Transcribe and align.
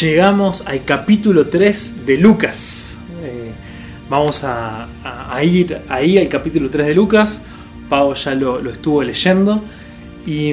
llegamos 0.00 0.66
al 0.66 0.84
capítulo 0.84 1.46
3 1.46 2.06
de 2.06 2.16
Lucas. 2.16 2.98
Eh, 3.22 3.52
vamos 4.08 4.42
a, 4.44 4.88
ir 5.42 5.82
ahí 5.88 6.18
al 6.18 6.28
capítulo 6.28 6.70
3 6.70 6.88
de 6.88 6.94
Lucas. 6.94 7.40
Pau 7.88 8.14
ya 8.14 8.34
lo, 8.34 8.70
estuvo 8.70 9.02
leyendo. 9.02 9.62
Y, 10.26 10.52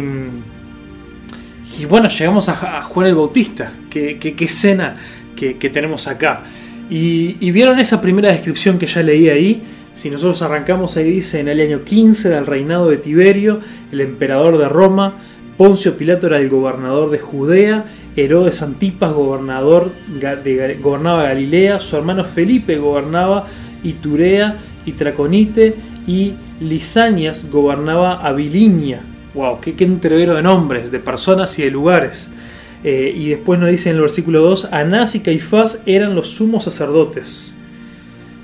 y, 1.79 1.85
bueno, 1.87 2.09
llegamos 2.09 2.49
a, 2.49 2.83
Juan 2.83 3.07
el 3.07 3.15
Bautista. 3.15 3.71
Qué, 3.89 4.35
escena 4.39 4.95
que, 5.35 5.53
tenemos 5.69 6.07
acá. 6.07 6.43
Y, 6.89 7.37
y, 7.39 7.51
vieron 7.51 7.79
esa 7.79 8.01
primera 8.01 8.29
descripción 8.29 8.77
que 8.77 8.87
ya 8.87 9.01
leí 9.01 9.29
ahí. 9.29 9.63
Si 9.93 10.09
nosotros 10.09 10.41
arrancamos 10.41 10.95
ahí 10.97 11.09
dice 11.11 11.39
en 11.39 11.47
el 11.47 11.59
año 11.59 11.83
15 11.83 12.29
del 12.29 12.45
reinado 12.45 12.89
de 12.89 12.97
Tiberio, 12.97 13.59
el 13.91 14.01
emperador 14.01 14.57
de 14.57 14.69
Roma, 14.69 15.17
Poncio 15.61 15.95
Pilato 15.95 16.25
era 16.25 16.39
el 16.39 16.49
gobernador 16.49 17.11
de 17.11 17.19
Judea, 17.19 17.85
Herodes 18.15 18.63
Antipas 18.63 19.13
gobernador 19.13 19.91
gobernaba 20.81 21.21
Galilea, 21.21 21.79
su 21.79 21.97
hermano 21.97 22.25
Felipe 22.25 22.79
gobernaba 22.79 23.45
Iturea 23.83 24.57
y 24.87 24.93
Traconite 24.93 25.75
y 26.07 26.33
Lisanias 26.59 27.51
gobernaba 27.51 28.27
Abilinia. 28.27 29.03
¡Wow! 29.35 29.61
¡Qué, 29.61 29.75
qué 29.75 29.83
entrevero 29.83 30.33
de 30.33 30.41
nombres, 30.41 30.89
de 30.89 30.97
personas 30.97 31.59
y 31.59 31.61
de 31.61 31.69
lugares! 31.69 32.31
Eh, 32.83 33.13
y 33.15 33.29
después 33.29 33.59
nos 33.59 33.69
dice 33.69 33.91
en 33.91 33.97
el 33.97 34.01
versículo 34.01 34.41
2, 34.41 34.69
Anás 34.71 35.13
y 35.13 35.19
Caifás 35.19 35.83
eran 35.85 36.15
los 36.15 36.29
sumos 36.29 36.63
sacerdotes. 36.63 37.55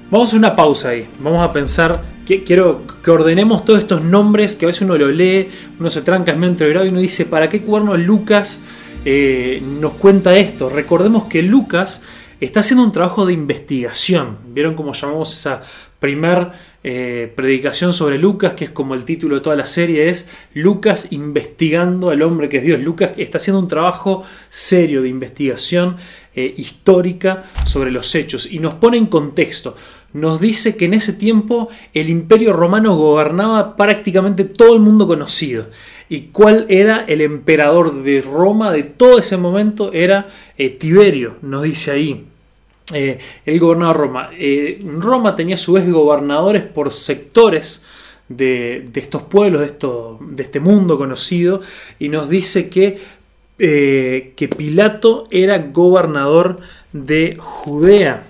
Vamos 0.10 0.34
a 0.34 0.38
una 0.38 0.56
pausa 0.56 0.90
ahí. 0.90 1.06
Vamos 1.20 1.44
a 1.44 1.52
pensar. 1.52 2.02
quiero 2.26 2.84
que 3.04 3.12
ordenemos 3.12 3.66
todos 3.66 3.80
estos 3.80 4.04
nombres 4.04 4.56
que 4.56 4.66
a 4.66 4.68
veces 4.68 4.84
uno 4.84 4.98
lo 4.98 5.10
lee, 5.10 5.50
uno 5.80 5.90
se 5.90 6.02
tranca, 6.02 6.32
es 6.32 6.38
medio 6.38 6.52
entreverado 6.52 6.86
y 6.86 6.90
uno 6.90 7.02
dice: 7.02 7.26
¿para 7.26 7.50
qué 7.50 7.62
cuerno 7.62 7.98
Lucas 7.98 8.62
eh, 9.04 9.62
nos 9.82 9.96
cuenta 9.96 10.38
esto? 10.38 10.70
Recordemos 10.70 11.26
que 11.26 11.42
Lucas 11.42 12.02
está 12.40 12.62
haciendo 12.62 12.86
un 12.86 12.94
trabajo 12.94 13.26
de 13.26 13.34
investigación. 13.34 14.38
¿Vieron 14.54 14.76
cómo 14.76 14.94
llamamos 14.94 15.34
esa 15.34 15.62
primer 16.00 16.52
eh, 16.84 17.32
predicación 17.36 17.92
sobre 17.92 18.18
Lucas, 18.18 18.54
que 18.54 18.66
es 18.66 18.72
como 18.72 18.94
el 18.94 19.04
título 19.04 19.36
de 19.36 19.42
toda 19.42 19.56
la 19.56 19.68
serie, 19.68 20.10
es 20.10 20.30
Lucas 20.54 21.08
investigando 21.12 22.12
al 22.12 22.22
hombre 22.22 22.48
que 22.48 22.58
es 22.58 22.64
Dios. 22.64 22.80
Lucas 22.80 23.12
está 23.18 23.40
haciendo 23.40 23.60
un 23.60 23.68
trabajo 23.68 24.24
serio 24.50 25.02
de 25.02 25.10
investigación 25.10 25.98
eh, 26.38 26.54
histórica 26.56 27.44
sobre 27.66 27.90
los 27.90 28.14
hechos 28.14 28.48
y 28.52 28.60
nos 28.60 28.76
pone 28.76 28.98
en 28.98 29.08
contexto. 29.08 29.76
Nos 30.14 30.40
dice 30.40 30.78
que 30.78 30.86
en 30.86 30.94
ese 30.94 31.14
tiempo 31.14 31.68
el 31.96 32.10
imperio 32.10 32.54
romano 32.54 32.96
gobernaba 32.96 33.76
prácticamente 33.76 34.46
todo 34.46 34.76
el 34.76 34.80
mundo 34.80 35.08
conocido. 35.08 35.68
¿Y 36.10 36.28
cuál 36.28 36.68
era 36.70 37.06
el 37.08 37.22
emperador 37.22 38.04
de 38.04 38.22
Roma 38.22 38.72
de 38.72 38.84
todo 38.84 39.18
ese 39.18 39.36
momento? 39.36 39.92
Era 39.92 40.28
eh, 40.58 40.70
Tiberio, 40.70 41.38
nos 41.42 41.64
dice 41.64 41.92
ahí. 41.92 42.26
Eh, 42.94 43.18
él 43.46 43.60
gobernaba 43.60 43.94
Roma. 43.94 44.30
Eh, 44.38 44.80
Roma 44.86 45.36
tenía 45.36 45.56
a 45.56 45.58
su 45.58 45.74
vez 45.74 45.90
gobernadores 45.92 46.64
por 46.64 46.92
sectores 46.92 47.84
de, 48.30 48.90
estos 48.94 49.24
pueblos, 49.24 49.62
de, 49.62 49.68
esto, 49.68 50.20
de, 50.22 50.44
este 50.44 50.60
mundo 50.60 50.98
conocido, 50.98 51.62
y 52.00 52.10
nos 52.10 52.30
dice 52.30 52.70
que, 52.70 53.00
eh, 53.60 54.34
que 54.36 54.48
Pilato 54.48 55.28
era 55.32 55.58
gobernador 55.60 56.60
de 56.94 57.38
Judea. 57.40 58.24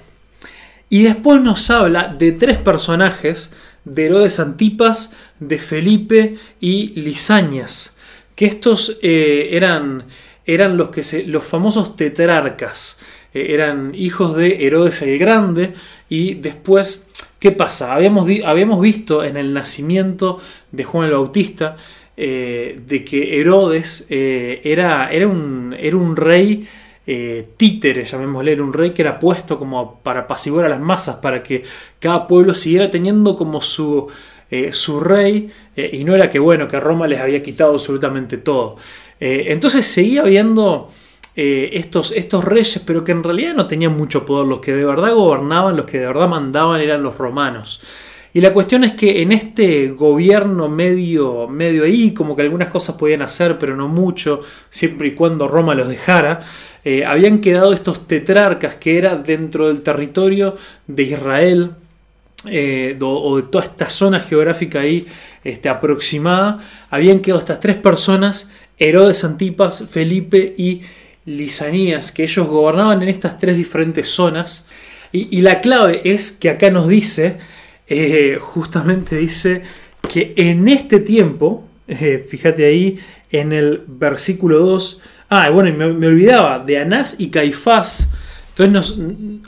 Y 0.89 1.03
después 1.03 1.41
nos 1.41 1.69
habla 1.69 2.15
de 2.17 2.31
tres 2.31 2.57
personajes, 2.57 3.53
de 3.83 4.05
Herodes 4.05 4.39
Antipas, 4.39 5.15
de 5.39 5.59
Felipe 5.59 6.35
y 6.59 6.99
Lisañas, 6.99 7.97
que 8.35 8.45
estos 8.45 8.97
eran, 9.01 10.05
eran 10.45 10.77
los, 10.77 10.89
que 10.89 11.23
los 11.25 11.43
famosos 11.43 11.95
tetrarcas. 11.95 12.99
Eh, 13.33 13.53
eran 13.53 13.93
hijos 13.93 14.35
de 14.35 14.65
Herodes 14.65 15.01
el 15.01 15.17
Grande 15.17 15.73
y 16.09 16.35
después, 16.35 17.07
¿qué 17.39 17.51
pasa? 17.51 17.93
Habíamos, 17.93 18.27
habíamos 18.45 18.81
visto 18.81 19.23
en 19.23 19.37
el 19.37 19.53
nacimiento 19.53 20.39
de 20.71 20.83
Juan 20.83 21.07
el 21.07 21.13
Bautista 21.13 21.77
eh, 22.17 22.79
de 22.85 23.05
que 23.05 23.39
Herodes 23.39 24.07
eh, 24.09 24.59
era, 24.63 25.09
era, 25.11 25.27
un, 25.27 25.75
era 25.79 25.95
un 25.97 26.15
rey 26.15 26.67
títere, 27.55 28.03
llamémosle, 28.03 28.51
era 28.51 28.61
un 28.61 28.73
rey 28.73 28.91
que 28.91 29.01
era 29.01 29.17
puesto 29.17 29.57
como 29.57 30.01
para 30.01 30.21
apaciguar 30.21 30.65
a 30.65 30.67
las 30.67 30.81
masas, 30.81 31.15
para 31.15 31.41
que 31.41 31.63
cada 31.99 32.27
pueblo 32.27 32.53
siguiera 32.53 32.91
teniendo 32.91 33.37
como 33.37 33.61
su, 33.61 34.09
su 34.71 34.99
rey, 34.99 35.49
y 35.77 36.03
no 36.03 36.15
era 36.15 36.27
que 36.27 36.37
bueno, 36.37 36.67
que 36.67 36.77
Roma 36.81 37.07
les 37.07 37.21
había 37.21 37.41
quitado 37.41 37.71
absolutamente 37.71 38.35
todo. 38.35 38.75
entonces 39.21 39.85
seguía 39.85 40.23
habiendo 40.23 40.89
eh, 41.39 41.77
estos, 41.77 42.13
estos 42.13 42.43
reyes, 42.43 42.81
pero 42.83 43.03
que 43.03 43.11
en 43.11 43.23
realidad 43.23 43.53
no 43.53 43.67
tenían 43.67 43.95
mucho 43.95 44.25
poder. 44.25 44.47
Los 44.47 44.59
que 44.59 44.73
de 44.73 44.83
verdad 44.83 45.13
gobernaban, 45.13 45.77
los 45.77 45.85
que 45.85 45.99
de 45.99 46.07
verdad 46.07 46.27
mandaban 46.27 46.81
eran 46.81 47.03
los 47.03 47.15
romanos. 47.15 47.79
Y 48.37 48.41
la 48.41 48.53
cuestión 48.53 48.83
es 48.83 48.93
que 48.93 49.23
en 49.23 49.31
este 49.31 49.87
gobierno 49.87 50.69
medio, 50.69 51.47
medio 51.47 51.85
ahí, 51.85 52.11
como 52.13 52.35
que 52.35 52.43
algunas 52.43 52.69
cosas 52.69 52.95
podían 52.95 53.23
hacer, 53.23 53.57
pero 53.57 53.75
no 53.75 53.87
mucho, 53.87 54.41
siempre 54.69 55.07
y 55.07 55.11
cuando 55.13 55.47
Roma 55.47 55.73
los 55.73 55.87
dejara, 55.87 56.41
eh, 56.85 57.03
habían 57.03 57.41
quedado 57.41 57.73
estos 57.73 58.05
tetrarcas 58.05 58.75
que 58.75 58.99
era 58.99 59.15
dentro 59.15 59.69
del 59.69 59.81
territorio 59.81 60.55
de 60.85 61.01
Israel, 61.01 61.71
eh, 62.45 62.95
o 63.01 63.37
de 63.37 63.41
toda 63.41 63.63
esta 63.63 63.89
zona 63.89 64.19
geográfica 64.19 64.81
ahí 64.81 65.07
este, 65.43 65.67
aproximada, 65.67 66.59
habían 66.91 67.21
quedado 67.21 67.39
estas 67.39 67.59
tres 67.59 67.77
personas, 67.77 68.51
Herodes 68.77 69.23
Antipas, 69.23 69.85
Felipe 69.89 70.53
y 70.59 70.81
lisanías 71.25 72.11
que 72.11 72.25
ellos 72.25 72.45
gobernaban 72.45 73.01
en 73.01 73.09
estas 73.09 73.39
tres 73.39 73.57
diferentes 73.57 74.07
zonas. 74.09 74.67
Y, 75.11 75.41
la 75.41 75.61
clave 75.61 76.01
es 76.03 76.31
que 76.31 76.49
acá 76.49 76.69
nos 76.69 76.87
dice, 76.87 77.37
eh, 77.89 78.37
justamente 78.39 79.15
dice 79.15 79.63
que 80.09 80.33
en 80.35 80.67
este 80.67 80.99
tiempo, 80.99 81.63
eh, 81.87 82.25
fíjate 82.27 82.65
ahí 82.65 82.99
en 83.31 83.53
el 83.53 83.83
versículo 83.87 84.59
2, 84.59 85.01
ah, 85.29 85.49
bueno, 85.49 85.75
me, 85.77 85.93
me 85.93 86.07
olvidaba, 86.07 86.59
de 86.59 86.79
Anás 86.79 87.15
y 87.17 87.29
Caifás. 87.29 88.09
Entonces, 88.57 88.97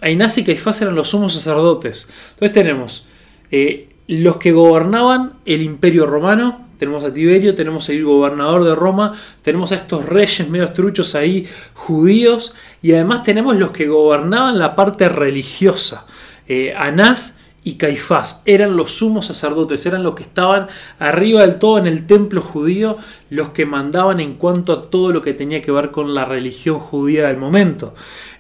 Anás 0.02 0.38
y 0.38 0.46
Caifás 0.46 0.82
eran 0.82 0.96
los 0.96 1.10
sumos 1.10 1.34
sacerdotes. 1.34 2.10
Entonces 2.32 2.54
tenemos 2.54 3.08
eh, 3.52 3.90
los 4.08 4.38
que 4.38 4.54
gobernaban 4.54 5.34
el 5.46 5.62
imperio 5.62 6.06
romano, 6.06 6.68
tenemos 6.78 7.04
a 7.04 7.12
Tiberio, 7.12 7.56
tenemos 7.56 7.90
el 7.90 8.06
gobernador 8.06 8.64
de 8.64 8.74
Roma, 8.74 9.14
tenemos 9.42 9.74
a 9.74 9.76
estos 9.76 10.06
reyes 10.06 10.48
medio 10.48 10.72
truchos 10.72 11.14
ahí, 11.14 11.46
judíos, 11.74 12.54
y 12.82 12.94
además 12.94 13.24
tenemos 13.24 13.58
los 13.58 13.72
que 13.72 13.90
gobernaban 13.90 14.58
la 14.58 14.78
parte 14.78 15.10
religiosa. 15.10 16.06
Anás 16.78 17.40
y 17.70 17.76
Caifás 17.76 18.42
eran 18.46 18.76
los 18.76 18.94
sumos 18.94 19.28
sacerdotes, 19.28 19.86
eran 19.86 20.02
los 20.02 20.16
que 20.16 20.24
estaban 20.24 20.68
arriba 20.98 21.42
del 21.42 21.60
todo 21.60 21.78
en 21.78 21.86
el 21.86 22.08
templo 22.08 22.42
judío, 22.42 22.98
los 23.30 23.50
que 23.50 23.68
mandaban 23.68 24.20
en 24.20 24.34
cuanto 24.34 24.74
a 24.74 24.90
todo 24.90 25.12
lo 25.12 25.22
que 25.22 25.36
tenía 25.36 25.62
que 25.62 25.72
ver 25.72 25.92
con 25.92 26.16
la 26.16 26.26
religión 26.26 26.80
judía 26.80 27.28
del 27.28 27.38
momento. 27.38 27.94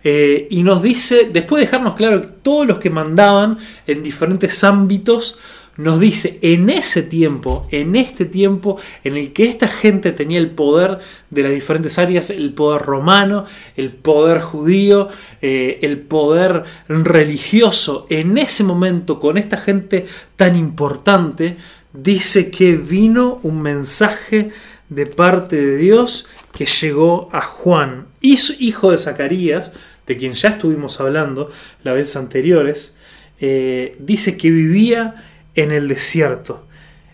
Eh, 0.04 0.48
y 0.50 0.64
nos 0.64 0.82
dice, 0.82 1.30
después 1.32 1.60
de 1.60 1.68
dejarnos 1.68 1.94
claro 1.94 2.22
que 2.22 2.28
todos 2.42 2.66
los 2.66 2.80
que 2.80 2.90
mandaban 2.90 3.60
en 3.86 4.02
diferentes 4.02 4.64
ámbitos, 4.64 5.38
nos 5.80 5.98
dice 6.02 6.40
en 6.42 6.70
ese 6.70 7.04
tiempo, 7.04 7.66
en 7.72 7.96
este 7.96 8.26
tiempo 8.26 8.78
en 9.06 9.16
el 9.16 9.32
que 9.32 9.46
esta 9.46 9.70
gente 9.70 10.12
tenía 10.12 10.38
el 10.38 10.52
poder 10.52 11.00
de 11.30 11.44
las 11.44 11.54
diferentes 11.54 11.98
áreas, 11.98 12.32
el 12.32 12.54
poder 12.54 12.82
romano, 12.82 13.46
el 13.78 13.94
poder 13.94 14.42
judío, 14.42 15.08
eh, 15.42 15.80
el 15.82 16.00
poder 16.00 16.66
religioso, 16.90 18.08
en 18.10 18.38
ese 18.38 18.66
momento 18.66 19.22
con 19.22 19.38
esta 19.38 19.56
gente 19.56 20.06
tan 20.36 20.58
importante, 20.58 21.56
dice 21.94 22.52
que 22.52 22.76
vino 22.76 23.40
un 23.44 23.62
mensaje 23.62 24.50
de 24.90 25.06
parte 25.06 25.56
de 25.56 25.78
Dios 25.78 26.28
que 26.52 26.66
llegó 26.66 27.30
a 27.32 27.40
Juan, 27.40 28.08
hijo 28.20 28.92
de 28.92 28.98
Zacarías, 28.98 29.72
de 30.06 30.18
quien 30.18 30.34
ya 30.34 30.50
estuvimos 30.50 31.00
hablando 31.00 31.50
las 31.84 31.94
veces 31.96 32.18
anteriores, 32.18 32.98
eh, 33.40 33.96
dice 34.00 34.36
que 34.36 34.50
vivía 34.50 35.16
en 35.62 35.72
el 35.72 35.88
desierto. 35.88 36.66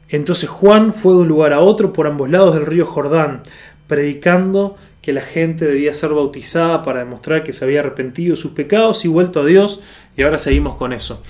Entonces 0.10 0.50
Juan 0.50 0.94
fue 0.94 1.14
de 1.14 1.20
un 1.20 1.28
lugar 1.28 1.54
a 1.54 1.60
otro 1.60 1.94
por 1.94 2.08
ambos 2.08 2.30
lados 2.30 2.56
del 2.56 2.66
río 2.66 2.86
Jordán, 2.86 3.42
predicando 3.88 4.76
que 5.02 5.14
la 5.14 5.22
gente 5.22 5.66
debía 5.66 5.94
ser 5.94 6.12
bautizada 6.12 6.84
para 6.84 7.00
demostrar 7.00 7.44
que 7.44 7.54
se 7.54 7.64
había 7.66 7.82
arrepentido 7.82 8.32
de 8.32 8.42
sus 8.42 8.52
pecados 8.52 9.06
y 9.06 9.08
vuelto 9.08 9.42
a 9.42 9.46
Dios, 9.46 9.80
y 10.18 10.24
ahora 10.24 10.38
seguimos 10.38 10.76
con 10.76 10.94
eso. 10.94 11.22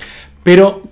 Pero 0.44 0.84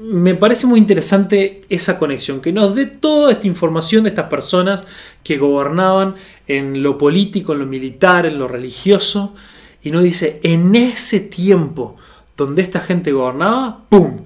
me 0.00 0.34
parece 0.34 0.66
muy 0.66 0.78
interesante 0.78 1.62
esa 1.68 1.98
conexión, 1.98 2.40
que 2.40 2.52
nos 2.52 2.74
dé 2.74 2.86
toda 2.86 3.32
esta 3.32 3.46
información 3.46 4.02
de 4.02 4.10
estas 4.10 4.28
personas 4.28 4.84
que 5.22 5.38
gobernaban 5.38 6.16
en 6.46 6.82
lo 6.82 6.98
político, 6.98 7.52
en 7.52 7.60
lo 7.60 7.66
militar, 7.66 8.26
en 8.26 8.38
lo 8.38 8.48
religioso, 8.48 9.34
y 9.82 9.90
nos 9.90 10.02
dice, 10.02 10.40
en 10.42 10.74
ese 10.74 11.20
tiempo 11.20 11.96
donde 12.36 12.62
esta 12.62 12.80
gente 12.80 13.12
gobernaba, 13.12 13.84
¡pum! 13.88 14.24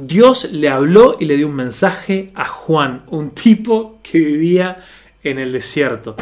Dios 0.00 0.50
le 0.52 0.68
habló 0.68 1.16
y 1.18 1.24
le 1.24 1.36
dio 1.36 1.46
un 1.48 1.56
mensaje 1.56 2.30
a 2.34 2.46
Juan, 2.46 3.02
un 3.08 3.30
tipo 3.32 3.98
que 4.02 4.18
vivía 4.18 4.82
en 5.22 5.38
el 5.38 5.52
desierto. 5.52 6.16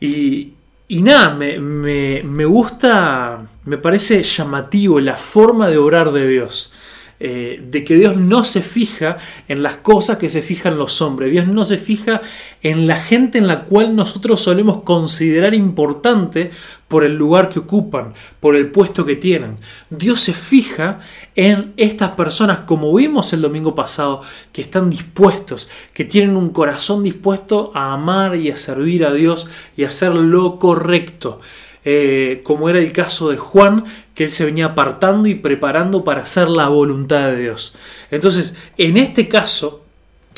Y, 0.00 0.54
nada, 0.88 1.34
me, 1.34 2.44
gusta, 2.44 3.46
me 3.64 3.78
parece 3.78 4.22
llamativo 4.22 4.98
la 5.00 5.16
forma 5.16 5.68
de 5.68 5.78
orar 5.78 6.12
de 6.12 6.28
Dios. 6.28 6.72
Eh, 7.22 7.62
de 7.62 7.84
que 7.84 7.96
Dios 7.96 8.16
no 8.16 8.46
se 8.46 8.62
fija 8.62 9.18
en 9.46 9.62
las 9.62 9.76
cosas 9.76 10.16
que 10.16 10.30
se 10.30 10.40
fijan 10.40 10.78
los 10.78 11.02
hombres. 11.02 11.30
Dios 11.30 11.46
no 11.46 11.66
se 11.66 11.76
fija 11.76 12.22
en 12.62 12.86
la 12.86 12.96
gente 12.96 13.36
en 13.36 13.46
la 13.46 13.66
cual 13.66 13.94
nosotros 13.94 14.40
solemos 14.40 14.84
considerar 14.84 15.52
importante 15.52 16.50
por 16.88 17.04
el 17.04 17.16
lugar 17.16 17.50
que 17.50 17.58
ocupan, 17.58 18.14
por 18.40 18.56
el 18.56 18.70
puesto 18.70 19.04
que 19.04 19.16
tienen. 19.16 19.58
Dios 19.90 20.22
se 20.22 20.32
fija 20.32 21.00
en 21.36 21.74
estas 21.76 22.12
personas, 22.12 22.60
como 22.60 22.94
vimos 22.94 23.34
el 23.34 23.42
domingo 23.42 23.74
pasado, 23.74 24.22
que 24.50 24.62
están 24.62 24.88
dispuestos, 24.88 25.68
que 25.92 26.06
tienen 26.06 26.36
un 26.36 26.48
corazón 26.48 27.02
dispuesto 27.02 27.70
a 27.74 27.92
amar 27.92 28.34
y 28.34 28.50
a 28.50 28.56
servir 28.56 29.04
a 29.04 29.12
Dios 29.12 29.46
y 29.76 29.84
a 29.84 29.88
hacer 29.88 30.14
lo 30.14 30.58
correcto. 30.58 31.42
Eh, 31.84 32.42
como 32.44 32.68
era 32.68 32.78
el 32.78 32.92
caso 32.92 33.30
de 33.30 33.38
Juan, 33.38 33.84
que 34.14 34.24
él 34.24 34.30
se 34.30 34.44
venía 34.44 34.66
apartando 34.66 35.28
y 35.28 35.34
preparando 35.34 36.04
para 36.04 36.22
hacer 36.22 36.48
la 36.48 36.68
voluntad 36.68 37.30
de 37.30 37.40
Dios. 37.40 37.74
Entonces, 38.10 38.56
en 38.76 38.98
este 38.98 39.28
caso, 39.28 39.82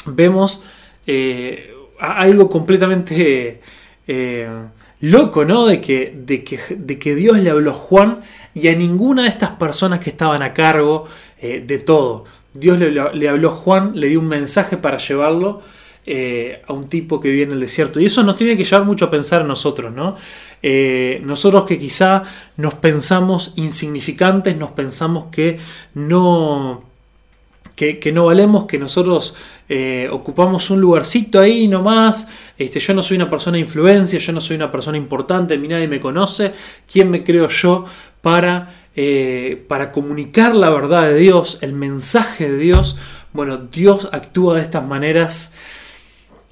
vemos 0.07 0.63
eh, 1.07 1.75
algo 1.99 2.49
completamente 2.49 3.61
eh, 4.07 4.49
loco, 5.01 5.45
¿no? 5.45 5.67
De 5.67 5.81
que, 5.81 6.15
de, 6.17 6.45
que, 6.45 6.61
de 6.77 6.99
que, 6.99 7.17
Dios 7.17 7.37
le 7.39 7.51
habló 7.51 7.73
a 7.73 7.75
Juan 7.75 8.21
y 8.55 8.69
a 8.69 8.77
ninguna 8.77 9.23
de 9.23 9.29
estas 9.29 9.51
personas 9.51 9.99
que 9.99 10.11
estaban 10.11 10.43
a 10.43 10.53
cargo 10.53 11.07
de 11.41 11.79
todo. 11.81 12.25
Dios 12.55 12.79
le, 12.79 12.93
le 12.93 13.29
habló 13.29 13.49
a 13.51 13.55
Juan, 13.55 13.93
le 13.97 14.09
dio 14.09 14.21
un 14.21 14.29
mensaje 14.29 14.77
para 14.77 14.99
llevarlo 14.99 15.61
eh, 16.05 16.61
a 16.67 16.73
un 16.73 16.89
tipo 16.89 17.21
que 17.21 17.31
vive 17.31 17.45
en 17.45 17.53
el 17.53 17.61
desierto. 17.61 18.01
Y 18.01 18.07
eso 18.07 18.25
nos 18.25 18.35
tiene 18.35 18.57
que 18.57 18.65
llevar 18.65 18.85
mucho 18.85 19.05
a 19.05 19.11
pensar 19.11 19.43
en 19.43 19.47
nosotros, 19.47 19.93
¿no? 19.95 20.17
Eh, 20.61 21.21
nosotros 21.25 21.63
que 21.65 21.79
quizá 21.79 22.25
nos 22.57 22.75
pensamos 22.75 23.53
insignificantes, 23.55 24.57
nos 24.57 24.73
pensamos 24.73 25.27
que 25.31 25.59
no, 25.95 26.83
que, 27.77 28.11
no 28.13 28.25
valemos, 28.25 28.65
que 28.65 28.81
nosotros 28.81 29.37
eh, 29.69 30.09
ocupamos 30.11 30.71
un 30.71 30.81
lugarcito 30.81 31.39
ahí 31.39 31.69
nomás, 31.69 32.29
este, 32.59 32.81
yo 32.81 32.95
no 32.95 33.03
soy 33.05 33.17
una 33.17 33.31
persona 33.31 33.59
de 33.59 33.61
influencia, 33.61 34.19
yo 34.19 34.33
no 34.33 34.41
soy 34.41 34.57
una 34.57 34.73
persona 34.73 34.99
importante, 34.99 35.57
ni 35.57 35.69
nadie 35.69 35.87
me 35.87 36.01
conoce, 36.01 36.53
¿quién 36.93 37.13
me 37.13 37.23
creo 37.23 37.47
yo 37.47 37.85
para, 38.21 38.69
para 39.69 39.93
comunicar 39.93 40.57
la 40.57 40.71
verdad 40.71 41.03
de 41.03 41.15
Dios, 41.15 41.59
el 41.61 41.75
mensaje 41.75 42.51
de 42.51 42.59
Dios? 42.59 42.99
Bueno, 43.33 43.57
Dios 43.57 44.09
actúa 44.11 44.57
de 44.57 44.63
estas 44.63 44.85
maneras 44.85 45.55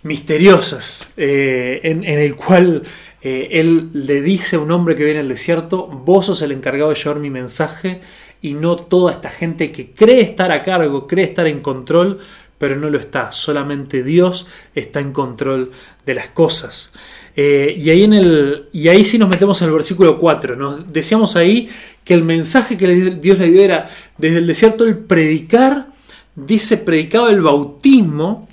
misteriosas, 0.02 1.12
eh, 1.16 1.80
en, 1.82 2.04
el 2.04 2.34
cual 2.36 2.82
eh, 3.22 3.48
él 3.52 3.90
le 3.92 4.22
dice 4.22 4.56
a 4.56 4.60
un 4.60 4.70
hombre 4.70 4.94
que 4.94 5.04
viene 5.04 5.20
al 5.20 5.28
desierto, 5.28 5.86
vos 5.86 6.26
sos 6.26 6.42
el 6.42 6.52
encargado 6.52 6.90
de 6.90 6.96
llevar 6.96 7.18
mi 7.18 7.30
mensaje 7.30 8.00
y 8.40 8.54
no 8.54 8.76
toda 8.76 9.12
esta 9.12 9.28
gente 9.28 9.70
que 9.70 9.90
cree 9.90 10.20
estar 10.20 10.52
a 10.52 10.62
cargo, 10.62 11.06
cree 11.06 11.24
estar 11.24 11.46
en 11.46 11.60
control, 11.60 12.18
pero 12.56 12.76
no 12.76 12.90
lo 12.90 12.98
está, 12.98 13.32
solamente 13.32 14.02
Dios 14.02 14.46
está 14.74 15.00
en 15.00 15.12
control 15.12 15.70
de 16.06 16.14
las 16.14 16.28
cosas. 16.30 16.92
Eh, 17.36 17.74
y, 17.78 17.90
ahí 17.90 18.04
en 18.04 18.12
el, 18.12 18.68
y 18.72 18.88
ahí 18.88 19.04
sí 19.04 19.18
nos 19.18 19.28
metemos 19.28 19.60
en 19.62 19.68
el 19.68 19.74
versículo 19.74 20.18
4. 20.18 20.56
Nos 20.56 20.92
decíamos 20.92 21.36
ahí 21.36 21.68
que 22.04 22.12
el 22.12 22.22
mensaje 22.22 22.76
que 22.76 22.86
Dios 22.86 23.38
le 23.38 23.50
dio 23.50 23.62
era 23.62 23.88
desde 24.18 24.38
el 24.38 24.46
desierto 24.46 24.84
el 24.84 24.98
predicar, 24.98 25.88
dice 26.34 26.76
predicaba 26.76 27.30
el 27.30 27.40
bautismo 27.40 28.49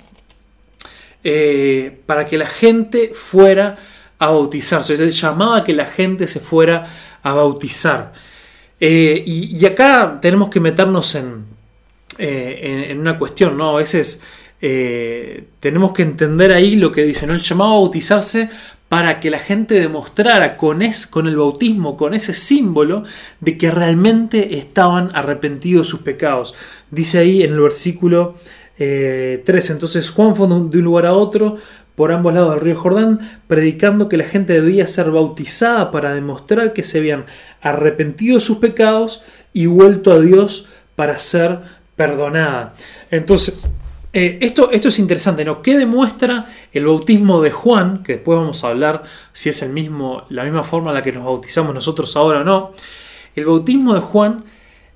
eh, 1.24 2.00
para 2.06 2.26
que 2.26 2.38
la 2.38 2.46
gente 2.46 3.12
fuera 3.12 3.76
a 4.18 4.26
bautizarse. 4.26 4.94
Él 4.94 5.10
llamaba 5.10 5.58
a 5.58 5.64
que 5.64 5.72
la 5.72 5.86
gente 5.86 6.26
se 6.26 6.40
fuera 6.40 6.86
a 7.22 7.34
bautizar. 7.34 8.12
Eh, 8.80 9.24
y, 9.26 9.64
acá 9.66 10.18
tenemos 10.22 10.50
que 10.50 10.60
meternos 10.60 11.14
en, 11.16 11.44
eh, 12.18 12.86
en, 12.90 13.00
una 13.00 13.18
cuestión, 13.18 13.56
¿no? 13.56 13.76
A 13.76 13.78
veces 13.78 14.22
tenemos 15.60 15.92
que 15.92 16.02
entender 16.02 16.52
ahí 16.52 16.74
lo 16.74 16.90
que 16.90 17.04
dice, 17.04 17.26
¿no? 17.26 17.34
Él 17.34 17.40
llamaba 17.40 17.72
a 17.72 17.74
bautizarse 17.74 18.48
para 18.88 19.20
que 19.20 19.30
la 19.30 19.38
gente 19.38 19.74
demostrara 19.74 20.56
con, 20.56 20.82
es, 20.82 21.06
con 21.06 21.28
el 21.28 21.36
bautismo, 21.36 21.96
con 21.96 22.14
ese 22.14 22.32
símbolo, 22.32 23.04
de 23.40 23.58
que 23.58 23.70
realmente 23.70 24.56
estaban 24.56 25.10
arrepentidos 25.14 25.88
sus 25.88 26.00
pecados. 26.00 26.54
Dice 26.90 27.18
ahí 27.18 27.42
en 27.42 27.52
el 27.52 27.60
versículo 27.60 28.36
3. 28.78 28.80
Eh, 28.80 29.72
entonces 29.72 30.10
Juan 30.10 30.34
fue 30.34 30.46
de 30.46 30.54
un 30.54 30.70
lugar 30.70 31.06
a 31.06 31.12
otro 31.12 31.56
por 31.94 32.12
ambos 32.12 32.32
lados 32.32 32.52
del 32.54 32.60
río 32.60 32.76
Jordán, 32.76 33.18
predicando 33.48 34.08
que 34.08 34.16
la 34.16 34.24
gente 34.24 34.52
debía 34.52 34.86
ser 34.86 35.10
bautizada 35.10 35.90
para 35.90 36.14
demostrar 36.14 36.72
que 36.72 36.84
se 36.84 36.98
habían 36.98 37.24
arrepentido 37.60 38.36
de 38.36 38.40
sus 38.40 38.58
pecados 38.58 39.22
y 39.52 39.66
vuelto 39.66 40.12
a 40.12 40.20
Dios 40.20 40.66
para 40.94 41.18
ser 41.18 41.58
perdonada. 41.96 42.74
Entonces, 43.10 43.66
eh, 44.12 44.38
esto, 44.40 44.70
esto, 44.70 44.88
es 44.88 44.98
interesante, 45.00 45.44
¿no? 45.44 45.60
¿Qué 45.60 45.76
demuestra 45.76 46.46
el 46.72 46.86
bautismo 46.86 47.42
de 47.42 47.50
Juan? 47.50 48.04
Que 48.04 48.14
después 48.14 48.38
vamos 48.38 48.62
a 48.62 48.68
hablar 48.68 49.02
si 49.32 49.48
es 49.48 49.60
el 49.62 49.72
mismo, 49.72 50.22
la 50.28 50.44
misma 50.44 50.62
forma 50.62 50.90
en 50.90 50.94
la 50.94 51.02
que 51.02 51.12
nos 51.12 51.24
bautizamos 51.24 51.74
nosotros 51.74 52.14
ahora 52.16 52.42
o 52.42 52.44
no. 52.44 52.70
El 53.34 53.46
bautismo 53.46 53.94
de 53.94 54.00
Juan 54.00 54.44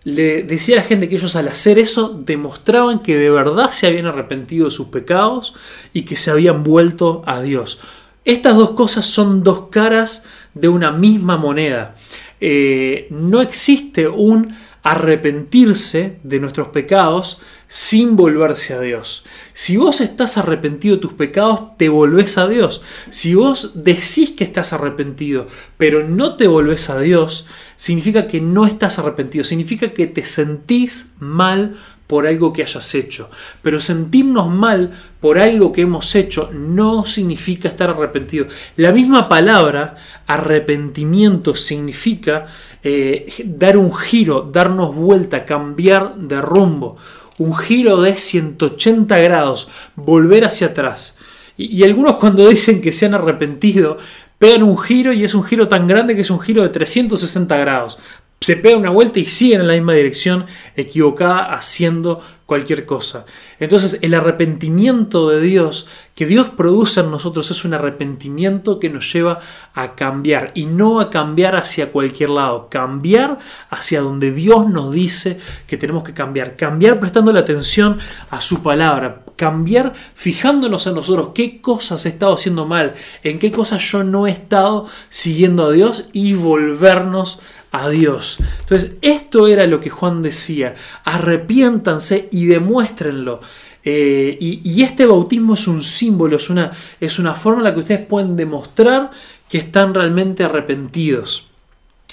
le 0.04 0.42
decía 0.42 0.76
a 0.76 0.80
la 0.80 0.86
gente 0.86 1.08
que 1.08 1.16
ellos 1.16 1.36
al 1.36 1.48
hacer 1.48 1.78
eso 1.78 2.08
demostraban 2.08 3.00
que 3.00 3.16
de 3.16 3.30
verdad 3.30 3.70
se 3.70 3.86
habían 3.86 4.06
arrepentido 4.06 4.64
de 4.66 4.70
sus 4.70 4.88
pecados 4.88 5.54
y 5.92 6.02
que 6.02 6.16
se 6.16 6.30
habían 6.30 6.64
vuelto 6.64 7.22
a 7.26 7.40
Dios. 7.40 7.78
Estas 8.24 8.56
dos 8.56 8.70
cosas 8.70 9.06
son 9.06 9.42
dos 9.42 9.68
caras 9.70 10.26
de 10.54 10.68
una 10.68 10.92
misma 10.92 11.36
moneda. 11.36 11.94
Eh, 12.40 13.06
no 13.10 13.40
existe 13.40 14.08
un 14.08 14.54
arrepentirse 14.82 16.18
de 16.24 16.40
nuestros 16.40 16.68
pecados 16.68 17.40
sin 17.68 18.16
volverse 18.16 18.74
a 18.74 18.80
Dios. 18.80 19.24
Si 19.54 19.76
vos 19.76 20.00
estás 20.00 20.38
arrepentido 20.38 20.96
de 20.96 21.02
tus 21.02 21.12
pecados, 21.12 21.76
te 21.78 21.88
volvés 21.88 22.36
a 22.36 22.48
Dios. 22.48 22.82
Si 23.10 23.34
vos 23.34 23.72
decís 23.84 24.32
que 24.32 24.44
estás 24.44 24.72
arrepentido, 24.72 25.46
pero 25.78 26.06
no 26.06 26.36
te 26.36 26.48
volvés 26.48 26.90
a 26.90 26.98
Dios, 26.98 27.46
significa 27.76 28.26
que 28.26 28.40
no 28.40 28.66
estás 28.66 28.98
arrepentido, 28.98 29.44
significa 29.44 29.94
que 29.94 30.06
te 30.06 30.24
sentís 30.24 31.14
mal 31.18 31.76
por 32.12 32.26
algo 32.26 32.52
que 32.52 32.60
hayas 32.60 32.94
hecho. 32.94 33.30
Pero 33.62 33.80
sentirnos 33.80 34.50
mal 34.50 34.90
por 35.18 35.38
algo 35.38 35.72
que 35.72 35.80
hemos 35.80 36.14
hecho 36.14 36.50
no 36.52 37.06
significa 37.06 37.70
estar 37.70 37.88
arrepentido. 37.88 38.48
La 38.76 38.92
misma 38.92 39.30
palabra 39.30 39.94
arrepentimiento 40.26 41.54
significa 41.54 42.44
eh, 42.84 43.32
dar 43.46 43.78
un 43.78 43.94
giro, 43.94 44.42
darnos 44.52 44.94
vuelta, 44.94 45.46
cambiar 45.46 46.14
de 46.16 46.42
rumbo. 46.42 46.98
Un 47.38 47.56
giro 47.56 48.02
de 48.02 48.14
180 48.14 49.16
grados, 49.16 49.70
volver 49.96 50.44
hacia 50.44 50.66
atrás. 50.66 51.16
Y, 51.56 51.78
y 51.78 51.82
algunos 51.82 52.16
cuando 52.16 52.46
dicen 52.46 52.82
que 52.82 52.92
se 52.92 53.06
han 53.06 53.14
arrepentido, 53.14 53.96
pegan 54.36 54.64
un 54.64 54.76
giro 54.76 55.14
y 55.14 55.24
es 55.24 55.32
un 55.32 55.44
giro 55.44 55.66
tan 55.66 55.86
grande 55.86 56.14
que 56.14 56.20
es 56.20 56.30
un 56.30 56.40
giro 56.40 56.62
de 56.62 56.68
360 56.68 57.56
grados 57.56 57.98
se 58.42 58.56
pega 58.56 58.76
una 58.76 58.90
vuelta 58.90 59.18
y 59.20 59.24
siguen 59.24 59.60
en 59.62 59.68
la 59.68 59.74
misma 59.74 59.94
dirección 59.94 60.46
equivocada 60.76 61.52
haciendo 61.54 62.20
cualquier 62.52 62.84
cosa. 62.84 63.24
Entonces 63.60 63.98
el 64.02 64.12
arrepentimiento 64.12 65.30
de 65.30 65.40
Dios 65.40 65.88
que 66.14 66.26
Dios 66.26 66.50
produce 66.50 67.00
en 67.00 67.10
nosotros 67.10 67.50
es 67.50 67.64
un 67.64 67.72
arrepentimiento 67.72 68.78
que 68.78 68.90
nos 68.90 69.10
lleva 69.10 69.38
a 69.72 69.94
cambiar 69.94 70.50
y 70.52 70.66
no 70.66 71.00
a 71.00 71.08
cambiar 71.08 71.56
hacia 71.56 71.90
cualquier 71.90 72.28
lado, 72.28 72.68
cambiar 72.68 73.38
hacia 73.70 74.02
donde 74.02 74.32
Dios 74.32 74.68
nos 74.68 74.92
dice 74.92 75.38
que 75.66 75.78
tenemos 75.78 76.02
que 76.02 76.12
cambiar, 76.12 76.56
cambiar 76.56 77.00
prestando 77.00 77.32
la 77.32 77.40
atención 77.40 77.98
a 78.28 78.42
su 78.42 78.62
palabra, 78.62 79.22
cambiar 79.36 79.94
fijándonos 80.14 80.86
en 80.86 80.94
nosotros 80.94 81.30
qué 81.34 81.62
cosas 81.62 82.04
he 82.04 82.10
estado 82.10 82.34
haciendo 82.34 82.66
mal, 82.66 82.92
en 83.22 83.38
qué 83.38 83.50
cosas 83.50 83.82
yo 83.90 84.04
no 84.04 84.26
he 84.26 84.30
estado 84.30 84.86
siguiendo 85.08 85.64
a 85.64 85.72
Dios 85.72 86.04
y 86.12 86.34
volvernos 86.34 87.40
a 87.72 87.88
Dios. 87.88 88.38
Entonces, 88.60 88.92
esto 89.00 89.48
era 89.48 89.66
lo 89.66 89.80
que 89.80 89.88
Juan 89.88 90.22
decía, 90.22 90.74
arrepiéntanse 91.04 92.28
y 92.30 92.41
demuéstrenlo. 92.46 93.40
Eh, 93.84 94.36
y, 94.40 94.82
este 94.82 95.06
bautismo 95.06 95.54
es 95.54 95.66
un 95.66 95.82
símbolo, 95.82 96.36
es 96.36 96.50
una, 96.50 96.70
es 97.00 97.18
una 97.18 97.34
forma 97.34 97.60
en 97.60 97.64
la 97.64 97.74
que 97.74 97.80
ustedes 97.80 98.06
pueden 98.06 98.36
demostrar 98.36 99.10
que 99.48 99.58
están 99.58 99.92
realmente 99.92 100.44
arrepentidos. 100.44 101.48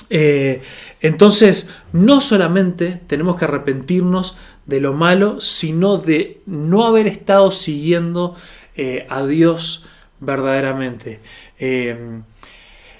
Eh, 0.09 0.63
entonces, 1.01 1.71
no 1.93 2.21
solamente 2.21 3.01
tenemos 3.05 3.35
que 3.35 3.45
arrepentirnos 3.45 4.35
de 4.65 4.81
lo 4.81 4.93
malo, 4.93 5.39
sino 5.41 5.97
de 5.97 6.41
no 6.47 6.85
haber 6.85 7.05
estado 7.05 7.51
siguiendo 7.51 8.35
eh, 8.75 9.05
a 9.09 9.25
Dios 9.25 9.85
verdaderamente. 10.19 11.19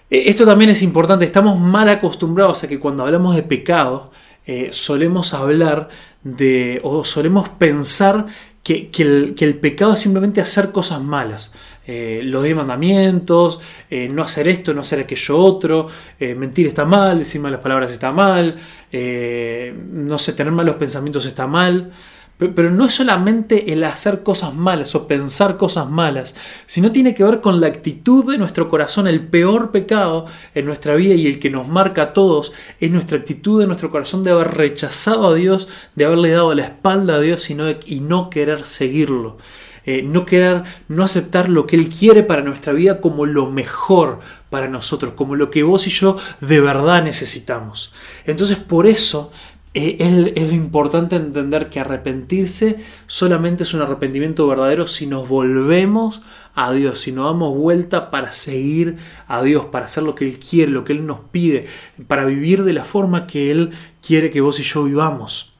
Esto 0.09 0.45
también 0.45 0.69
es 0.69 0.81
importante, 0.81 1.25
estamos 1.25 1.59
mal 1.59 1.89
acostumbrados 1.89 2.63
a 2.63 2.67
que 2.67 2.79
cuando 2.79 3.03
hablamos 3.03 3.36
de 3.36 3.43
pecado, 3.43 4.12
eh, 4.51 4.69
solemos 4.71 5.35
hablar 5.35 5.89
de, 6.23 6.81
o 6.83 7.03
solemos 7.03 7.49
pensar 7.49 8.25
que, 8.63 8.89
el, 8.97 9.59
pecado 9.61 9.93
es 9.93 9.99
simplemente 9.99 10.41
hacer 10.41 10.71
cosas 10.71 11.03
malas. 11.03 11.53
Eh, 11.85 12.21
los 12.23 12.41
diez 12.43 12.55
mandamientos, 12.55 13.59
eh, 13.91 14.09
no 14.11 14.23
hacer 14.23 14.47
esto, 14.47 14.73
no 14.73 14.81
hacer 14.81 15.01
aquello 15.01 15.37
otro, 15.37 15.87
mentir 16.19 16.65
está 16.65 16.83
mal, 16.83 17.19
decir 17.19 17.39
malas 17.39 17.61
palabras 17.61 17.91
está 17.91 18.11
mal, 18.11 18.55
no 18.91 20.17
sé, 20.17 20.33
tener 20.33 20.51
malos 20.51 20.77
pensamientos 20.77 21.27
está 21.27 21.45
mal. 21.45 21.91
Pero 22.39 22.72
no 22.72 22.86
es 22.86 22.93
solamente 22.96 23.74
el 23.74 23.84
hacer 23.84 24.24
cosas 24.24 24.55
malas 24.55 24.96
o 24.96 25.08
pensar 25.08 25.58
cosas 25.58 25.89
malas, 25.89 26.36
sino 26.67 26.93
tiene 26.93 27.13
que 27.13 27.25
ver 27.25 27.41
con 27.41 27.60
la 27.60 27.67
actitud 27.67 28.31
de 28.31 28.38
nuestro 28.38 28.69
corazón. 28.69 29.08
El 29.08 29.27
peor 29.27 29.72
pecado 29.72 30.25
en 30.55 30.65
nuestra 30.65 30.96
vida 30.96 31.15
y 31.15 31.27
el 31.27 31.38
que 31.38 31.50
nos 31.50 31.67
marca 31.67 32.01
a 32.01 32.13
todos 32.13 32.53
es 32.79 32.89
nuestra 32.91 33.17
actitud 33.17 33.60
de 33.60 33.67
nuestro 33.67 33.91
corazón 33.91 34.24
de 34.24 34.31
haber 34.31 34.51
rechazado 34.51 35.27
a 35.27 35.36
Dios, 35.36 35.67
de 35.96 36.05
haberle 36.05 36.29
dado 36.31 36.53
la 36.53 36.63
espalda 36.63 37.15
a 37.15 37.19
Dios 37.19 37.50
y 37.50 38.00
no, 38.00 38.29
querer 38.29 38.65
seguirlo. 38.65 39.38
Eh, 39.86 40.03
no 40.03 40.25
querer, 40.25 40.63
no 40.88 41.03
aceptar 41.03 41.50
lo 41.50 41.65
que 41.65 41.75
Él 41.75 41.89
quiere 41.89 42.24
para 42.24 42.41
nuestra 42.41 42.74
vida 42.74 43.01
como 43.01 43.25
lo 43.25 43.50
mejor 43.50 44.19
para 44.50 44.67
nosotros, 44.67 45.13
como 45.15 45.36
lo 45.36 45.50
que 45.50 45.63
vos 45.63 45.88
y 45.88 45.89
yo 45.89 46.15
de 46.41 46.62
verdad 46.62 47.03
necesitamos. 47.03 47.91
Entonces 48.25 48.58
por 48.58 48.88
eso 48.88 49.31
eh, 49.75 50.33
es, 50.35 50.51
importante 50.51 51.15
entender 51.15 51.69
que 51.69 51.79
arrepentirse 51.79 52.77
solamente 53.05 53.63
es 53.63 53.73
un 53.75 53.81
arrepentimiento 53.81 54.47
verdadero 54.47 54.88
si 54.88 55.05
nos 55.05 55.29
volvemos 55.29 56.21
a 56.55 56.71
Dios, 56.73 57.01
si 57.01 57.11
nos 57.11 57.25
damos 57.25 57.55
vuelta 57.55 58.09
para 58.09 58.33
seguir 58.33 58.97
a 59.27 59.43
Dios, 59.43 59.67
para 59.67 59.85
hacer 59.85 60.03
lo 60.03 60.15
que 60.15 60.25
Él 60.25 60.39
quiere, 60.39 60.71
lo 60.71 60.83
que 60.83 60.93
Él 60.93 61.05
nos 61.05 61.19
pide, 61.19 61.67
para 62.07 62.25
vivir 62.25 62.63
de 62.63 62.73
la 62.73 62.83
forma 62.83 63.27
que 63.27 63.51
Él 63.51 63.69
quiere 64.05 64.31
que 64.31 64.41
vos 64.41 64.59
y 64.59 64.63
yo 64.63 64.83
vivamos. 64.85 65.53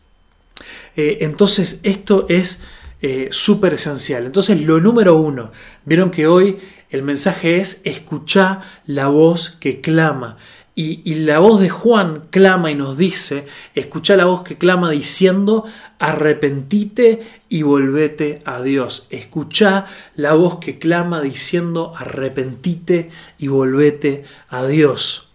Eh, 0.96 1.20
entonces 1.22 1.80
esto 1.84 2.26
es 2.30 2.64
eh, 3.02 3.30
súper 3.32 3.76
esencial. 3.76 4.26
Entonces 4.26 4.62
lo 4.62 4.82
número 4.82 5.16
uno, 5.18 5.52
vieron 5.86 6.10
que 6.10 6.26
hoy 6.26 6.58
el 6.90 7.04
mensaje 7.04 7.58
es 7.58 7.82
escuchar 7.86 8.62
la 8.86 9.08
voz 9.08 9.52
que 9.52 9.82
clama. 9.82 10.38
Y, 10.82 11.16
la 11.16 11.40
voz 11.40 11.60
de 11.60 11.68
Juan 11.68 12.22
clama 12.30 12.72
y 12.72 12.76
nos 12.76 12.98
dice, 12.98 13.46
escucha 13.76 14.16
la 14.16 14.24
voz 14.24 14.44
que 14.44 14.58
clama 14.58 14.90
diciendo, 14.90 15.66
arrepentite 16.00 17.20
y 17.50 17.64
volvete 17.64 18.40
a 18.46 18.62
Dios. 18.62 19.06
Escucha 19.10 19.88
la 20.16 20.36
voz 20.36 20.60
que 20.60 20.80
clama 20.80 21.22
diciendo, 21.22 21.92
arrepentite 21.98 23.10
y 23.38 23.50
volvete 23.50 24.24
a 24.48 24.68
Dios. 24.68 25.28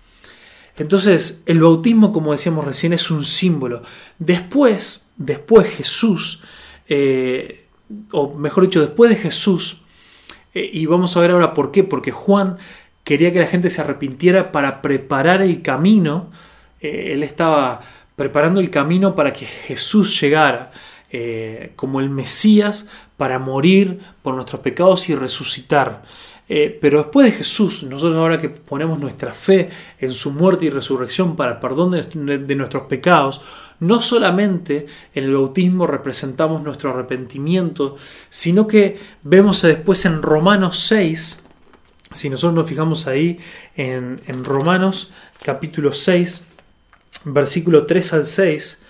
Entonces, 0.79 1.43
el 1.45 1.61
bautismo, 1.61 2.15
como 2.15 2.33
decíamos 2.33 2.65
recién, 2.65 2.95
es 2.95 3.11
un 3.11 3.23
símbolo. 3.23 3.83
Después, 4.19 5.09
después 5.19 5.69
Jesús, 5.69 6.41
eh, 6.89 7.67
o 8.13 8.33
mejor 8.39 8.65
dicho, 8.65 8.81
después 8.81 9.11
de 9.11 9.17
Jesús, 9.17 9.83
eh, 10.55 10.71
y 10.73 10.87
vamos 10.87 11.15
a 11.15 11.21
ver 11.21 11.33
ahora 11.33 11.53
por 11.53 11.71
qué, 11.71 11.85
porque 11.85 12.13
Juan 12.13 12.57
quería 13.05 13.33
que 13.33 13.41
la 13.41 13.47
gente 13.47 13.71
se 13.71 13.83
arrepintiera 13.83 14.51
para 14.51 14.83
preparar 14.83 15.43
el 15.43 15.63
camino. 15.63 16.31
Eh, 16.81 17.13
él 17.13 17.23
estaba 17.23 17.81
preparando 18.17 18.61
el 18.61 18.71
camino 18.71 19.15
para 19.15 19.33
que 19.33 19.45
Jesús 19.45 20.21
llegara 20.21 20.73
eh, 21.11 21.73
como 21.77 22.01
el 22.01 22.11
Mesías 22.11 22.89
para 23.17 23.39
morir 23.39 24.01
por 24.23 24.35
nuestros 24.35 24.63
pecados 24.63 25.09
y 25.09 25.15
resucitar. 25.15 26.03
Eh, 26.47 26.77
pero 26.79 26.99
después 26.99 27.27
de 27.27 27.39
Jesús, 27.39 27.85
nosotros 27.85 28.19
ahora 28.19 28.39
que 28.39 28.51
ponemos 28.51 28.99
nuestra 28.99 29.33
fe 29.33 29.69
en 29.99 30.13
su 30.13 30.31
muerte 30.31 30.67
y 30.67 30.71
resurrección 30.71 31.37
para 31.37 31.53
el 31.53 31.59
perdón 31.59 31.93
de 31.93 32.55
nuestros 32.55 32.83
pecados, 32.83 33.41
no 33.81 34.03
solamente 34.03 34.87
en 35.15 35.25
el 35.25 35.35
bautismo 35.35 35.87
representamos 35.87 36.63
nuestro 36.63 36.91
arrepentimiento, 36.91 37.97
sino 38.29 38.67
que 38.67 38.99
vemos 39.23 39.63
después 39.63 40.05
en 40.05 40.21
Romanos 40.21 40.81
6, 40.81 41.44
si 42.15 42.31
nosotros 42.31 42.55
nos 42.55 42.69
fijamos 42.69 43.07
ahí 43.07 43.39
en, 43.77 44.45
Romanos 44.45 45.11
capítulo 45.43 45.93
6, 45.93 46.47
versículo 47.25 47.87
3 47.87 48.13
al 48.13 48.27
6, 48.27 48.83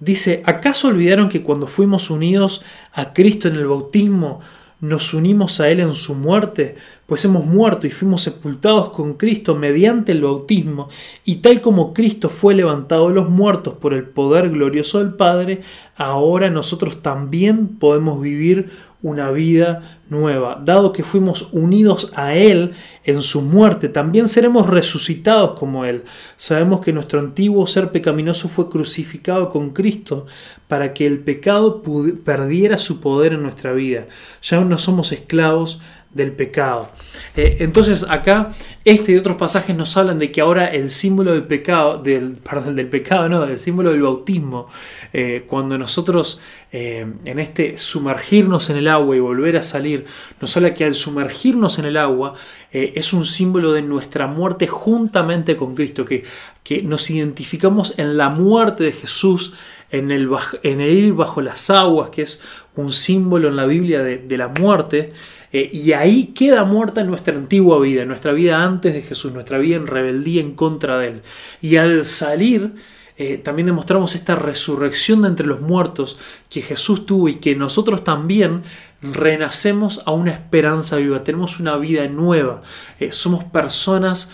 dice, 0.00 0.42
¿acaso 0.46 0.88
olvidaron 0.88 1.28
que 1.28 1.42
cuando 1.42 1.66
fuimos 1.66 2.10
unidos 2.10 2.64
a 2.92 3.12
Cristo 3.12 3.48
en 3.48 3.56
el 3.56 3.66
bautismo, 3.66 4.40
nos 4.80 5.14
unimos 5.14 5.60
a 5.60 5.70
Él 5.70 5.78
en 5.78 5.92
su 5.92 6.16
muerte, 6.16 6.74
pues 7.06 7.24
hemos 7.24 7.46
muerto 7.46 7.86
y 7.86 7.90
fuimos 7.90 8.22
sepultados 8.22 8.90
con 8.90 9.12
Cristo 9.12 9.54
mediante 9.54 10.10
el 10.10 10.22
bautismo, 10.22 10.88
y 11.24 11.36
tal 11.36 11.60
como 11.60 11.94
Cristo 11.94 12.30
fue 12.30 12.54
levantado 12.54 13.08
de 13.08 13.14
los 13.14 13.28
muertos 13.28 13.74
por 13.74 13.94
el 13.94 14.08
poder 14.08 14.50
glorioso 14.50 14.98
del 14.98 15.14
Padre, 15.14 15.60
ahora 15.94 16.50
nosotros 16.50 17.00
también 17.00 17.68
podemos 17.68 18.20
vivir 18.20 18.72
una 19.02 19.30
vida 19.30 20.00
nueva. 20.08 20.60
Dado 20.64 20.92
que 20.92 21.02
fuimos 21.02 21.48
unidos 21.52 22.12
a 22.14 22.34
Él 22.34 22.72
en 23.04 23.22
su 23.22 23.42
muerte, 23.42 23.88
también 23.88 24.28
seremos 24.28 24.68
resucitados 24.68 25.58
como 25.58 25.84
Él. 25.84 26.04
Sabemos 26.36 26.80
que 26.80 26.92
nuestro 26.92 27.18
antiguo 27.18 27.66
ser 27.66 27.90
pecaminoso 27.90 28.48
fue 28.48 28.68
crucificado 28.68 29.48
con 29.48 29.70
Cristo 29.70 30.26
para 30.68 30.94
que 30.94 31.06
el 31.06 31.20
pecado 31.20 31.82
perdiera 32.24 32.78
su 32.78 33.00
poder 33.00 33.32
en 33.32 33.42
nuestra 33.42 33.72
vida. 33.72 34.06
Ya 34.42 34.60
no 34.60 34.78
somos 34.78 35.12
esclavos 35.12 35.80
del 36.14 36.32
pecado. 36.32 36.90
Eh, 37.36 37.58
entonces 37.60 38.04
acá 38.08 38.50
este 38.84 39.12
y 39.12 39.16
otros 39.16 39.36
pasajes 39.36 39.74
nos 39.74 39.96
hablan 39.96 40.18
de 40.18 40.30
que 40.30 40.42
ahora 40.42 40.66
el 40.66 40.90
símbolo 40.90 41.32
del 41.32 41.44
pecado, 41.44 41.98
del, 41.98 42.32
perdón, 42.36 42.76
del 42.76 42.88
pecado, 42.88 43.28
no, 43.28 43.46
del 43.46 43.58
símbolo 43.58 43.92
del 43.92 44.02
bautismo, 44.02 44.68
eh, 45.12 45.44
cuando 45.46 45.78
nosotros 45.78 46.40
eh, 46.70 47.06
en 47.24 47.38
este 47.38 47.78
sumergirnos 47.78 48.68
en 48.68 48.76
el 48.76 48.88
agua 48.88 49.16
y 49.16 49.20
volver 49.20 49.56
a 49.56 49.62
salir, 49.62 50.04
nos 50.40 50.54
habla 50.56 50.74
que 50.74 50.84
al 50.84 50.94
sumergirnos 50.94 51.78
en 51.78 51.86
el 51.86 51.96
agua 51.96 52.34
es 52.72 53.12
un 53.12 53.26
símbolo 53.26 53.72
de 53.72 53.82
nuestra 53.82 54.26
muerte 54.26 54.66
juntamente 54.66 55.56
con 55.56 55.74
Cristo, 55.74 56.06
que, 56.06 56.24
que 56.64 56.82
nos 56.82 57.10
identificamos 57.10 57.98
en 57.98 58.16
la 58.16 58.30
muerte 58.30 58.84
de 58.84 58.92
Jesús, 58.92 59.52
en 59.90 60.10
el, 60.10 60.30
el 60.62 60.80
ir 60.80 61.12
bajo 61.12 61.42
las 61.42 61.68
aguas, 61.68 62.08
que 62.08 62.22
es 62.22 62.40
un 62.74 62.94
símbolo 62.94 63.48
en 63.48 63.56
la 63.56 63.66
Biblia 63.66 64.02
de 64.02 64.38
la 64.38 64.48
muerte. 64.48 65.12
Eh, 65.52 65.70
y 65.72 65.92
ahí 65.92 66.26
queda 66.34 66.64
muerta 66.64 67.04
nuestra 67.04 67.36
antigua 67.36 67.78
vida, 67.78 68.04
nuestra 68.04 68.32
vida 68.32 68.64
antes 68.64 68.94
de 68.94 69.02
Jesús, 69.02 69.32
nuestra 69.32 69.58
vida 69.58 69.76
en 69.76 69.86
rebeldía 69.86 70.40
en 70.40 70.52
contra 70.52 70.98
de 70.98 71.08
Él. 71.08 71.22
Y 71.60 71.76
al 71.76 72.04
salir, 72.06 72.72
eh, 73.18 73.36
también 73.36 73.66
demostramos 73.66 74.14
esta 74.14 74.34
resurrección 74.34 75.22
de 75.22 75.28
entre 75.28 75.46
los 75.46 75.60
muertos 75.60 76.18
que 76.48 76.62
Jesús 76.62 77.04
tuvo 77.04 77.28
y 77.28 77.34
que 77.34 77.54
nosotros 77.54 78.02
también 78.02 78.62
renacemos 79.02 80.00
a 80.06 80.12
una 80.12 80.30
esperanza 80.30 80.96
viva, 80.96 81.22
tenemos 81.22 81.60
una 81.60 81.76
vida 81.76 82.06
nueva, 82.08 82.62
eh, 83.00 83.12
somos 83.12 83.44
personas 83.44 84.30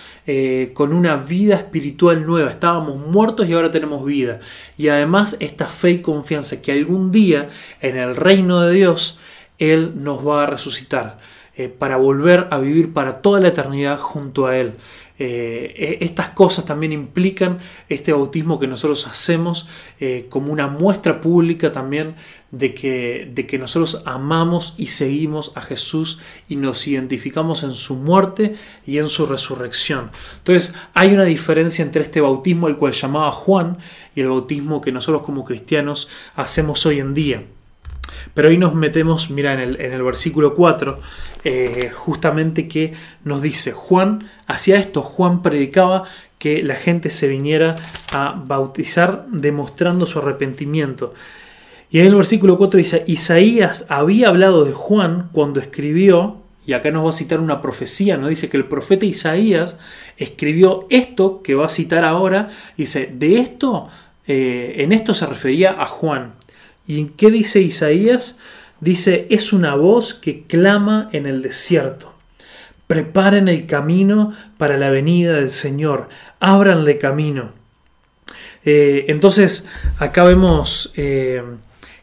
con 0.74 0.92
una 0.92 1.16
vida 1.16 1.56
espiritual 1.56 2.26
nueva, 2.26 2.50
estábamos 2.50 2.98
muertos 2.98 3.48
y 3.48 3.54
ahora 3.54 3.70
tenemos 3.70 4.04
vida. 4.04 4.40
Y 4.76 4.88
además 4.88 5.38
esta 5.40 5.66
fe 5.66 5.92
y 5.92 6.02
confianza 6.02 6.60
que 6.60 6.70
algún 6.70 7.10
día 7.10 7.48
en 7.80 7.96
el 7.96 8.14
reino 8.14 8.60
de 8.60 8.74
Dios 8.74 9.18
él 9.58 9.92
nos 9.96 10.26
va 10.26 10.44
a 10.44 10.46
resucitar 10.46 11.18
eh, 11.58 11.68
para 11.68 11.96
volver 11.96 12.46
a 12.52 12.58
vivir 12.58 12.92
para 12.92 13.20
toda 13.20 13.40
la 13.40 13.48
eternidad 13.48 13.98
junto 13.98 14.46
a 14.46 14.56
Él. 14.56 14.74
Eh, 15.18 15.98
e, 16.00 16.04
estas 16.04 16.28
cosas 16.28 16.64
también 16.64 16.92
implican 16.92 17.58
este 17.88 18.12
bautismo 18.12 18.60
que 18.60 18.68
nosotros 18.68 19.08
hacemos 19.08 19.66
eh, 19.98 20.26
como 20.30 20.52
una 20.52 20.68
muestra 20.68 21.20
pública 21.20 21.72
también 21.72 22.14
de 22.52 22.74
que, 22.74 23.28
de 23.34 23.44
que 23.48 23.58
nosotros 23.58 24.02
amamos 24.06 24.74
y 24.78 24.86
seguimos 24.86 25.50
a 25.56 25.60
Jesús 25.60 26.20
y 26.48 26.54
nos 26.54 26.86
identificamos 26.86 27.64
en 27.64 27.72
su 27.72 27.96
muerte 27.96 28.54
y 28.86 28.98
en 28.98 29.08
su 29.08 29.26
resurrección. 29.26 30.12
Entonces 30.36 30.76
hay 30.94 31.12
una 31.12 31.24
diferencia 31.24 31.84
entre 31.84 32.02
este 32.02 32.20
bautismo 32.20 32.68
el 32.68 32.76
cual 32.76 32.92
llamaba 32.92 33.32
Juan 33.32 33.78
y 34.14 34.20
el 34.20 34.28
bautismo 34.28 34.80
que 34.80 34.92
nosotros 34.92 35.24
como 35.24 35.44
cristianos 35.44 36.08
hacemos 36.36 36.86
hoy 36.86 37.00
en 37.00 37.14
día. 37.14 37.42
Pero 38.34 38.48
hoy 38.48 38.58
nos 38.58 38.74
metemos, 38.74 39.30
mira, 39.30 39.54
en 39.54 39.60
el, 39.60 39.80
en 39.80 39.92
el 39.92 40.02
versículo 40.02 40.54
4, 40.54 41.00
eh, 41.44 41.90
justamente 41.94 42.68
que 42.68 42.92
nos 43.24 43.42
dice, 43.42 43.72
Juan 43.72 44.28
hacía 44.46 44.76
esto, 44.76 45.02
Juan 45.02 45.42
predicaba 45.42 46.04
que 46.38 46.62
la 46.62 46.74
gente 46.74 47.10
se 47.10 47.28
viniera 47.28 47.76
a 48.12 48.42
bautizar 48.46 49.26
demostrando 49.28 50.06
su 50.06 50.18
arrepentimiento. 50.18 51.14
Y 51.90 52.00
en 52.00 52.06
el 52.06 52.14
versículo 52.14 52.58
4 52.58 52.78
dice, 52.78 53.04
Isaías 53.06 53.86
había 53.88 54.28
hablado 54.28 54.64
de 54.64 54.72
Juan 54.72 55.30
cuando 55.32 55.60
escribió, 55.60 56.36
y 56.66 56.74
acá 56.74 56.90
nos 56.90 57.04
va 57.04 57.08
a 57.08 57.12
citar 57.12 57.40
una 57.40 57.62
profecía, 57.62 58.18
nos 58.18 58.28
dice 58.28 58.50
que 58.50 58.58
el 58.58 58.66
profeta 58.66 59.06
Isaías 59.06 59.78
escribió 60.18 60.86
esto 60.90 61.40
que 61.42 61.54
va 61.54 61.66
a 61.66 61.70
citar 61.70 62.04
ahora, 62.04 62.48
dice, 62.76 63.06
de 63.06 63.38
esto, 63.38 63.88
eh, 64.26 64.74
en 64.78 64.92
esto 64.92 65.14
se 65.14 65.24
refería 65.24 65.80
a 65.80 65.86
Juan. 65.86 66.34
¿Y 66.88 67.00
en 67.00 67.10
qué 67.10 67.30
dice 67.30 67.60
Isaías? 67.60 68.36
Dice, 68.80 69.26
es 69.30 69.52
una 69.52 69.76
voz 69.76 70.14
que 70.14 70.44
clama 70.44 71.10
en 71.12 71.26
el 71.26 71.42
desierto. 71.42 72.14
Preparen 72.86 73.46
el 73.46 73.66
camino 73.66 74.32
para 74.56 74.78
la 74.78 74.88
venida 74.88 75.34
del 75.34 75.50
Señor. 75.50 76.08
Ábranle 76.40 76.96
camino. 76.96 77.52
Eh, 78.64 79.04
entonces, 79.08 79.68
acá 79.98 80.24
vemos 80.24 80.92
eh, 80.96 81.42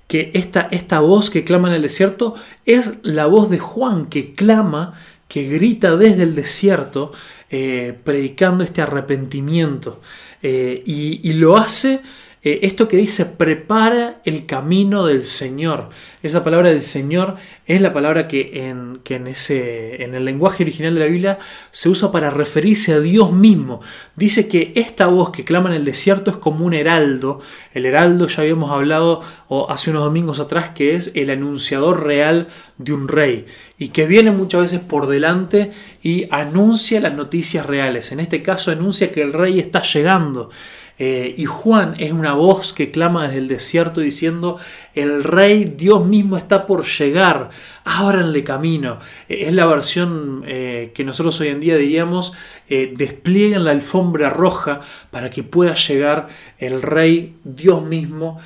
que 0.08 0.30
esta, 0.36 0.68
esta 0.70 1.00
voz 1.00 1.32
que 1.32 1.44
clama 1.44 1.70
en 1.70 1.76
el 1.76 1.82
desierto 1.82 2.36
es 2.66 3.00
la 3.02 3.26
voz 3.26 3.50
de 3.50 3.58
Juan 3.58 4.06
que 4.06 4.34
clama, 4.34 4.94
que 5.28 5.50
grita 5.50 5.98
desde 5.98 6.24
el 6.24 6.36
desierto, 6.36 7.12
eh, 7.50 7.98
predicando 8.04 8.64
este 8.64 8.84
arrepentimiento. 8.84 10.00
Y 10.44 11.34
lo 11.34 11.58
hace 11.58 12.02
eh, 12.46 12.60
esto 12.62 12.88
que 12.88 12.96
dice 12.96 13.26
prepara 13.26 14.22
el 14.24 14.46
camino 14.46 15.08
del 15.08 15.24
Señor. 15.26 15.90
Esa 16.22 16.44
palabra 16.44 16.70
del 16.70 16.84
Señor 16.84 17.36
es 17.66 17.82
la 17.82 17.92
palabra 17.92 18.28
que, 18.28 18.70
en, 18.70 19.02
en, 19.04 19.28
ese, 19.28 20.04
en 20.04 20.14
el 20.14 20.26
lenguaje 20.26 20.64
original 20.64 20.94
de 20.94 21.00
la 21.00 21.08
Biblia 21.08 21.40
se 21.72 21.90
usa 21.90 22.12
para 22.12 22.30
referirse 22.30 22.94
a 22.94 23.00
Dios 23.00 23.32
mismo. 23.32 23.82
Dice 24.16 24.48
que 24.48 24.74
esta 24.76 25.08
voz 25.08 25.32
que 25.32 25.44
clama 25.44 25.70
en 25.70 25.76
el 25.76 25.86
desierto 25.86 26.30
es 26.30 26.38
como 26.38 26.66
un 26.66 26.76
heraldo. 26.76 27.40
El 27.74 27.88
heraldo 27.88 28.28
ya 28.28 28.44
habíamos 28.44 28.70
hablado 28.70 29.22
o 29.48 29.72
hace 29.72 29.90
unos 29.90 30.04
domingos 30.04 30.40
atrás 30.40 30.70
que 30.70 30.94
es 30.94 31.14
el 31.16 31.32
anunciador 31.32 32.04
real 32.04 32.48
de 32.78 32.94
un 32.94 33.08
rey 33.08 33.48
y 33.80 33.88
que 33.90 34.06
viene 34.06 34.30
muchas 34.30 34.62
veces 34.62 34.80
por 34.82 35.08
delante 35.08 35.72
y 36.04 36.28
anuncia 36.30 37.00
las 37.00 37.16
noticias 37.16 37.66
reales. 37.66 38.12
En 38.12 38.20
este 38.20 38.44
caso 38.44 38.70
anuncia 38.70 39.12
que 39.12 39.24
el 39.24 39.34
rey 39.34 39.60
está 39.60 39.82
llegando. 39.82 40.52
Eh, 40.98 41.36
y 41.38 41.46
Juan 41.46 41.96
es 42.00 42.14
una 42.14 42.34
voz 42.34 42.72
que 42.72 42.90
clama 42.90 43.28
desde 43.28 43.40
el 43.40 43.48
desierto 43.48 44.00
diciendo, 44.00 44.58
el 44.94 45.24
rey 45.24 45.66
Dios 45.66 46.06
mismo 46.06 46.38
está 46.38 46.66
por 46.66 46.86
llegar, 46.86 47.50
ábranle 47.84 48.44
camino. 48.44 49.00
Eh, 49.28 49.46
es 49.48 49.54
la 49.54 49.66
versión 49.66 50.44
eh, 50.48 50.92
que 50.94 51.04
nosotros 51.04 51.40
hoy 51.42 51.50
en 51.50 51.60
día 51.60 51.76
diríamos, 51.76 52.34
desplieguen 52.68 53.64
la 53.64 53.72
alfombra 53.72 54.30
roja 54.30 54.80
para 55.12 55.30
que 55.30 55.44
pueda 55.44 55.76
llegar 55.76 56.28
el 56.58 56.82
rey 56.82 57.36
Dios 57.44 57.84
mismo 57.84 58.40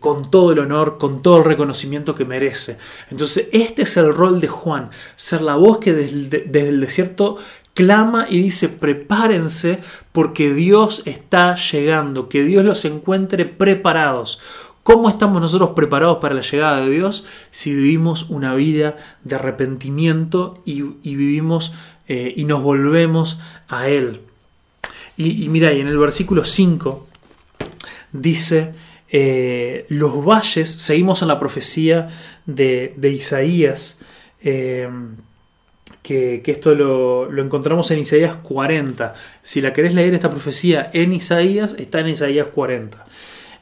con 0.00 0.28
todo 0.30 0.50
el 0.50 0.58
honor, 0.58 0.98
con 0.98 1.22
todo 1.22 1.38
el 1.38 1.44
reconocimiento 1.44 2.14
que 2.14 2.24
merece. 2.24 2.76
Entonces 3.10 3.48
este 3.52 3.82
es 3.82 3.96
el 3.96 4.12
rol 4.12 4.40
de 4.40 4.48
Juan, 4.48 4.90
ser 5.14 5.42
la 5.42 5.54
voz 5.54 5.78
que 5.78 5.92
desde 5.92 6.68
el 6.68 6.80
desierto 6.80 7.36
clama 7.74 8.26
y 8.28 8.42
dice, 8.42 8.68
prepárense 8.68 9.80
porque 10.12 10.52
Dios 10.52 11.02
está 11.06 11.54
llegando, 11.56 12.28
que 12.28 12.44
Dios 12.44 12.64
los 12.64 12.84
encuentre 12.84 13.44
preparados. 13.44 14.40
¿Cómo 14.82 15.08
estamos 15.08 15.40
nosotros 15.42 15.70
preparados 15.76 16.18
para 16.18 16.34
la 16.34 16.40
llegada 16.40 16.80
de 16.80 16.90
Dios 16.90 17.26
si 17.50 17.74
vivimos 17.74 18.26
una 18.30 18.54
vida 18.54 18.96
de 19.24 19.34
arrepentimiento 19.36 20.62
y, 20.64 20.82
vivimos 20.82 21.74
eh, 22.08 22.32
y 22.34 22.44
nos 22.44 22.62
volvemos 22.62 23.38
a 23.68 23.88
Él? 23.88 24.22
Y, 25.16 25.50
mira, 25.50 25.72
y 25.74 25.80
en 25.80 25.86
el 25.86 25.98
versículo 25.98 26.46
5 26.46 27.06
dice, 28.12 28.72
eh, 29.10 29.84
los 29.90 30.24
valles, 30.24 30.70
seguimos 30.70 31.20
en 31.20 31.28
la 31.28 31.38
profecía 31.38 32.08
de, 32.46 32.94
Isaías, 33.02 33.98
eh, 34.42 34.88
que, 36.02 36.42
esto 36.46 36.74
lo, 36.74 37.42
encontramos 37.42 37.90
en 37.90 38.00
Isaías 38.00 38.36
40. 38.36 39.14
Si 39.42 39.60
la 39.60 39.72
querés 39.72 39.94
leer 39.94 40.14
esta 40.14 40.30
profecía 40.30 40.90
en 40.92 41.12
Isaías, 41.12 41.76
está 41.78 42.00
en 42.00 42.08
Isaías 42.08 42.48
40. 42.54 43.04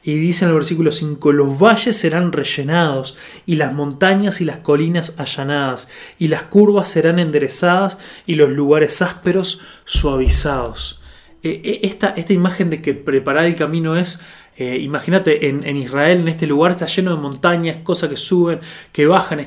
Y 0.01 0.15
dice 0.15 0.45
en 0.45 0.49
el 0.49 0.55
versículo 0.55 0.91
5, 0.91 1.31
los 1.33 1.59
valles 1.59 1.97
serán 1.97 2.31
rellenados, 2.31 3.17
y 3.45 3.55
las 3.55 3.73
montañas 3.73 4.39
y 4.39 4.45
las 4.45 4.59
colinas 4.59 5.15
allanadas, 5.19 5.89
y 6.17 6.29
las 6.29 6.43
curvas 6.43 6.89
serán 6.89 7.19
enderezadas, 7.19 7.97
y 8.25 8.35
los 8.35 8.49
lugares 8.49 9.01
ásperos 9.01 9.61
suavizados. 9.85 11.01
E, 11.43 11.61
e, 11.63 11.87
esta, 11.87 12.09
esta 12.09 12.33
imagen 12.33 12.69
de 12.69 12.81
que 12.81 12.93
preparar 12.93 13.45
el 13.45 13.55
camino 13.55 13.97
es 13.97 14.21
eh, 14.61 14.77
imagínate, 14.81 15.47
en, 15.47 15.77
Israel, 15.77 16.19
en 16.19 16.27
este 16.27 16.45
lugar, 16.45 16.71
está 16.71 16.85
lleno 16.85 17.15
de 17.15 17.21
montañas, 17.21 17.77
cosas 17.77 18.09
que 18.09 18.17
suben, 18.17 18.59
que 18.91 19.05
bajan. 19.07 19.39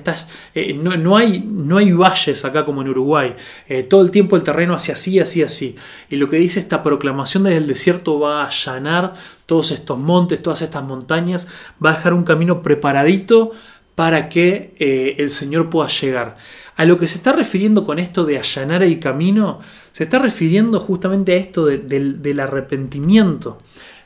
Eh, 0.55 0.73
no, 0.73 1.19
hay, 1.19 1.41
no 1.41 1.77
hay 1.77 1.93
valles 1.93 2.47
acá 2.47 2.65
como 2.65 2.81
en 2.81 2.89
Uruguay. 2.89 3.35
Eh, 3.69 3.83
todo 3.83 4.01
el 4.01 4.11
tiempo 4.11 4.37
el 4.37 4.43
terreno 4.43 4.75
hacia 4.75 4.95
así, 4.95 5.21
así, 5.21 5.43
así. 5.43 5.77
Y 6.09 6.17
lo 6.17 6.31
que 6.31 6.39
dice 6.39 6.61
esta 6.61 6.83
proclamación 6.83 7.43
desde 7.43 7.59
el 7.59 7.67
desierto 7.67 8.21
va 8.21 8.43
a 8.43 8.47
allanar 8.47 9.13
todos 9.45 9.71
estos 9.73 9.99
montes, 9.99 10.43
todas 10.43 10.63
estas 10.63 10.83
montañas, 10.83 11.47
va 11.85 11.91
a 11.91 11.97
dejar 11.97 12.15
un 12.15 12.25
camino 12.25 12.63
preparadito 12.63 13.51
para 13.95 14.31
que 14.31 14.73
el 15.19 15.31
Señor 15.31 15.69
pueda 15.69 15.91
llegar. 15.91 16.39
A 16.77 16.87
lo 16.87 16.97
que 16.97 17.07
se 17.07 17.17
está 17.17 17.33
refiriendo 17.33 17.85
con 17.85 17.99
esto 17.99 18.25
de 18.25 18.39
allanar 18.39 18.83
el 18.83 18.99
camino, 18.99 19.61
se 19.93 20.05
está 20.05 20.19
refiriendo 20.19 20.81
justamente 20.81 21.33
a 21.33 21.37
esto 21.37 21.67
del 21.67 22.41
arrepentimiento 22.41 23.59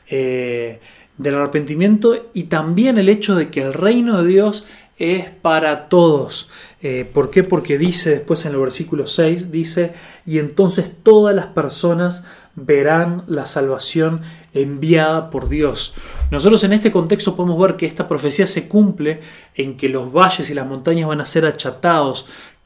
del 0.09 1.35
arrepentimiento 1.35 2.29
y 2.33 2.43
también 2.43 2.97
el 2.97 3.09
hecho 3.09 3.35
de 3.35 3.49
que 3.49 3.61
el 3.61 3.73
reino 3.73 4.21
de 4.21 4.29
Dios 4.29 4.65
es 4.97 5.29
para 5.29 5.89
todos. 5.89 6.49
Eh, 6.81 7.09
¿Por 7.11 7.29
qué? 7.29 7.43
Porque 7.43 7.77
dice 7.77 8.11
después 8.11 8.45
en 8.45 8.53
el 8.53 8.59
versículo 8.59 9.07
6, 9.07 9.51
dice, 9.51 9.93
y 10.25 10.39
entonces 10.39 10.91
todas 11.03 11.35
las 11.35 11.47
personas 11.47 12.25
verán 12.55 13.23
la 13.27 13.45
salvación 13.45 14.21
enviada 14.53 15.29
por 15.29 15.47
Dios. 15.47 15.93
Nosotros 16.31 16.63
en 16.63 16.73
este 16.73 16.91
contexto 16.91 17.35
podemos 17.35 17.59
ver 17.59 17.75
que 17.75 17.85
esta 17.85 18.07
profecía 18.07 18.47
se 18.47 18.67
cumple 18.67 19.19
en 19.53 19.77
que 19.77 19.89
los 19.89 20.11
valles 20.11 20.49
y 20.49 20.55
las 20.55 20.67
montañas 20.67 21.07
van 21.07 21.21
a 21.21 21.27
ser 21.27 21.45
achatados, 21.45 22.25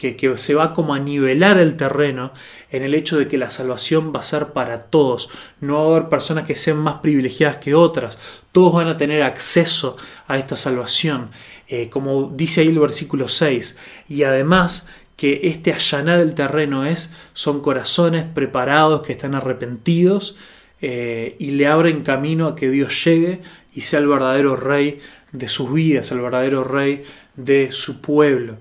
que, 0.09 0.37
se 0.37 0.55
va 0.55 0.73
como 0.73 0.95
a 0.95 0.99
nivelar 0.99 1.59
el 1.59 1.77
terreno 1.77 2.33
en 2.71 2.81
el 2.81 2.95
hecho 2.95 3.19
de 3.19 3.27
que 3.27 3.37
la 3.37 3.51
salvación 3.51 4.11
va 4.15 4.21
a 4.21 4.23
ser 4.23 4.47
para 4.47 4.79
todos. 4.79 5.29
No 5.59 5.75
va 5.75 5.81
a 5.81 5.97
haber 5.97 6.09
personas 6.09 6.45
que 6.45 6.55
sean 6.55 6.77
más 6.77 6.95
privilegiadas 6.95 7.57
que 7.57 7.75
otras. 7.75 8.17
Todos 8.51 8.73
van 8.73 8.87
a 8.87 8.97
tener 8.97 9.21
acceso 9.21 9.97
a 10.27 10.37
esta 10.37 10.55
salvación. 10.55 11.29
Eh, 11.67 11.89
como 11.89 12.31
dice 12.33 12.61
ahí 12.61 12.69
el 12.69 12.79
versículo 12.79 13.29
6. 13.29 13.77
Y 14.09 14.23
además 14.23 14.87
que 15.15 15.41
este 15.43 15.71
allanar 15.71 16.19
el 16.19 16.33
terreno 16.33 16.85
es, 16.85 17.13
son 17.33 17.61
corazones 17.61 18.25
preparados 18.25 19.05
que 19.05 19.11
están 19.11 19.35
arrepentidos 19.35 20.35
eh, 20.81 21.35
y 21.37 21.51
le 21.51 21.67
abren 21.67 22.01
camino 22.01 22.47
a 22.47 22.55
que 22.55 22.71
Dios 22.71 23.05
llegue 23.05 23.41
y 23.73 23.81
sea 23.81 23.99
el 23.99 24.07
verdadero 24.07 24.55
rey 24.55 24.99
de 25.31 25.47
sus 25.47 25.71
vidas, 25.71 26.11
el 26.11 26.21
verdadero 26.21 26.63
rey 26.63 27.03
de 27.35 27.69
su 27.69 28.01
pueblo. 28.01 28.57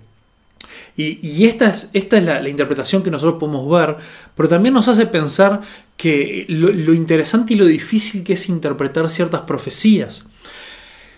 Y, 0.97 1.47
esta 1.47 1.71
es, 1.71 1.91
esta 1.93 2.19
es 2.19 2.25
la, 2.25 2.49
interpretación 2.49 3.03
que 3.03 3.11
nosotros 3.11 3.39
podemos 3.41 3.69
ver, 3.69 3.97
pero 4.35 4.49
también 4.49 4.75
nos 4.75 4.89
hace 4.89 5.07
pensar 5.07 5.61
que 5.97 6.45
lo 6.49 6.95
interesante 6.95 7.55
y 7.55 7.57
lo 7.57 7.67
difícil 7.67 8.23
que 8.23 8.35
es 8.35 8.49
interpretar 8.49 9.09
ciertas 9.11 9.43
profecías. 9.43 10.27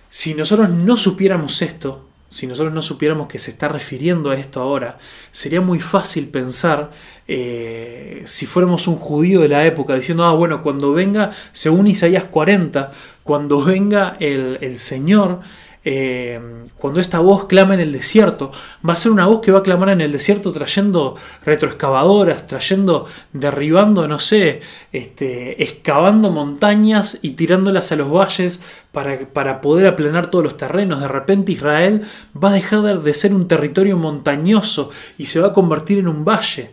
Si 0.08 0.34
nosotros 0.34 0.68
no 0.70 0.96
supiéramos 0.96 1.62
esto, 1.62 2.06
si 2.32 2.46
nosotros 2.46 2.72
no 2.72 2.80
supiéramos 2.80 3.28
que 3.28 3.38
se 3.38 3.50
está 3.50 3.68
refiriendo 3.68 4.30
a 4.30 4.36
esto 4.36 4.62
ahora, 4.62 4.96
sería 5.32 5.60
muy 5.60 5.80
fácil 5.80 6.28
pensar, 6.28 6.90
eh, 7.28 8.22
si 8.24 8.46
fuéramos 8.46 8.88
un 8.88 8.96
judío 8.96 9.42
de 9.42 9.48
la 9.48 9.66
época, 9.66 9.94
diciendo, 9.94 10.24
ah, 10.24 10.32
bueno, 10.32 10.62
cuando 10.62 10.94
venga, 10.94 11.30
según 11.52 11.88
Isaías 11.88 12.24
40, 12.24 12.90
cuando 13.22 13.62
venga 13.62 14.16
el, 14.18 14.56
el 14.62 14.78
Señor, 14.78 15.40
eh, 15.84 16.40
cuando 16.76 17.00
esta 17.00 17.18
voz 17.18 17.46
clama 17.46 17.74
en 17.74 17.80
el 17.80 17.92
desierto, 17.92 18.52
va 18.88 18.94
a 18.94 18.96
ser 18.96 19.10
una 19.10 19.26
voz 19.26 19.40
que 19.40 19.50
va 19.50 19.60
a 19.60 19.62
clamar 19.62 19.88
en 19.88 20.00
el 20.00 20.12
desierto 20.12 20.52
trayendo 20.52 21.16
retroexcavadoras, 21.44 22.46
trayendo, 22.46 23.06
derribando, 23.32 24.06
no 24.06 24.18
sé, 24.18 24.60
este, 24.92 25.62
excavando 25.62 26.30
montañas 26.30 27.18
y 27.22 27.32
tirándolas 27.32 27.90
a 27.90 27.96
los 27.96 28.10
valles 28.10 28.60
para, 28.92 29.18
para 29.32 29.60
poder 29.60 29.86
aplanar 29.88 30.30
todos 30.30 30.44
los 30.44 30.56
terrenos. 30.56 31.00
De 31.00 31.08
repente 31.08 31.52
Israel 31.52 32.02
va 32.36 32.50
a 32.50 32.54
dejar 32.54 33.00
de 33.00 33.14
ser 33.14 33.34
un 33.34 33.48
territorio 33.48 33.96
montañoso 33.96 34.90
y 35.18 35.26
se 35.26 35.40
va 35.40 35.48
a 35.48 35.54
convertir 35.54 35.98
en 35.98 36.08
un 36.08 36.24
valle. 36.24 36.70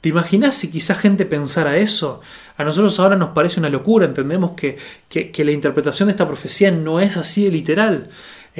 ¿Te 0.00 0.08
imaginas 0.10 0.54
si 0.56 0.70
quizá 0.70 0.94
gente 0.94 1.26
pensara 1.26 1.76
eso? 1.76 2.20
A 2.56 2.62
nosotros 2.62 2.98
ahora 3.00 3.16
nos 3.16 3.30
parece 3.30 3.58
una 3.58 3.68
locura, 3.68 4.06
entendemos 4.06 4.52
que, 4.52 4.76
que, 5.08 5.32
que 5.32 5.44
la 5.44 5.50
interpretación 5.50 6.06
de 6.06 6.12
esta 6.12 6.26
profecía 6.26 6.70
no 6.70 7.00
es 7.00 7.16
así 7.16 7.44
de 7.44 7.50
literal. 7.50 8.08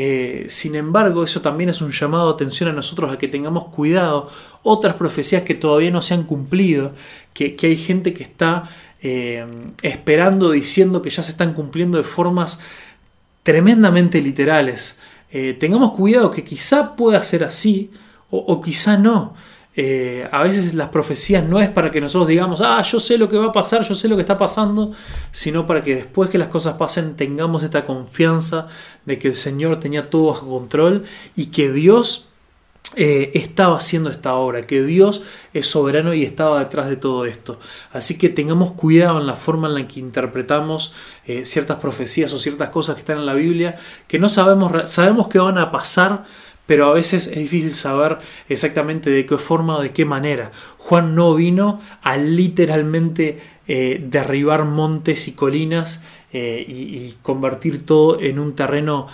Eh, 0.00 0.46
sin 0.48 0.76
embargo, 0.76 1.24
eso 1.24 1.40
también 1.40 1.70
es 1.70 1.80
un 1.80 1.90
llamado 1.90 2.28
de 2.28 2.34
atención 2.34 2.68
a 2.68 2.72
nosotros 2.72 3.12
a 3.12 3.18
que 3.18 3.26
tengamos 3.26 3.64
cuidado. 3.64 4.30
Otras 4.62 4.94
profecías 4.94 5.42
que 5.42 5.56
todavía 5.56 5.90
no 5.90 6.02
se 6.02 6.14
han 6.14 6.22
cumplido, 6.22 6.92
que, 7.34 7.56
hay 7.60 7.76
gente 7.76 8.14
que 8.14 8.22
está 8.22 8.70
eh, 9.02 9.44
esperando, 9.82 10.52
diciendo 10.52 11.02
que 11.02 11.10
ya 11.10 11.24
se 11.24 11.32
están 11.32 11.52
cumpliendo 11.52 11.98
de 11.98 12.04
formas 12.04 12.60
tremendamente 13.42 14.20
literales. 14.20 15.00
Eh, 15.32 15.56
tengamos 15.58 15.90
cuidado 15.96 16.30
que 16.30 16.44
quizá 16.44 16.94
pueda 16.94 17.20
ser 17.24 17.42
así 17.42 17.90
o 18.30 18.60
quizá 18.60 18.98
no. 18.98 19.34
Eh, 19.80 20.28
a 20.32 20.42
veces 20.42 20.74
las 20.74 20.88
profecías 20.88 21.44
no 21.44 21.60
es 21.60 21.70
para 21.70 21.92
que 21.92 22.00
nosotros 22.00 22.26
digamos, 22.26 22.60
ah, 22.60 22.82
yo 22.82 22.98
sé 22.98 23.16
lo 23.16 23.28
que 23.28 23.36
va 23.36 23.46
a 23.46 23.52
pasar, 23.52 23.82
yo 23.86 23.94
sé 23.94 24.08
lo 24.08 24.16
que 24.16 24.22
está 24.22 24.36
pasando, 24.36 24.90
sino 25.30 25.68
para 25.68 25.82
que 25.82 25.94
después 25.94 26.30
que 26.30 26.36
las 26.36 26.48
cosas 26.48 26.74
pasen 26.74 27.14
tengamos 27.14 27.62
esta 27.62 27.86
confianza 27.86 28.66
de 29.04 29.20
que 29.20 29.28
el 29.28 29.36
Señor 29.36 29.78
tenía 29.78 30.10
todo 30.10 30.32
bajo 30.32 30.48
control 30.48 31.04
y 31.36 31.46
que 31.46 31.70
Dios 31.70 32.26
eh, 32.96 33.30
estaba 33.34 33.76
haciendo 33.76 34.10
esta 34.10 34.34
obra, 34.34 34.62
que 34.62 34.82
Dios 34.82 35.22
es 35.54 35.68
soberano 35.68 36.12
y 36.12 36.24
estaba 36.24 36.58
detrás 36.58 36.88
de 36.88 36.96
todo 36.96 37.24
esto. 37.26 37.60
Así 37.92 38.18
que 38.18 38.30
tengamos 38.30 38.72
cuidado 38.72 39.20
en 39.20 39.28
la 39.28 39.36
forma 39.36 39.68
en 39.68 39.74
la 39.74 39.86
que 39.86 40.00
interpretamos 40.00 40.92
eh, 41.24 41.44
ciertas 41.44 41.76
profecías 41.76 42.32
o 42.32 42.38
ciertas 42.40 42.70
cosas 42.70 42.96
que 42.96 43.02
están 43.02 43.18
en 43.18 43.26
la 43.26 43.34
Biblia, 43.34 43.76
que 44.08 44.18
no 44.18 44.28
sabemos, 44.28 44.90
sabemos 44.90 45.28
que 45.28 45.38
van 45.38 45.58
a 45.58 45.70
pasar, 45.70 46.24
pero 46.68 46.86
a 46.86 46.92
veces 46.92 47.26
es 47.26 47.38
difícil 47.38 47.72
saber 47.72 48.18
exactamente 48.48 49.10
de 49.10 49.26
qué 49.26 49.38
forma 49.38 49.78
o 49.78 49.82
de 49.82 49.90
qué 49.90 50.04
manera. 50.04 50.52
Juan 50.78 51.16
no 51.16 51.34
vino 51.34 51.80
a 52.02 52.16
literalmente 52.16 53.40
eh, 53.66 54.00
derribar 54.08 54.64
montes 54.64 55.26
y 55.26 55.32
colinas 55.32 56.04
y, 56.30 57.14
convertir 57.22 57.86
todo 57.86 58.20
en 58.20 58.38
un 58.38 58.54
terreno 58.54 59.08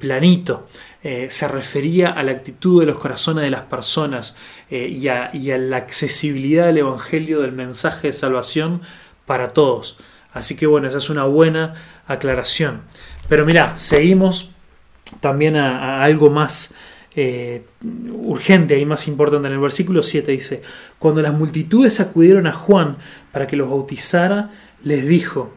planito. 0.00 0.66
Eh, 1.04 1.28
se 1.30 1.46
refería 1.46 2.10
a 2.10 2.24
la 2.24 2.32
actitud 2.32 2.80
de 2.80 2.86
los 2.86 2.98
corazones 2.98 3.44
de 3.44 3.50
las 3.50 3.62
personas 3.62 4.34
eh, 4.68 4.88
y, 4.88 5.06
a, 5.06 5.30
la 5.32 5.76
accesibilidad 5.76 6.66
del 6.66 6.78
Evangelio, 6.78 7.40
del 7.40 7.52
mensaje 7.52 8.08
de 8.08 8.12
salvación 8.12 8.82
para 9.24 9.48
todos. 9.50 9.96
Así 10.32 10.56
que 10.56 10.66
bueno, 10.66 10.88
esa 10.88 10.98
es 10.98 11.08
una 11.08 11.24
buena 11.24 11.74
aclaración. 12.08 12.82
Pero 13.28 13.46
mira, 13.46 13.76
seguimos 13.76 14.50
también 15.20 15.56
a, 15.56 16.02
algo 16.02 16.30
más 16.30 16.74
eh, 17.14 17.64
urgente 18.12 18.78
y 18.78 18.86
más 18.86 19.08
importante. 19.08 19.48
En 19.48 19.54
el 19.54 19.60
versículo 19.60 20.02
7 20.02 20.32
dice, 20.32 20.62
cuando 20.98 21.22
las 21.22 21.34
multitudes 21.34 22.00
acudieron 22.00 22.46
a 22.46 22.52
Juan 22.52 22.96
para 23.32 23.46
que 23.46 23.56
los 23.56 23.68
bautizara, 23.68 24.50
les 24.84 25.06
dijo, 25.06 25.52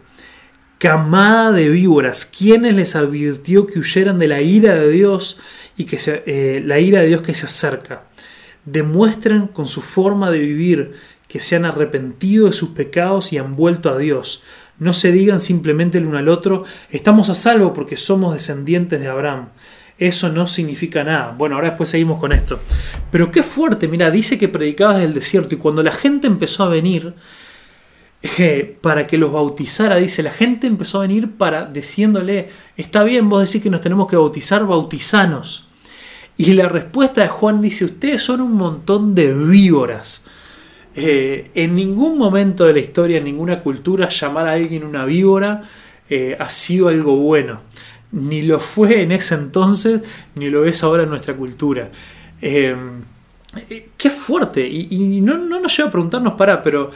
camada 0.78 1.52
de 1.52 1.70
víboras, 1.70 2.26
quienes 2.26 2.74
les 2.74 2.96
advirtió 2.96 3.68
que 3.68 3.78
huyeran 3.78 4.18
de 4.18 4.28
la 4.28 4.42
ira 4.42 4.74
de 4.74 4.90
Dios 4.90 5.40
y 5.78 5.86
que 5.86 6.00
eh, 6.26 6.62
la 6.66 6.80
ira 6.80 7.02
de 7.02 7.08
Dios 7.08 7.22
que 7.22 7.36
se 7.36 7.46
acerca. 7.46 8.06
Demuestren 8.66 9.48
con 9.48 9.68
su 9.68 9.82
forma 9.82 10.32
de 10.32 10.40
vivir 10.40 10.94
que 11.28 11.40
se 11.40 11.56
han 11.56 11.66
arrepentido 11.66 12.48
de 12.48 12.54
sus 12.54 12.70
pecados 12.70 13.32
y 13.32 13.38
han 13.38 13.56
vuelto 13.56 13.90
a 13.90 13.98
Dios. 13.98 14.42
No 14.82 14.94
se 14.94 15.12
digan 15.12 15.40
simplemente 15.40 16.00
el 16.00 16.08
uno 16.08 16.18
al 16.18 16.28
otro, 16.28 16.64
estamos 16.90 17.30
a 17.30 17.36
salvo 17.36 17.72
porque 17.72 17.98
somos 17.98 18.34
descendientes 18.34 19.00
de 19.00 19.10
Abraham. 19.10 19.50
Eso 20.00 20.30
no 20.30 20.48
significa 20.48 21.04
nada. 21.04 21.36
Bueno, 21.38 21.54
ahora 21.54 21.70
después 21.70 21.90
seguimos 21.90 22.20
con 22.20 22.32
esto. 22.32 22.60
Pero 23.12 23.32
qué 23.32 23.44
fuerte, 23.44 23.88
mira, 23.88 24.10
dice 24.10 24.40
que 24.40 24.48
predicabas 24.48 24.98
del 24.98 25.14
desierto 25.14 25.54
y 25.54 25.60
cuando 25.60 25.84
la 25.84 25.92
gente 25.92 26.26
empezó 26.26 26.64
a 26.64 26.70
venir, 26.70 27.14
eh, 28.24 28.76
para 28.82 29.06
que 29.06 29.20
los 29.20 29.32
bautizara. 29.32 29.98
Dice, 29.98 30.24
la 30.24 30.32
gente 30.32 30.66
empezó 30.66 30.98
a 30.98 31.02
venir 31.02 31.30
para 31.30 31.66
diciéndole, 31.66 32.50
está 32.76 33.04
bien, 33.04 33.30
vos 33.30 33.46
decís 33.46 33.62
que 33.62 33.70
nos 33.70 33.82
tenemos 33.82 34.08
que 34.10 34.16
bautizar, 34.16 34.66
bautizanos. 34.66 35.68
Y 36.38 36.54
la 36.54 36.68
respuesta 36.68 37.22
de 37.22 37.28
Juan 37.28 37.62
dice, 37.62 37.86
ustedes 37.86 38.24
son 38.24 38.42
un 38.42 38.54
montón 38.54 39.14
de 39.14 39.32
víboras. 39.32 40.26
Eh, 40.96 41.52
en 41.56 41.76
ningún 41.76 42.18
momento 42.18 42.66
de 42.66 42.74
la 42.74 42.80
historia, 42.80 43.18
en 43.18 43.24
ninguna 43.24 43.62
cultura, 43.62 44.10
llamar 44.10 44.48
a 44.48 44.54
alguien 44.54 44.84
una 44.84 45.06
víbora 45.06 45.64
eh, 46.10 46.36
ha 46.40 46.50
sido 46.50 46.90
algo 46.90 47.16
bueno. 47.16 47.62
Ni 48.12 48.42
lo 48.42 48.60
fue 48.60 49.02
en 49.04 49.12
ese 49.14 49.36
entonces, 49.36 50.02
ni 50.36 50.50
lo 50.50 50.66
es 50.66 50.84
ahora 50.84 51.04
en 51.04 51.10
nuestra 51.10 51.36
cultura. 51.36 51.90
Eh, 52.42 52.76
qué 53.98 54.10
fuerte. 54.10 54.68
Y, 54.68 55.22
no, 55.22 55.38
nos 55.38 55.76
lleva 55.76 55.90
a 55.90 55.92
preguntarnos 55.92 56.34
para, 56.34 56.62
pero 56.62 56.92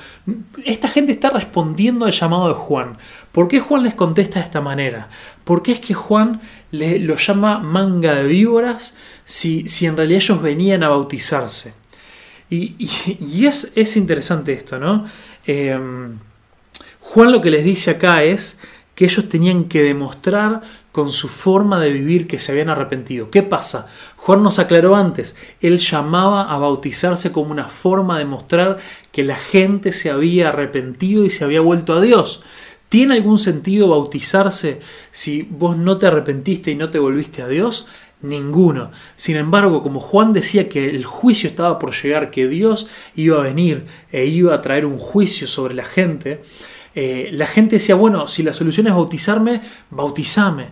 esta 0.66 0.90
gente 0.90 1.12
está 1.12 1.30
respondiendo 1.30 2.06
al 2.06 2.12
llamado 2.12 2.48
de 2.48 2.54
Juan. 2.54 2.98
¿Por 3.32 3.48
qué 3.48 3.60
Juan 3.60 3.84
les 3.84 3.96
contesta 3.96 4.40
de 4.40 4.46
esta 4.46 4.62
manera? 4.62 5.10
¿Por 5.44 5.62
qué 5.62 5.74
es 5.74 5.80
que 5.80 5.94
Juan 5.94 6.42
le, 6.72 7.00
lo 7.00 7.16
llama 7.16 7.60
manga 7.60 8.16
de 8.16 8.24
víboras 8.24 8.96
si, 9.26 9.68
si, 9.68 9.86
en 9.86 9.98
realidad 9.98 10.22
ellos 10.22 10.42
venían 10.42 10.84
a 10.84 10.90
bautizarse? 10.90 11.74
Y, 12.50 13.46
es, 13.46 13.72
es, 13.76 13.98
interesante 13.98 14.54
esto, 14.54 14.80
¿no? 14.80 15.06
Eh, 15.48 15.78
Juan 17.00 17.32
lo 17.32 17.42
que 17.42 17.52
les 17.52 17.64
dice 17.64 17.92
acá 17.92 18.24
es 18.24 18.60
que 18.94 19.06
ellos 19.06 19.30
tenían 19.30 19.66
que 19.66 19.84
demostrar 19.84 20.62
con 20.92 21.12
su 21.12 21.28
forma 21.28 21.80
de 21.82 21.92
vivir 21.92 22.28
que 22.28 22.40
se 22.40 22.52
habían 22.52 22.70
arrepentido. 22.70 23.30
¿Qué 23.30 23.44
pasa? 23.44 23.88
Juan 24.16 24.42
nos 24.42 24.60
aclaró 24.60 24.96
antes, 24.96 25.36
él 25.62 25.78
llamaba 25.78 26.44
a 26.44 26.58
bautizarse 26.58 27.32
como 27.32 27.52
una 27.52 27.66
forma 27.66 28.18
de 28.18 28.26
mostrar 28.26 28.78
que 29.12 29.24
la 29.24 29.36
gente 29.36 29.92
se 29.92 30.10
había 30.10 30.50
arrepentido 30.50 31.26
y 31.26 31.30
se 31.30 31.44
había 31.44 31.62
vuelto 31.62 31.94
a 31.94 32.02
Dios. 32.02 32.42
¿Tiene 32.88 33.16
algún 33.16 33.40
sentido 33.40 33.90
bautizarse 33.90 34.80
si 35.12 35.42
vos 35.42 35.76
no 35.76 35.98
te 35.98 36.08
arrepentiste 36.08 36.72
y 36.72 36.76
no 36.76 36.90
te 36.90 37.00
volviste 37.00 37.42
a 37.42 37.48
Dios? 37.48 37.88
Ninguno. 38.28 38.92
Sin 39.16 39.36
embargo, 39.36 39.82
como 39.84 40.00
Juan 40.00 40.34
decía 40.34 40.68
que 40.68 40.90
el 40.90 41.06
juicio 41.06 41.50
estaba 41.50 41.80
por 41.80 41.94
llegar, 41.94 42.32
que 42.32 42.48
Dios 42.48 42.88
iba 43.16 43.38
a 43.38 43.44
venir 43.44 43.86
e 44.12 44.26
iba 44.26 44.54
a 44.54 44.62
traer 44.62 44.86
un 44.86 44.98
juicio 44.98 45.48
sobre 45.48 45.76
la 45.76 45.86
gente, 45.86 46.42
eh, 46.96 47.30
la 47.34 47.46
gente 47.46 47.76
decía, 47.76 47.96
bueno, 47.96 48.28
si 48.28 48.42
la 48.42 48.54
solución 48.54 48.88
es 48.88 48.94
bautizarme, 48.94 49.62
bautizame. 49.90 50.70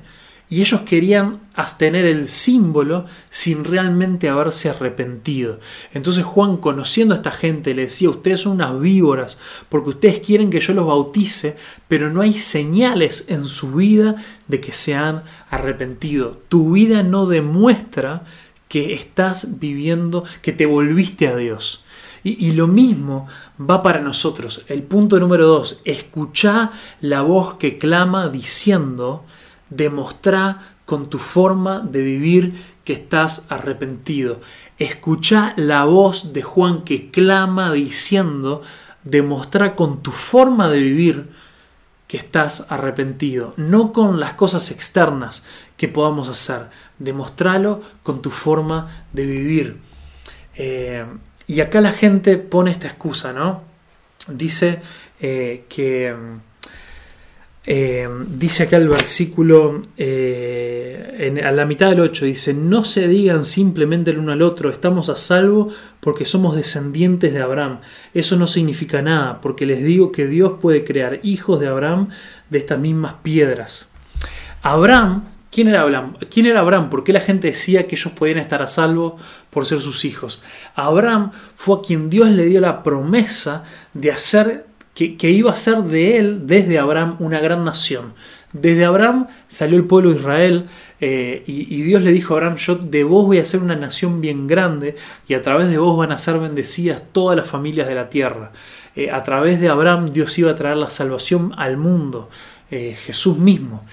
Y 0.53 0.61
ellos 0.61 0.81
querían 0.81 1.39
abstener 1.55 2.05
el 2.05 2.27
símbolo 2.27 3.07
sin 3.31 3.63
realmente 3.63 4.29
haberse 4.29 4.69
arrepentido. 4.69 5.59
Entonces 5.95 6.23
Juan, 6.25 6.57
conociendo 6.57 7.15
a 7.15 7.17
esta 7.17 7.31
gente, 7.31 7.73
le 7.73 7.85
decía, 7.85 8.11
ustedes 8.11 8.41
son 8.41 8.51
unas 8.51 8.79
víboras, 8.79 9.39
porque 9.67 9.89
ustedes 9.89 10.19
quieren 10.19 10.51
que 10.51 10.59
yo 10.59 10.75
los 10.75 10.85
bautice, 10.85 11.57
pero 11.87 12.11
no 12.11 12.21
hay 12.21 12.33
señales 12.33 13.25
en 13.29 13.47
su 13.47 13.71
vida 13.71 14.17
de 14.47 14.61
que 14.61 14.73
se 14.73 14.93
han 14.93 15.23
arrepentido. 15.49 16.37
Tu 16.49 16.73
vida 16.73 17.01
no 17.01 17.25
demuestra 17.25 18.23
que 18.67 18.93
estás 18.93 19.59
viviendo, 19.59 20.23
que 20.43 20.51
te 20.51 20.67
volviste 20.67 21.29
a 21.29 21.35
Dios. 21.35 21.83
Y, 22.23 22.51
lo 22.51 22.67
mismo 22.67 23.27
va 23.59 23.81
para 23.81 24.01
nosotros. 24.01 24.63
El 24.67 24.83
punto 24.83 25.19
número 25.19 25.47
dos, 25.47 25.81
escucha 25.83 26.71
la 27.01 27.23
voz 27.23 27.55
que 27.55 27.79
clama 27.79 28.29
diciendo, 28.29 29.25
demostrá 29.69 30.73
con 30.85 31.09
tu 31.09 31.19
forma 31.19 31.79
de 31.79 32.01
vivir 32.01 32.53
que 32.83 32.93
estás 32.93 33.45
arrepentido. 33.49 34.41
Escucha 34.77 35.53
la 35.55 35.85
voz 35.85 36.33
de 36.33 36.43
Juan 36.43 36.83
que 36.83 37.09
clama 37.09 37.71
diciendo, 37.71 38.61
demostrá 39.03 39.75
con 39.75 40.01
tu 40.03 40.11
forma 40.11 40.69
de 40.69 40.79
vivir 40.79 41.29
que 42.07 42.17
estás 42.17 42.67
arrepentido, 42.69 43.53
no 43.57 43.91
con 43.91 44.19
las 44.19 44.33
cosas 44.33 44.69
externas 44.71 45.43
que 45.77 45.87
podamos 45.87 46.27
hacer. 46.27 46.67
Demostralo 46.99 47.81
con 48.03 48.21
tu 48.21 48.29
forma 48.29 49.05
de 49.13 49.25
vivir. 49.25 49.77
Eh, 50.55 51.05
y 51.47 51.61
acá 51.61 51.81
la 51.81 51.91
gente 51.91 52.37
pone 52.37 52.71
esta 52.71 52.87
excusa, 52.87 53.33
¿no? 53.33 53.61
Dice 54.27 54.81
eh, 55.19 55.65
que... 55.69 56.15
Eh, 57.65 58.09
dice 58.27 58.63
acá 58.63 58.75
el 58.75 58.89
versículo 58.89 59.81
eh, 59.97 61.41
a 61.45 61.51
la 61.51 61.65
mitad 61.65 61.89
del 61.89 62.01
8, 62.01 62.25
dice, 62.25 62.53
no 62.53 62.83
se 62.83 63.07
digan 63.07 63.45
simplemente 63.45 64.11
el 64.11 64.19
uno 64.19 64.33
al 64.33 64.41
otro, 64.41 64.69
estamos 64.69 65.07
a 65.09 65.15
salvo 65.15 65.69
porque 66.01 66.25
somos 66.25 66.55
descendientes 66.55 67.33
de 67.33 67.41
Abraham. 67.41 67.79
Eso 68.13 68.35
no 68.35 68.47
significa 68.47 69.01
nada, 69.01 69.39
porque 69.41 69.65
les 69.65 69.83
digo 69.83 70.11
que 70.11 70.27
Dios 70.27 70.53
puede 70.61 70.83
crear 70.83 71.21
hijos 71.23 71.59
de 71.59 71.67
Abraham 71.67 72.09
de 72.49 72.59
estas 72.59 72.79
mismas 72.79 73.15
piedras. 73.23 73.87
Abraham 74.61 75.23
¿Quién 75.53 75.67
era 75.67 75.81
Abraham? 75.81 76.15
¿Quién 76.31 76.47
era 76.47 76.61
Abraham? 76.61 76.89
¿Por 76.89 77.03
qué 77.03 77.13
la 77.13 77.21
gente 77.21 77.45
decía 77.45 77.85
que 77.85 77.93
ellos 77.93 78.11
podían 78.13 78.39
estar 78.39 78.63
a 78.63 78.67
salvo 78.67 79.17
por 79.51 79.67
ser 79.67 79.79
sus 79.81 80.03
hijos? 80.03 80.41
Abraham 80.73 81.31
fue 81.55 81.77
a 81.77 81.81
quien 81.85 82.09
Dios 82.09 82.29
le 82.29 82.45
dio 82.45 82.59
la 82.59 82.81
promesa 82.81 83.63
de 83.93 84.11
hacer, 84.11 84.65
que, 84.93 85.31
iba 85.31 85.51
a 85.51 85.57
ser 85.57 85.77
de 85.83 86.17
él, 86.17 86.41
desde 86.45 86.77
Abraham, 86.77 87.15
una 87.19 87.39
gran 87.39 87.65
nación. 87.65 88.13
Desde 88.53 88.85
Abraham 88.85 89.27
salió 89.47 89.77
el 89.77 89.85
pueblo 89.85 90.11
de 90.11 90.17
Israel 90.17 90.65
eh, 91.01 91.43
y, 91.47 91.81
Dios 91.81 92.03
le 92.03 92.11
dijo 92.11 92.33
a 92.33 92.37
Abraham, 92.37 92.57
yo 92.57 92.75
de 92.75 93.03
vos 93.03 93.25
voy 93.25 93.39
a 93.39 93.45
ser 93.45 93.61
una 93.61 93.75
nación 93.75 94.21
bien 94.21 94.45
grande 94.45 94.95
y 95.27 95.33
a 95.33 95.41
través 95.41 95.69
de 95.69 95.79
vos 95.79 95.97
van 95.97 96.11
a 96.11 96.19
ser 96.19 96.37
bendecidas 96.37 97.01
todas 97.11 97.35
las 97.35 97.47
familias 97.47 97.87
de 97.87 97.95
la 97.95 98.09
tierra. 98.09 98.51
Eh, 98.95 99.09
a 99.09 99.23
través 99.23 99.59
de 99.59 99.69
Abraham 99.69 100.13
Dios 100.13 100.37
iba 100.37 100.51
a 100.51 100.55
traer 100.55 100.77
la 100.77 100.91
salvación 100.91 101.51
al 101.57 101.77
mundo, 101.77 102.29
eh, 102.69 102.95
Jesús 102.95 103.39
mismo. 103.39 103.83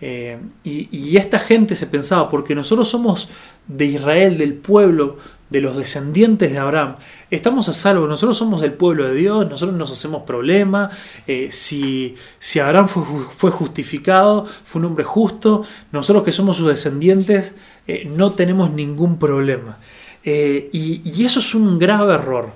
Y, 0.00 1.16
esta 1.16 1.40
gente 1.40 1.74
se 1.74 1.88
pensaba, 1.88 2.28
porque 2.28 2.54
nosotros 2.54 2.88
somos 2.88 3.28
de 3.66 3.86
Israel, 3.86 4.38
del 4.38 4.54
pueblo, 4.54 5.16
de 5.50 5.60
los 5.60 5.76
descendientes 5.76 6.52
de 6.52 6.58
Abraham, 6.58 6.96
estamos 7.30 7.68
a 7.68 7.72
salvo, 7.72 8.06
nosotros 8.06 8.36
somos 8.36 8.60
del 8.60 8.72
pueblo 8.72 9.08
de 9.08 9.14
Dios, 9.14 9.48
nosotros 9.48 9.76
nos 9.76 9.90
hacemos 9.90 10.22
problema, 10.22 10.90
eh, 11.26 11.48
si, 11.50 12.16
si, 12.38 12.60
Abraham 12.60 12.88
fue, 12.88 13.50
justificado, 13.50 14.46
fue 14.64 14.80
un 14.80 14.86
hombre 14.86 15.04
justo, 15.04 15.64
nosotros 15.92 16.24
que 16.24 16.32
somos 16.32 16.56
sus 16.56 16.68
descendientes 16.68 17.54
eh, 17.86 18.06
no 18.10 18.32
tenemos 18.32 18.70
ningún 18.70 19.18
problema. 19.18 19.78
Y, 20.24 21.00
y, 21.04 21.24
eso 21.24 21.38
es 21.38 21.54
un 21.54 21.78
grave 21.78 22.12
error. 22.12 22.52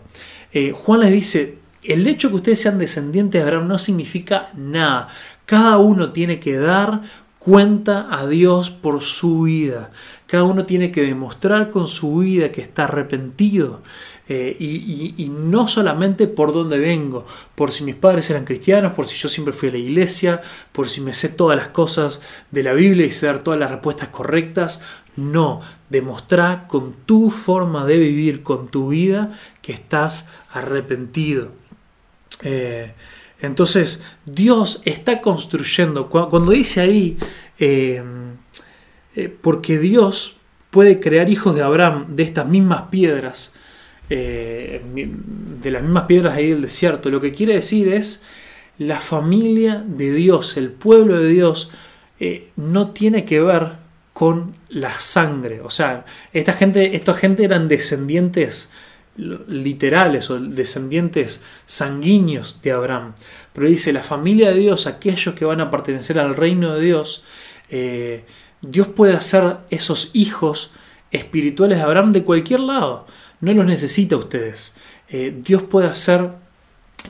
Juan 0.75 1.01
les 1.01 1.11
dice, 1.11 1.57
el 1.85 2.07
hecho 2.07 2.29
que 2.29 2.37
ustedes 2.37 2.61
sean 2.61 2.79
descendientes 2.79 3.41
de 3.41 3.49
Abraham 3.49 3.69
no 3.69 3.79
significa 3.79 4.51
nada. 4.55 5.09
Cada 5.47 5.79
uno 5.79 6.13
tiene 6.13 6.39
que 6.39 6.57
dar 6.57 7.03
cuenta 7.45 8.07
a 8.11 8.27
Dios 8.27 8.71
por 8.71 9.03
su 9.03 9.43
vida. 9.43 9.91
Cada 10.27 10.45
uno 10.45 10.65
tiene 10.65 10.93
que 10.93 11.03
demostrar 11.03 11.71
con 11.71 11.89
su 11.89 12.19
vida 12.19 12.53
que 12.53 12.63
está 12.63 12.85
arrepentido. 12.85 13.83
Eh, 14.29 14.57
y, 14.59 15.29
no 15.29 15.67
solamente 15.67 16.29
por 16.29 16.53
dónde 16.53 16.79
vengo, 16.79 17.27
por 17.55 17.73
si 17.73 17.85
mis 17.85 17.97
padres 17.97 18.31
eran 18.31 18.45
cristianos, 18.45 18.93
por 18.93 19.07
si 19.07 19.17
yo 19.17 19.29
siempre 19.29 19.53
fui 19.53 19.69
a 19.69 19.73
la 19.73 19.79
iglesia, 19.79 20.41
por 20.71 20.89
si 20.89 21.01
me 21.01 21.13
sé 21.13 21.29
todas 21.29 21.59
las 21.59 21.69
cosas 21.69 22.23
de 22.51 22.63
la 22.63 22.73
Biblia 22.73 23.05
y 23.05 23.11
sé 23.11 23.27
dar 23.27 23.41
todas 23.41 23.59
las 23.59 23.71
respuestas 23.71 24.09
correctas. 24.09 24.83
No, 25.17 25.61
demostrar 25.91 26.69
con 26.69 26.95
tu 26.95 27.31
forma 27.31 27.85
de 27.85 27.99
vivir, 27.99 28.43
con 28.43 28.69
tu 28.69 28.89
vida, 28.89 29.33
que 29.61 29.73
estás 29.73 30.29
arrepentido. 30.53 31.49
Eh, 32.43 32.95
entonces, 33.43 34.05
Dios 34.25 34.81
está 34.85 35.21
construyendo, 35.21 36.09
cuando 36.09 36.53
dice 36.53 36.81
ahí, 36.81 37.19
eh, 37.59 38.03
eh, 39.15 39.37
porque 39.41 39.79
Dios 39.79 40.37
puede 40.71 41.01
crear 41.01 41.29
hijos 41.29 41.55
de 41.55 41.63
Abraham 41.63 42.17
de 42.17 42.23
estas 42.23 42.49
mismas 42.49 42.85
piedras, 42.91 43.55
de 44.09 45.71
las 45.71 45.83
mismas 45.83 46.05
piedras 46.05 46.35
ahí 46.35 46.51
del 46.51 46.61
desierto, 46.61 47.09
lo 47.09 47.21
que 47.21 47.33
quiere 47.33 47.55
decir 47.55 47.89
es 47.89 48.23
la 48.77 49.01
familia 49.01 49.83
de 49.87 50.13
Dios, 50.13 50.59
el 50.59 50.71
pueblo 50.71 51.19
de 51.19 51.29
Dios, 51.29 51.71
no 52.57 52.91
tiene 52.91 53.25
que 53.25 53.41
ver 53.41 53.73
con 54.13 54.55
la 54.69 55.01
sangre. 55.01 55.61
O 55.63 55.71
sea, 55.71 56.05
esta 56.33 56.53
gente, 56.53 56.95
esta 56.95 57.15
gente 57.15 57.45
eran 57.45 57.69
descendientes 57.69 58.71
literales 59.16 60.31
o 60.31 60.38
descendientes 60.38 61.42
sanguíneos 61.66 62.61
de 62.62 62.72
Abraham. 62.72 63.14
Pero 63.53 63.68
dice, 63.68 63.92
la 63.92 64.03
familia 64.03 64.51
de 64.51 64.59
Dios, 64.59 64.87
aquellos 64.87 65.35
que 65.35 65.44
van 65.44 65.61
a 65.61 65.70
pertenecer 65.70 66.18
al 66.18 66.35
reino 66.35 66.75
de 66.75 66.83
Dios, 66.83 67.22
eh, 67.70 68.25
Dios 68.62 68.88
puede 68.88 69.14
hacer 69.14 69.57
esos 69.70 70.11
hijos 70.14 70.70
espirituales 71.11 71.79
de 71.79 71.85
Abraham 71.85 72.12
de 72.12 72.25
cualquier 72.25 72.61
lado. 72.61 73.07
No 73.40 73.53
los 73.53 73.66
necesita 73.66 74.16
ustedes. 74.16 74.75
Eh, 75.09 75.35
Dios 75.44 75.62
puede 75.62 75.88
hacer 75.88 76.31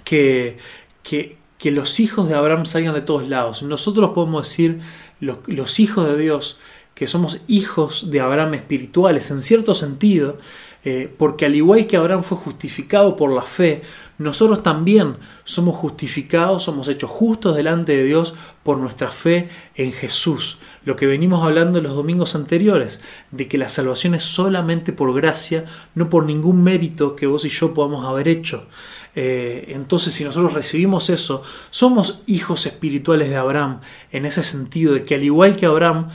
que, 0.05 0.57
que, 1.03 1.37
los 1.71 2.01
hijos 2.01 2.29
de 2.29 2.35
Abraham 2.35 2.67
salgan 2.67 2.95
de 2.95 3.03
todos 3.03 3.29
lados. 3.29 3.63
Nosotros 3.63 4.11
podemos 4.11 4.49
decir, 4.49 4.81
los, 5.21 5.39
los 5.47 5.79
hijos 5.79 6.09
de 6.09 6.19
Dios, 6.19 6.59
que 6.95 7.07
somos 7.07 7.39
hijos 7.47 8.11
de 8.11 8.21
Abraham 8.21 8.55
espirituales, 8.55 9.31
en 9.31 9.43
cierto 9.43 9.75
sentido, 9.75 10.39
eh, 10.85 11.13
porque 11.17 11.47
al 11.47 11.55
igual 11.55 11.87
que 11.87 11.97
Abraham 11.97 12.25
fue 12.25 12.37
justificado 12.39 13.15
por 13.15 13.31
la 13.31 13.43
fe, 13.43 13.83
nosotros 14.19 14.63
también 14.63 15.17
somos 15.45 15.77
justificados, 15.77 16.65
somos 16.65 16.89
hechos 16.89 17.11
justos 17.11 17.57
delante 17.57 17.97
de 17.97 18.05
Dios 18.05 18.35
por 18.63 18.79
nuestra 18.79 19.11
fe 19.11 19.49
en 19.77 19.93
Jesús. 19.93 20.59
Lo 20.85 20.97
que 20.97 21.07
venimos 21.07 21.45
hablando 21.45 21.79
en 21.79 21.85
los 21.85 21.95
domingos 21.95 22.35
anteriores, 22.35 23.01
de 23.31 23.47
que 23.47 23.59
la 23.59 23.69
salvación 23.69 24.15
es 24.15 24.25
solamente 24.25 24.93
por 24.93 25.15
gracia, 25.15 25.65
no 25.95 26.11
por 26.11 26.25
ningún 26.25 26.65
mérito 26.65 27.15
que 27.15 27.27
vos 27.27 27.45
y 27.45 27.49
yo 27.49 27.73
podamos 27.75 28.05
haber 28.05 28.27
hecho. 28.27 28.67
Eh, 29.15 29.67
entonces, 29.69 30.13
si 30.13 30.25
nosotros 30.25 30.55
recibimos 30.55 31.11
eso, 31.11 31.43
somos 31.71 32.23
hijos 32.27 32.67
espirituales 32.67 33.29
de 33.29 33.37
Abraham, 33.37 33.81
en 34.11 34.25
ese 34.25 34.43
sentido 34.43 34.95
de 34.95 35.05
que 35.05 35.15
al 35.15 35.23
igual 35.23 35.55
que 35.57 35.67
Abraham, 35.67 36.09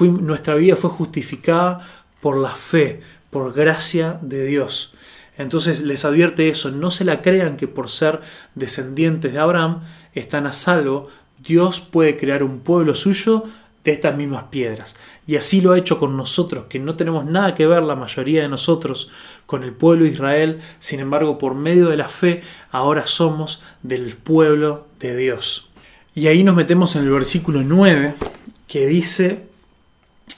nuestra 0.00 0.54
vida 0.54 0.76
fue 0.76 0.90
justificada 0.90 1.80
por 2.20 2.36
la 2.36 2.54
fe, 2.54 3.00
por 3.30 3.52
gracia 3.52 4.18
de 4.22 4.44
Dios. 4.44 4.94
Entonces 5.38 5.80
les 5.80 6.04
advierte 6.04 6.48
eso, 6.48 6.70
no 6.70 6.90
se 6.90 7.04
la 7.04 7.22
crean 7.22 7.56
que 7.56 7.68
por 7.68 7.90
ser 7.90 8.20
descendientes 8.54 9.32
de 9.32 9.38
Abraham 9.38 9.84
están 10.14 10.46
a 10.46 10.52
salvo. 10.52 11.08
Dios 11.38 11.80
puede 11.80 12.16
crear 12.16 12.42
un 12.42 12.60
pueblo 12.60 12.94
suyo 12.94 13.44
de 13.84 13.92
estas 13.92 14.16
mismas 14.16 14.44
piedras. 14.44 14.96
Y 15.26 15.36
así 15.36 15.60
lo 15.60 15.72
ha 15.72 15.78
hecho 15.78 15.98
con 15.98 16.16
nosotros, 16.16 16.66
que 16.68 16.78
no 16.78 16.96
tenemos 16.96 17.24
nada 17.24 17.54
que 17.54 17.66
ver 17.66 17.82
la 17.82 17.94
mayoría 17.94 18.42
de 18.42 18.48
nosotros 18.48 19.08
con 19.46 19.62
el 19.62 19.72
pueblo 19.72 20.04
de 20.04 20.10
Israel, 20.10 20.60
sin 20.78 21.00
embargo 21.00 21.38
por 21.38 21.54
medio 21.54 21.88
de 21.88 21.96
la 21.96 22.08
fe 22.08 22.42
ahora 22.70 23.06
somos 23.06 23.62
del 23.82 24.16
pueblo 24.16 24.86
de 24.98 25.16
Dios. 25.16 25.70
Y 26.14 26.26
ahí 26.26 26.44
nos 26.44 26.56
metemos 26.56 26.96
en 26.96 27.04
el 27.04 27.10
versículo 27.10 27.62
9 27.62 28.14
que 28.66 28.86
dice, 28.86 29.44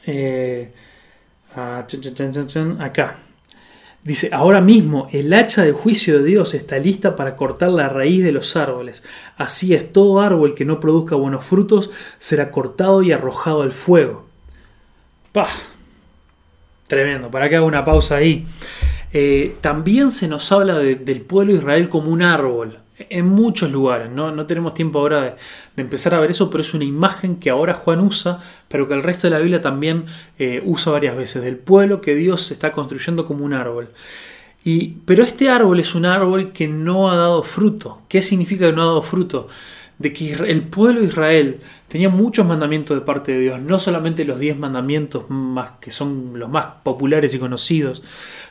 eh, 0.06 0.72
Ah, 1.54 1.86
acá. 2.78 3.16
Dice, 4.04 4.30
ahora 4.32 4.60
mismo 4.60 5.06
el 5.12 5.32
hacha 5.32 5.62
del 5.62 5.74
juicio 5.74 6.18
de 6.18 6.24
Dios 6.24 6.54
está 6.54 6.78
lista 6.78 7.14
para 7.14 7.36
cortar 7.36 7.70
la 7.70 7.88
raíz 7.88 8.24
de 8.24 8.32
los 8.32 8.56
árboles. 8.56 9.04
Así 9.36 9.74
es, 9.74 9.92
todo 9.92 10.20
árbol 10.20 10.54
que 10.54 10.64
no 10.64 10.80
produzca 10.80 11.14
buenos 11.14 11.44
frutos 11.44 11.90
será 12.18 12.50
cortado 12.50 13.02
y 13.02 13.12
arrojado 13.12 13.62
al 13.62 13.70
fuego. 13.70 14.26
¡Pah! 15.30 15.48
Tremendo, 16.88 17.30
para 17.30 17.48
que 17.48 17.56
haga 17.56 17.64
una 17.64 17.84
pausa 17.84 18.16
ahí. 18.16 18.44
Eh, 19.12 19.54
también 19.60 20.10
se 20.10 20.26
nos 20.26 20.50
habla 20.50 20.78
del 20.78 21.20
pueblo 21.20 21.52
de 21.52 21.60
Israel 21.60 21.88
como 21.88 22.10
un 22.10 22.22
árbol 22.22 22.78
en 23.10 23.26
muchos 23.26 23.70
lugares. 23.70 24.10
No, 24.10 24.46
tenemos 24.46 24.74
tiempo 24.74 24.98
ahora 24.98 25.36
de, 25.76 25.82
empezar 25.82 26.14
a 26.14 26.20
ver 26.20 26.30
eso, 26.30 26.50
pero 26.50 26.62
es 26.62 26.74
una 26.74 26.84
imagen 26.84 27.36
que 27.36 27.50
ahora 27.50 27.74
Juan 27.74 28.00
usa, 28.00 28.40
pero 28.68 28.88
que 28.88 28.94
el 28.94 29.02
resto 29.02 29.26
de 29.26 29.30
la 29.30 29.38
Biblia 29.38 29.60
también 29.60 30.06
eh, 30.38 30.62
usa 30.64 30.92
varias 30.92 31.16
veces, 31.16 31.42
del 31.42 31.56
pueblo 31.56 32.00
que 32.00 32.14
Dios 32.14 32.50
está 32.50 32.72
construyendo 32.72 33.24
como 33.24 33.44
un 33.44 33.54
árbol. 33.54 33.90
Y, 34.64 34.96
pero 35.04 35.24
este 35.24 35.48
árbol 35.48 35.80
es 35.80 35.94
un 35.94 36.04
árbol 36.04 36.52
que 36.52 36.68
no 36.68 37.10
ha 37.10 37.16
dado 37.16 37.42
fruto. 37.42 38.02
¿Qué 38.08 38.22
significa 38.22 38.66
que 38.66 38.72
no 38.72 38.82
ha 38.82 38.86
dado 38.86 39.02
fruto? 39.02 39.48
De 39.98 40.12
que 40.12 40.32
el 40.32 40.62
pueblo 40.62 41.00
de 41.00 41.06
Israel 41.06 41.60
tenía 41.92 42.08
muchos 42.08 42.46
mandamientos 42.46 42.96
de 42.96 43.02
parte 43.04 43.32
de 43.32 43.40
Dios, 43.40 43.60
no 43.60 43.78
solamente 43.78 44.24
los 44.24 44.40
diez 44.40 44.56
mandamientos 44.56 45.28
más 45.28 45.72
que 45.72 45.90
son 45.90 46.38
los 46.38 46.48
más 46.48 46.64
populares 46.82 47.34
y 47.34 47.38
conocidos, 47.38 48.02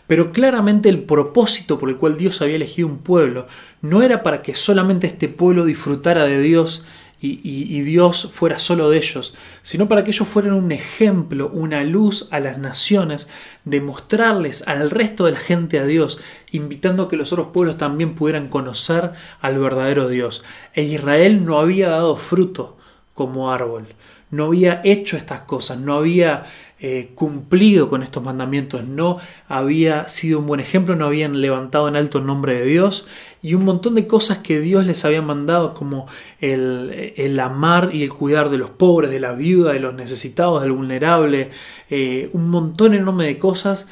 pero 0.06 0.32
claramente 0.32 0.90
el 0.90 1.02
propósito 1.02 1.80
por 1.80 1.90
el 1.90 1.96
cual 1.96 2.20
Dios 2.20 2.40
había 2.44 2.58
elegido 2.58 2.88
un 2.88 3.00
pueblo 3.00 3.48
no 3.82 4.04
era 4.04 4.22
para 4.22 4.44
que 4.44 4.54
solamente 4.54 5.08
este 5.08 5.28
pueblo 5.28 5.66
disfrutara 5.66 6.26
de 6.26 6.40
Dios 6.40 6.86
y, 7.20 7.82
Dios 7.82 8.30
fuera 8.32 8.60
solo 8.60 8.92
de 8.92 8.98
ellos, 8.98 9.36
sino 9.64 9.88
para 9.88 10.04
que 10.04 10.12
ellos 10.12 10.28
fueran 10.28 10.54
un 10.54 10.72
ejemplo, 10.72 11.50
una 11.52 11.84
luz 11.84 12.28
a 12.30 12.40
las 12.40 12.60
naciones, 12.60 13.28
de 13.66 13.82
mostrarles 13.82 14.68
al 14.68 14.92
resto 14.92 15.26
de 15.26 15.32
la 15.32 15.40
gente 15.40 15.80
a 15.80 15.86
Dios, 15.86 16.20
invitando 16.52 17.04
a 17.04 17.10
que 17.10 17.18
los 17.18 17.32
otros 17.34 17.48
pueblos 17.54 17.78
también 17.78 18.14
pudieran 18.14 18.50
conocer 18.50 19.12
al 19.40 19.58
verdadero 19.58 20.10
Dios. 20.10 20.44
E 20.74 20.84
Israel 20.84 21.44
no 21.44 21.60
había 21.60 21.90
dado 21.90 22.16
fruto 22.16 22.78
como 23.14 23.52
árbol, 23.52 23.88
no 24.32 24.46
había 24.46 24.82
hecho 24.84 25.18
estas 25.18 25.42
cosas, 25.42 25.78
no 25.78 25.96
había 25.96 26.44
eh, 26.80 27.12
cumplido 27.14 27.90
con 27.90 28.02
estos 28.02 28.24
mandamientos, 28.24 28.88
no 28.88 29.18
había 29.48 30.08
sido 30.08 30.40
un 30.40 30.48
buen 30.48 30.62
ejemplo, 30.62 30.96
no 30.96 31.06
habían 31.06 31.40
levantado 31.42 31.88
en 31.88 31.96
alto 31.96 32.20
el 32.20 32.26
nombre 32.26 32.56
de 32.56 32.66
Dios 32.66 33.08
y 33.44 33.54
un 33.54 33.66
montón 33.66 33.94
de 33.94 34.08
cosas 34.08 34.40
que 34.40 34.62
Dios 34.62 34.88
les 34.88 35.04
había 35.06 35.22
mandado 35.22 35.74
como 35.74 36.08
el, 36.40 37.40
amar 37.40 37.90
y 37.94 38.04
el 38.04 38.14
cuidar 38.14 38.50
de 38.50 38.58
los 38.58 38.70
pobres, 38.70 39.12
de 39.12 39.20
la 39.20 39.34
viuda, 39.34 39.74
de 39.74 39.80
los 39.80 39.94
necesitados, 39.94 40.62
del 40.62 40.72
vulnerable, 40.72 41.50
eh, 41.90 42.30
un 42.34 42.50
montón 42.50 42.96
enorme 42.96 43.26
de 43.26 43.38
cosas 43.38 43.88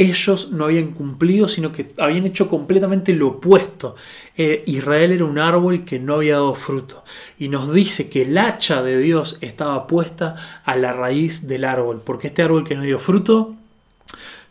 ellos 0.00 0.50
no 0.50 0.64
habían 0.64 0.92
cumplido, 0.92 1.46
sino 1.46 1.72
que 1.72 1.92
habían 1.98 2.24
hecho 2.24 2.48
completamente 2.48 3.14
lo 3.14 3.28
opuesto. 3.28 3.96
Eh, 4.34 4.64
Israel 4.66 5.12
era 5.12 5.26
un 5.26 5.38
árbol 5.38 5.84
que 5.84 5.98
no 5.98 6.14
había 6.14 6.36
dado 6.36 6.54
fruto. 6.54 7.04
Y 7.38 7.48
nos 7.50 7.70
dice 7.70 8.08
que 8.08 8.22
el 8.22 8.38
hacha 8.38 8.82
de 8.82 8.96
Dios 8.96 9.36
estaba 9.42 9.86
puesta 9.86 10.36
a 10.64 10.74
la 10.76 10.94
raíz 10.94 11.46
del 11.46 11.66
árbol, 11.66 12.00
porque 12.02 12.28
este 12.28 12.40
árbol 12.40 12.64
que 12.64 12.74
no 12.76 12.82
dio 12.82 12.98
fruto 12.98 13.54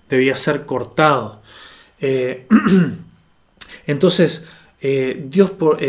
debía 0.07 0.35
ser 0.35 0.67
cortado. 0.67 1.41
Eh, 1.99 2.45
entonces, 3.87 4.47
eh, 4.81 5.25
Dios 5.31 5.49
por, 5.49 5.79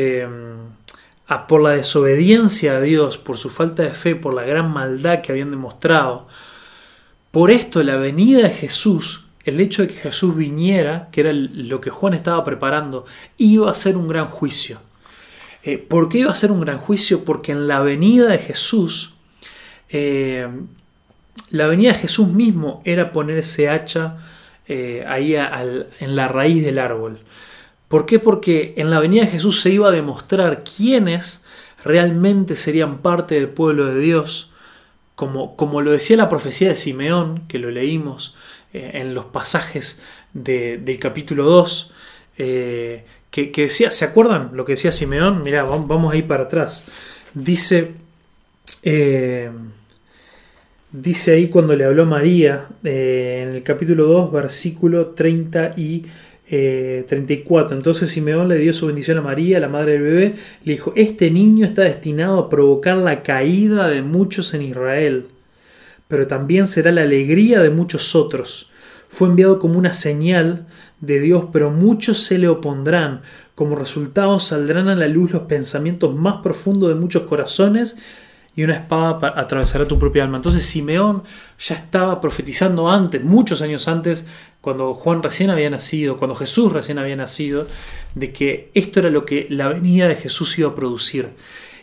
por 1.49 1.61
la 1.61 1.71
desobediencia 1.73 2.79
a 2.79 2.81
Dios, 2.81 3.19
por 3.19 3.37
su 3.37 3.51
falta 3.51 3.83
de 3.83 3.93
fe, 3.93 4.17
por 4.17 4.33
la 4.33 4.45
gran 4.45 4.73
maldad 4.73 5.21
que 5.21 5.33
habían 5.33 5.51
demostrado, 5.51 6.29
por 7.31 7.51
esto 7.51 7.83
la 7.83 7.97
venida 7.97 8.39
de 8.39 8.55
Jesús 8.55 9.27
el 9.45 9.61
hecho 9.61 9.83
de 9.83 9.89
que 9.89 9.95
Jesús 9.95 10.37
viniera, 10.37 11.09
que 11.13 11.23
era 11.23 11.33
lo 11.33 11.81
que 11.81 11.91
Juan 11.91 12.15
estaba 12.15 12.45
preparando, 12.45 13.07
iba 13.39 13.71
a 13.71 13.75
ser 13.75 13.97
un 13.97 14.09
gran 14.09 14.27
juicio. 14.27 14.81
Eh, 15.63 15.79
¿Por 15.79 16.09
qué 16.09 16.19
iba 16.19 16.31
a 16.31 16.35
ser 16.35 16.53
un 16.53 16.61
gran 16.61 16.79
juicio? 16.79 17.25
Porque 17.25 17.53
en 17.53 17.69
la 17.69 17.81
venida 17.81 18.29
de 18.29 18.39
Jesús, 18.39 19.15
eh, 19.89 20.49
la 21.51 21.67
venida 21.67 21.93
de 21.93 21.99
Jesús 21.99 22.29
mismo 22.29 22.83
era 22.85 23.13
poner 23.13 23.39
ese 23.39 23.69
hacha 23.69 24.19
eh, 24.67 25.05
ahí 25.07 25.35
en 25.35 26.17
la 26.17 26.29
raíz 26.29 26.65
del 26.65 26.79
árbol. 26.79 27.21
¿Por 27.89 28.07
qué? 28.07 28.19
Porque 28.19 28.75
en 28.77 28.91
la 28.91 29.01
venida 29.01 29.23
de 29.23 29.31
Jesús 29.33 29.61
se 29.61 29.71
iba 29.71 29.89
a 29.89 29.93
demostrar 29.93 30.63
quiénes 30.65 31.45
realmente 31.85 32.57
serían 32.57 32.99
parte 32.99 33.35
del 33.35 33.49
pueblo 33.49 33.87
de 33.87 34.01
Dios, 34.01 34.53
como, 35.17 35.57
como 35.57 35.83
lo 35.83 35.91
decía 35.91 36.17
la 36.17 36.29
profecía 36.29 36.69
de 36.69 36.77
Simeón, 36.77 37.43
que 37.49 37.59
lo 37.59 37.71
leímos, 37.71 38.35
eh, 38.73 38.91
en 38.95 39.15
los 39.15 39.27
pasajes 39.27 40.01
del 40.33 40.99
capítulo 40.99 41.45
2, 41.45 41.93
eh, 42.39 43.05
que, 43.31 43.51
decía, 43.55 43.91
¿se 43.91 44.05
acuerdan 44.05 44.51
lo 44.55 44.65
que 44.65 44.73
decía 44.73 44.93
Simeón? 44.93 45.43
Mirá, 45.43 45.65
vamos, 45.65 46.13
a 46.13 46.17
ir 46.17 46.27
para 46.27 46.45
atrás. 46.45 46.87
Dice, 47.35 47.93
eh, 48.83 49.51
dice 50.91 51.33
ahí 51.33 51.49
cuando 51.49 51.77
le 51.77 51.85
habló 51.85 52.07
María, 52.07 52.67
en 52.83 53.51
el 53.51 53.63
capítulo 53.63 54.07
2, 54.07 54.33
versículo 54.33 55.09
30 55.09 55.75
y 55.77 56.07
34. 56.51 57.75
Eh, 57.75 57.79
Entonces 57.79 58.11
Simeón 58.11 58.49
le 58.49 58.59
dio 58.59 58.73
su 58.73 58.87
bendición 58.87 59.19
a 59.19 59.23
María, 59.23 59.61
la 59.61 59.69
madre 59.69 59.93
del 59.93 60.03
bebé, 60.03 60.35
le 60.65 60.73
dijo, 60.73 60.93
este 60.97 61.31
niño 61.31 61.65
está 61.65 61.83
destinado 61.83 62.39
a 62.39 62.49
provocar 62.49 62.97
la 62.97 63.23
caída 63.23 63.89
de 63.89 64.03
muchos 64.03 64.53
en 64.55 64.63
Israel, 64.63 65.27
pero 66.11 66.27
también 66.27 66.67
será 66.67 66.91
la 66.91 67.03
alegría 67.03 67.61
de 67.61 67.71
muchos 67.71 68.17
otros. 68.17 68.69
Fue 69.09 69.29
enviado 69.29 69.61
como 69.61 69.79
una 69.79 69.95
señal 69.95 70.67
de 71.01 71.21
Dios, 71.21 71.45
pero 71.53 71.71
muchos 71.71 72.19
se 72.19 72.37
le 72.37 72.49
opondrán. 72.49 73.23
Como 73.55 73.77
resultado 73.77 74.41
saldrán 74.41 74.89
a 74.89 74.97
la 74.97 75.07
luz 75.07 75.31
los 75.31 75.43
pensamientos 75.43 76.15
más 76.15 76.39
profundos 76.43 76.89
de 76.89 76.97
muchos 76.97 77.23
corazones 77.23 77.97
y 78.57 78.65
una 78.65 78.75
espada 78.75 79.35
atravesará 79.37 79.87
tu 79.87 80.01
propia 80.01 80.25
alma. 80.25 80.39
Entonces 80.39 80.67
Simeón 80.67 81.23
ya 81.61 81.77
estaba 81.77 82.21
profetizando 82.21 82.91
antes, 82.91 83.23
muchos 83.23 83.63
años 83.63 83.87
antes, 83.87 84.27
cuando 84.61 84.95
Juan 84.95 85.23
recién 85.23 85.51
había 85.51 85.71
nacido, 85.71 86.17
cuando 86.17 86.35
Jesús 86.35 86.73
recién 86.73 86.99
había 86.99 87.15
nacido, 87.15 87.69
de 88.17 88.33
que 88.33 88.73
esto 88.75 88.99
era 88.99 89.11
lo 89.11 89.25
que 89.25 89.47
la 89.49 89.69
venida 89.69 90.09
de 90.09 90.17
Jesús 90.17 90.59
iba 90.59 90.71
a 90.71 90.75
producir. 90.75 91.29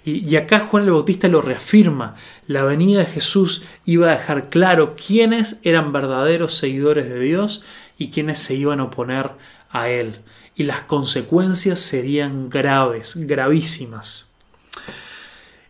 Y, 0.07 0.37
acá 0.37 0.59
Juan 0.59 0.85
el 0.85 0.91
Bautista 0.91 1.27
lo 1.27 1.41
reafirma, 1.41 2.15
la 2.47 2.63
venida 2.63 2.99
de 2.99 3.05
Jesús 3.07 3.63
iba 3.85 4.07
a 4.07 4.17
dejar 4.17 4.47
claro 4.47 4.95
quiénes 4.95 5.59
eran 5.63 5.91
verdaderos 5.91 6.55
seguidores 6.55 7.09
de 7.09 7.19
Dios 7.19 7.61
y 7.97 8.09
quiénes 8.09 8.39
se 8.39 8.55
iban 8.55 8.79
a 8.79 8.85
oponer 8.85 9.31
a 9.69 9.89
él. 9.89 10.21
Y 10.55 10.63
las 10.63 10.79
consecuencias 10.83 11.81
serían 11.81 12.49
graves, 12.49 13.17
gravísimas. 13.17 14.29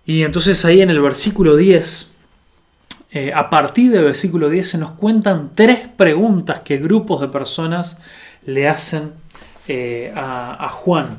Y 0.06 0.22
entonces 0.22 0.64
ahí 0.66 0.82
en 0.82 0.92
el 0.92 1.02
versículo 1.02 1.56
10, 1.56 2.12
eh, 3.14 3.32
a 3.34 3.50
partir 3.50 3.92
del 3.92 4.04
versículo 4.04 4.52
10 4.52 4.70
se 4.70 4.78
nos 4.78 4.92
cuentan 4.92 5.50
tres 5.56 5.80
preguntas 5.98 6.60
que 6.60 6.78
grupos 6.78 7.22
de 7.22 7.30
personas 7.30 7.98
le 8.46 8.68
hacen 8.68 9.14
eh, 9.68 10.14
a 10.16 10.70
Juan. 10.70 11.18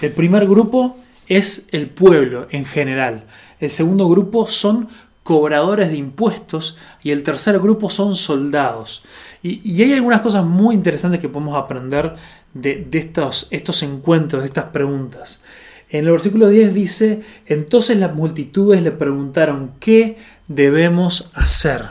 El 0.00 0.10
primer 0.10 0.48
grupo 0.48 0.96
es 1.36 1.68
el 1.72 1.88
pueblo 1.88 2.46
en 2.50 2.64
general. 2.64 3.24
El 3.60 3.70
segundo 3.70 4.08
grupo 4.08 4.48
son 4.48 4.88
cobradores 5.22 5.90
de 5.90 5.96
impuestos 5.96 6.76
y 7.02 7.10
el 7.10 7.22
tercer 7.22 7.58
grupo 7.60 7.90
son 7.90 8.16
soldados. 8.16 9.02
Y, 9.42 9.82
hay 9.82 9.92
algunas 9.92 10.20
cosas 10.20 10.44
muy 10.44 10.74
interesantes 10.74 11.20
que 11.20 11.28
podemos 11.28 11.56
aprender 11.56 12.16
de, 12.54 12.86
estos, 12.92 13.48
estos 13.50 13.82
encuentros, 13.82 14.42
de 14.42 14.48
estas 14.48 14.66
preguntas. 14.66 15.42
En 15.90 16.04
el 16.06 16.12
versículo 16.12 16.48
10 16.48 16.74
dice, 16.74 17.20
entonces 17.46 17.98
las 17.98 18.14
multitudes 18.14 18.82
le 18.82 18.92
preguntaron, 18.92 19.72
¿qué 19.78 20.16
debemos 20.48 21.30
hacer? 21.34 21.88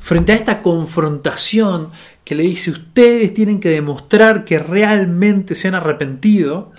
Frente 0.00 0.32
a 0.32 0.36
esta 0.36 0.62
confrontación 0.62 1.90
que 2.24 2.34
le 2.34 2.44
dice, 2.44 2.70
ustedes 2.70 3.34
tienen 3.34 3.58
que 3.58 3.70
demostrar 3.70 4.44
que 4.44 4.58
realmente 4.58 5.54
se 5.54 5.68
han 5.68 5.74
arrepentido, 5.74 6.72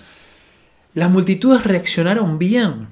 las 1.00 1.10
multitudes 1.10 1.64
reaccionaron 1.64 2.38
bien. 2.38 2.90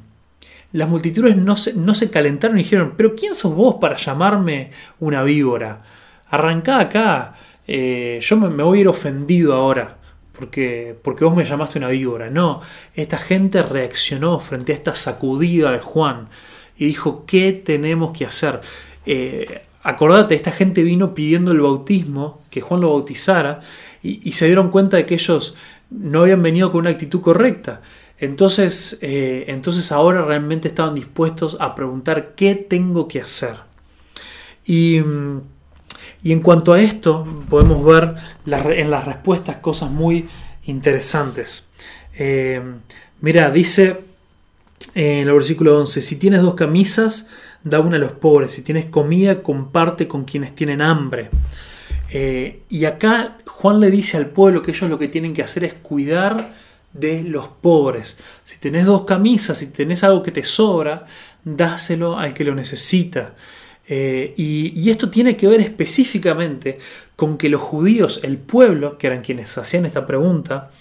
Las 0.71 0.87
multitudes 0.87 1.35
no 1.35 1.57
se, 1.57 1.73
no 1.73 1.93
se 1.93 2.09
calentaron 2.09 2.57
y 2.57 2.63
dijeron, 2.63 2.93
pero 2.95 3.13
¿quién 3.15 3.35
sos 3.35 3.53
vos 3.53 3.75
para 3.81 3.97
llamarme 3.97 4.71
una 4.99 5.23
víbora? 5.23 5.83
Arrancá 6.29 6.79
acá, 6.79 7.35
eh, 7.67 8.19
yo 8.21 8.37
me, 8.37 8.63
voy 8.63 8.77
a 8.77 8.81
ir 8.81 8.87
ofendido 8.87 9.53
ahora 9.53 9.97
porque, 10.31 10.97
porque 11.03 11.25
vos 11.25 11.35
me 11.35 11.43
llamaste 11.43 11.79
una 11.79 11.89
víbora. 11.89 12.29
No, 12.29 12.61
esta 12.95 13.17
gente 13.17 13.61
reaccionó 13.61 14.39
frente 14.39 14.71
a 14.71 14.75
esta 14.75 14.95
sacudida 14.95 15.73
de 15.73 15.79
Juan 15.79 16.29
y 16.77 16.85
dijo, 16.85 17.25
¿qué 17.25 17.51
tenemos 17.51 18.17
que 18.17 18.25
hacer? 18.25 18.61
Eh, 19.05 19.63
acordate, 19.83 20.35
esta 20.35 20.51
gente 20.51 20.81
vino 20.81 21.13
pidiendo 21.13 21.51
el 21.51 21.59
bautismo, 21.59 22.41
que 22.49 22.61
Juan 22.61 22.79
lo 22.79 22.91
bautizara, 22.91 23.59
y, 24.03 24.31
se 24.31 24.45
dieron 24.45 24.71
cuenta 24.71 24.95
de 24.95 25.05
que 25.05 25.15
ellos 25.15 25.55
no 25.89 26.21
habían 26.21 26.43
venido 26.43 26.71
con 26.71 26.81
una 26.81 26.91
actitud 26.91 27.21
correcta. 27.21 27.81
Entonces, 28.19 28.97
eh, 29.01 29.45
entonces 29.47 29.91
ahora 29.91 30.23
realmente 30.25 30.67
estaban 30.67 30.95
dispuestos 30.95 31.57
a 31.59 31.75
preguntar 31.75 32.33
qué 32.35 32.55
tengo 32.55 33.07
que 33.07 33.21
hacer. 33.21 33.55
Y 34.65 35.01
y 36.23 36.31
en 36.31 36.41
cuanto 36.41 36.73
a 36.73 36.81
esto, 36.81 37.25
podemos 37.49 37.85
ver 37.85 38.15
en 38.45 38.91
las 38.91 39.05
respuestas 39.05 39.57
cosas 39.57 39.91
muy 39.91 40.27
interesantes. 40.65 41.69
Eh, 42.15 42.61
mira, 43.21 43.49
dice 43.49 44.01
en 44.95 45.27
el 45.27 45.33
versículo 45.33 45.79
11, 45.79 46.01
si 46.01 46.15
tienes 46.15 46.41
dos 46.41 46.55
camisas, 46.55 47.27
da 47.63 47.79
una 47.79 47.97
a 47.97 47.99
los 47.99 48.13
pobres, 48.13 48.53
si 48.53 48.61
tienes 48.61 48.85
comida, 48.85 49.43
comparte 49.43 50.07
con 50.07 50.25
quienes 50.25 50.55
tienen 50.55 50.81
hambre. 50.81 51.29
Eh, 52.09 52.61
y 52.69 52.85
acá 52.85 53.37
Juan 53.45 53.79
le 53.79 53.91
dice 53.91 54.17
al 54.17 54.27
pueblo 54.27 54.61
que 54.61 54.71
ellos 54.71 54.89
lo 54.89 54.97
que 54.97 55.07
tienen 55.07 55.33
que 55.33 55.43
hacer 55.43 55.63
es 55.63 55.73
cuidar 55.73 56.53
de 56.93 57.23
los 57.23 57.47
pobres. 57.47 58.17
Si 58.43 58.59
tenés 58.59 58.85
dos 58.85 59.03
camisas, 59.05 59.57
si 59.57 59.67
tenés 59.67 60.03
algo 60.03 60.23
que 60.23 60.31
te 60.31 60.43
sobra, 60.43 61.05
dáselo 61.43 62.17
al 62.17 62.33
que 62.33 62.43
lo 62.43 62.55
necesita. 62.55 63.35
Eh, 63.89 64.33
y, 64.35 64.89
esto 64.89 65.09
tiene 65.09 65.37
que 65.37 65.47
ver 65.47 65.61
específicamente 65.61 66.77
con 67.15 67.37
que 67.37 67.49
los 67.49 67.61
judíos, 67.61 68.21
el 68.23 68.37
pueblo, 68.37 68.97
que 68.97 69.07
eran 69.07 69.21
quienes 69.21 69.57
hacían 69.57 69.85
esta 69.85 70.05
pregunta, 70.05 70.71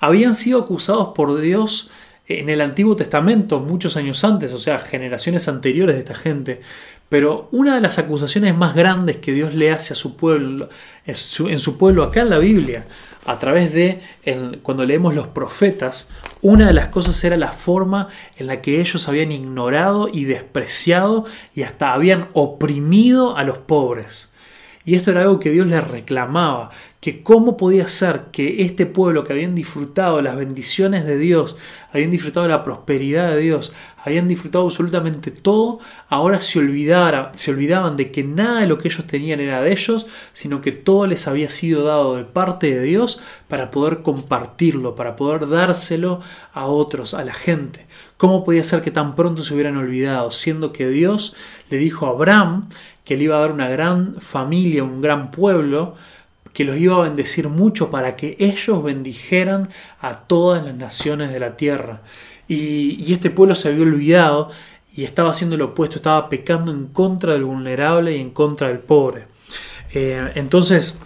habían 0.00 0.34
sido 0.34 0.60
acusados 0.60 1.08
por 1.14 1.38
Dios 1.40 1.90
en 2.26 2.48
el 2.48 2.62
Antiguo 2.62 2.96
Testamento 2.96 3.60
muchos 3.60 3.98
años 3.98 4.24
antes, 4.24 4.52
o 4.54 4.58
sea, 4.58 4.78
generaciones 4.78 5.46
anteriores 5.46 5.96
de 5.96 6.00
esta 6.00 6.14
gente. 6.14 6.62
Pero 7.08 7.48
una 7.52 7.74
de 7.74 7.80
las 7.80 7.98
acusaciones 7.98 8.56
más 8.56 8.74
grandes 8.74 9.18
que 9.18 9.32
Dios 9.32 9.54
le 9.54 9.70
hace 9.70 9.92
a 9.92 9.96
su 9.96 10.16
pueblo, 10.16 10.68
en 11.06 11.14
su 11.60 11.78
pueblo 11.78 12.02
acá 12.02 12.22
en 12.22 12.30
la 12.30 12.38
Biblia, 12.38 12.86
a 13.26 13.38
través 13.38 13.72
de, 13.72 14.00
cuando 14.62 14.84
leemos 14.84 15.14
los 15.14 15.28
profetas, 15.28 16.10
una 16.42 16.66
de 16.66 16.74
las 16.74 16.88
cosas 16.88 17.22
era 17.24 17.36
la 17.36 17.52
forma 17.52 18.08
en 18.36 18.46
la 18.46 18.60
que 18.60 18.80
ellos 18.80 19.08
habían 19.08 19.32
ignorado 19.32 20.08
y 20.12 20.24
despreciado 20.24 21.24
y 21.54 21.62
hasta 21.62 21.92
habían 21.92 22.28
oprimido 22.32 23.36
a 23.36 23.44
los 23.44 23.58
pobres. 23.58 24.30
Y 24.84 24.96
esto 24.96 25.10
era 25.10 25.22
algo 25.22 25.40
que 25.40 25.50
Dios 25.50 25.66
les 25.66 25.82
reclamaba, 25.82 26.70
que 27.04 27.22
cómo 27.22 27.58
podía 27.58 27.86
ser 27.86 28.28
que 28.32 28.62
este 28.62 28.86
pueblo 28.86 29.24
que 29.24 29.34
habían 29.34 29.54
disfrutado 29.54 30.22
las 30.22 30.36
bendiciones 30.36 31.04
de 31.04 31.18
Dios, 31.18 31.54
habían 31.92 32.10
disfrutado 32.10 32.48
la 32.48 32.64
prosperidad 32.64 33.32
de 33.32 33.40
Dios, 33.40 33.74
habían 34.02 34.26
disfrutado 34.26 34.64
absolutamente 34.64 35.30
todo, 35.30 35.80
ahora 36.08 36.40
se, 36.40 36.60
olvidara, 36.60 37.30
se 37.34 37.50
olvidaban 37.50 37.98
de 37.98 38.10
que 38.10 38.24
nada 38.24 38.60
de 38.60 38.68
lo 38.68 38.78
que 38.78 38.88
ellos 38.88 39.06
tenían 39.06 39.40
era 39.40 39.60
de 39.60 39.72
ellos, 39.72 40.06
sino 40.32 40.62
que 40.62 40.72
todo 40.72 41.06
les 41.06 41.28
había 41.28 41.50
sido 41.50 41.84
dado 41.84 42.16
de 42.16 42.24
parte 42.24 42.74
de 42.74 42.82
Dios 42.82 43.20
para 43.48 43.70
poder 43.70 44.00
compartirlo, 44.00 44.94
para 44.94 45.14
poder 45.14 45.46
dárselo 45.46 46.22
a 46.54 46.64
otros, 46.68 47.12
a 47.12 47.22
la 47.22 47.34
gente. 47.34 47.86
¿Cómo 48.16 48.44
podía 48.44 48.64
ser 48.64 48.80
que 48.80 48.90
tan 48.90 49.14
pronto 49.14 49.44
se 49.44 49.52
hubieran 49.52 49.76
olvidado, 49.76 50.30
siendo 50.30 50.72
que 50.72 50.88
Dios 50.88 51.36
le 51.68 51.76
dijo 51.76 52.06
a 52.06 52.10
Abraham 52.10 52.70
que 53.04 53.18
le 53.18 53.24
iba 53.24 53.36
a 53.36 53.40
dar 53.40 53.52
una 53.52 53.68
gran 53.68 54.14
familia, 54.22 54.84
un 54.84 55.02
gran 55.02 55.30
pueblo, 55.30 55.96
que 56.54 56.64
los 56.64 56.78
iba 56.78 56.96
a 56.96 57.00
bendecir 57.00 57.48
mucho 57.50 57.90
para 57.90 58.16
que 58.16 58.36
ellos 58.38 58.82
bendijeran 58.82 59.68
a 60.00 60.20
todas 60.20 60.64
las 60.64 60.74
naciones 60.74 61.30
de 61.32 61.40
la 61.40 61.56
tierra. 61.56 62.00
Y, 62.48 63.12
este 63.12 63.28
pueblo 63.28 63.54
se 63.54 63.68
había 63.68 63.82
olvidado 63.82 64.50
y 64.96 65.04
estaba 65.04 65.30
haciendo 65.30 65.56
lo 65.56 65.66
opuesto, 65.66 65.96
estaba 65.96 66.28
pecando 66.28 66.70
en 66.70 66.86
contra 66.86 67.32
del 67.32 67.44
vulnerable 67.44 68.16
y 68.16 68.20
en 68.20 68.30
contra 68.30 68.68
del 68.68 68.78
pobre. 68.78 69.26
Eh, 69.92 70.32
entonces 70.36 71.00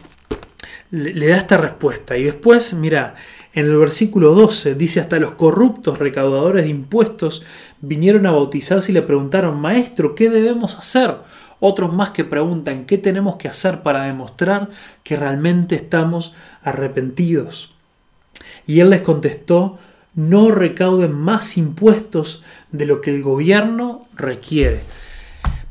le, 0.90 1.28
da 1.28 1.36
esta 1.36 1.56
respuesta. 1.56 2.16
Y 2.16 2.24
después, 2.24 2.74
mira, 2.74 3.14
en 3.54 3.66
el 3.66 3.78
versículo 3.78 4.34
12 4.34 4.74
dice, 4.74 5.00
hasta 5.00 5.18
los 5.18 5.32
corruptos 5.32 5.98
recaudadores 5.98 6.64
de 6.64 6.70
impuestos 6.70 7.42
vinieron 7.80 8.26
a 8.26 8.32
bautizarse 8.32 8.92
y 8.92 8.94
le 8.94 9.02
preguntaron, 9.02 9.58
Maestro, 9.58 10.14
¿qué 10.14 10.28
debemos 10.28 10.78
hacer? 10.78 11.16
Otros 11.60 11.92
más 11.92 12.10
que 12.10 12.24
preguntan 12.24 12.84
qué 12.84 12.98
tenemos 12.98 13.36
que 13.36 13.48
hacer 13.48 13.82
para 13.82 14.04
demostrar 14.04 14.70
que 15.02 15.16
realmente 15.16 15.74
estamos 15.74 16.34
arrepentidos. 16.62 17.74
Y 18.66 18.80
él 18.80 18.90
les 18.90 19.00
contestó, 19.00 19.78
no 20.14 20.50
recauden 20.50 21.12
más 21.12 21.56
impuestos 21.56 22.42
de 22.70 22.86
lo 22.86 23.00
que 23.00 23.10
el 23.10 23.22
gobierno 23.22 24.06
requiere. 24.14 24.82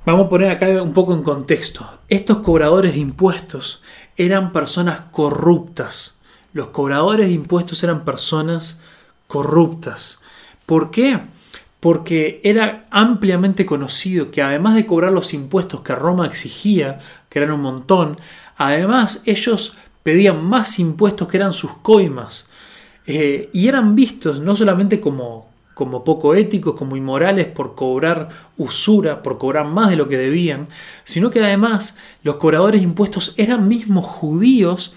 Vamos 0.06 0.28
a 0.28 0.30
poner 0.30 0.52
acá 0.52 0.68
un 0.82 0.94
poco 0.94 1.14
en 1.14 1.22
contexto. 1.22 2.00
Estos 2.08 2.38
cobradores 2.38 2.94
de 2.94 3.00
impuestos 3.00 3.84
eran 4.16 4.54
personas 4.54 5.02
corruptas. 5.12 6.20
Los 6.54 6.68
cobradores 6.68 7.28
de 7.28 7.34
impuestos 7.34 7.84
eran 7.84 8.06
personas 8.06 8.82
corruptas. 9.28 10.22
¿Por 10.66 10.92
qué? 10.92 11.20
Porque 11.80 12.42
era 12.44 12.86
ampliamente 12.90 13.66
conocido 13.66 14.32
que 14.32 14.42
además 14.42 14.76
de 14.76 14.86
cobrar 14.86 15.12
los 15.12 15.34
impuestos 15.34 15.82
que 15.82 15.96
Roma 15.96 16.26
exigía, 16.26 17.00
que 17.30 17.40
eran 17.40 17.52
un 17.52 17.62
montón, 17.62 18.18
además 18.58 19.22
ellos 19.26 19.76
pedían 20.04 20.44
más 20.44 20.80
impuestos 20.80 21.28
que 21.28 21.38
eran 21.38 21.54
sus 21.54 21.78
coimas, 21.78 22.50
eh, 23.06 23.50
y 23.54 23.68
eran 23.68 23.96
vistos 23.96 24.42
no 24.42 24.56
solamente 24.56 25.00
como, 25.00 25.48
como 25.74 26.04
poco 26.04 26.34
éticos, 26.34 26.76
como 26.76 26.98
inmorales 26.98 27.46
por 27.46 27.76
cobrar 27.76 28.30
usura, 28.58 29.22
por 29.24 29.38
cobrar 29.38 29.68
más 29.68 29.90
de 29.90 29.96
lo 29.96 30.08
que 30.08 30.18
debían, 30.18 30.68
sino 31.04 31.30
que 31.30 31.44
además 31.44 31.98
los 32.24 32.36
cobradores 32.36 32.82
de 32.82 32.88
impuestos 32.88 33.34
eran 33.38 33.68
mismos 33.68 34.06
judíos 34.06 34.94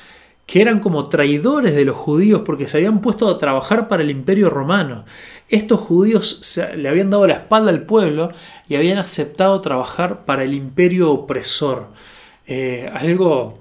que 0.51 0.61
eran 0.61 0.81
como 0.81 1.09
traidores 1.09 1.77
de 1.77 1.85
los 1.85 1.95
judíos 1.95 2.43
porque 2.45 2.67
se 2.67 2.79
habían 2.79 3.01
puesto 3.01 3.29
a 3.29 3.39
trabajar 3.39 3.87
para 3.87 4.03
el 4.03 4.11
imperio 4.11 4.51
romano. 4.51 5.05
Estos 5.49 5.79
judíos 5.79 6.59
le 6.77 6.89
habían 6.89 7.09
dado 7.09 7.29
la 7.29 7.35
espalda 7.35 7.71
al 7.71 7.83
pueblo 7.83 8.33
y 8.69 8.75
habían 8.75 8.99
aceptado 8.99 9.61
trabajar 9.61 10.25
para 10.25 10.43
el 10.43 10.55
imperio 10.55 11.13
opresor. 11.13 11.87
Eh, 12.49 12.91
algo 12.93 13.61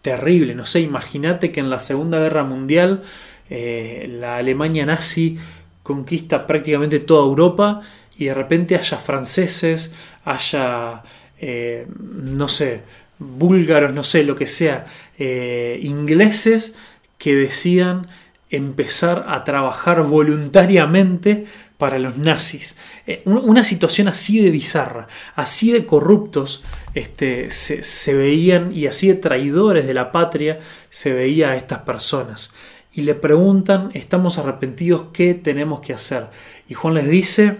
terrible, 0.00 0.54
no 0.54 0.64
sé, 0.64 0.80
imagínate 0.80 1.52
que 1.52 1.60
en 1.60 1.68
la 1.68 1.78
Segunda 1.78 2.18
Guerra 2.18 2.42
Mundial 2.42 3.02
eh, 3.50 4.08
la 4.10 4.38
Alemania 4.38 4.86
nazi 4.86 5.36
conquista 5.82 6.46
prácticamente 6.46 7.00
toda 7.00 7.26
Europa 7.26 7.82
y 8.16 8.24
de 8.24 8.34
repente 8.34 8.76
haya 8.76 8.96
franceses, 8.96 9.92
haya, 10.24 11.02
eh, 11.38 11.86
no 12.00 12.48
sé, 12.48 12.80
búlgaros, 13.18 13.92
no 13.94 14.04
sé, 14.04 14.24
lo 14.24 14.36
que 14.36 14.46
sea, 14.46 14.86
eh, 15.18 15.78
ingleses 15.82 16.74
que 17.18 17.34
decían 17.34 18.08
empezar 18.50 19.26
a 19.28 19.44
trabajar 19.44 20.02
voluntariamente 20.04 21.44
para 21.76 21.98
los 21.98 22.16
nazis. 22.16 22.76
Eh, 23.06 23.22
una 23.24 23.62
situación 23.62 24.08
así 24.08 24.40
de 24.40 24.50
bizarra, 24.50 25.06
así 25.36 25.70
de 25.70 25.86
corruptos 25.86 26.62
este, 26.94 27.50
se, 27.50 28.14
veían 28.14 28.72
y 28.72 28.86
así 28.86 29.08
de 29.08 29.14
traidores 29.14 29.86
de 29.86 29.94
la 29.94 30.10
patria 30.10 30.58
se 30.90 31.12
veía 31.12 31.50
a 31.50 31.56
estas 31.56 31.80
personas. 31.80 32.52
Y 32.92 33.02
le 33.02 33.14
preguntan, 33.14 33.90
estamos 33.94 34.38
arrepentidos, 34.38 35.04
¿qué 35.12 35.34
tenemos 35.34 35.80
que 35.80 35.92
hacer? 35.92 36.26
Y 36.68 36.74
Juan 36.74 36.94
les 36.94 37.08
dice, 37.08 37.58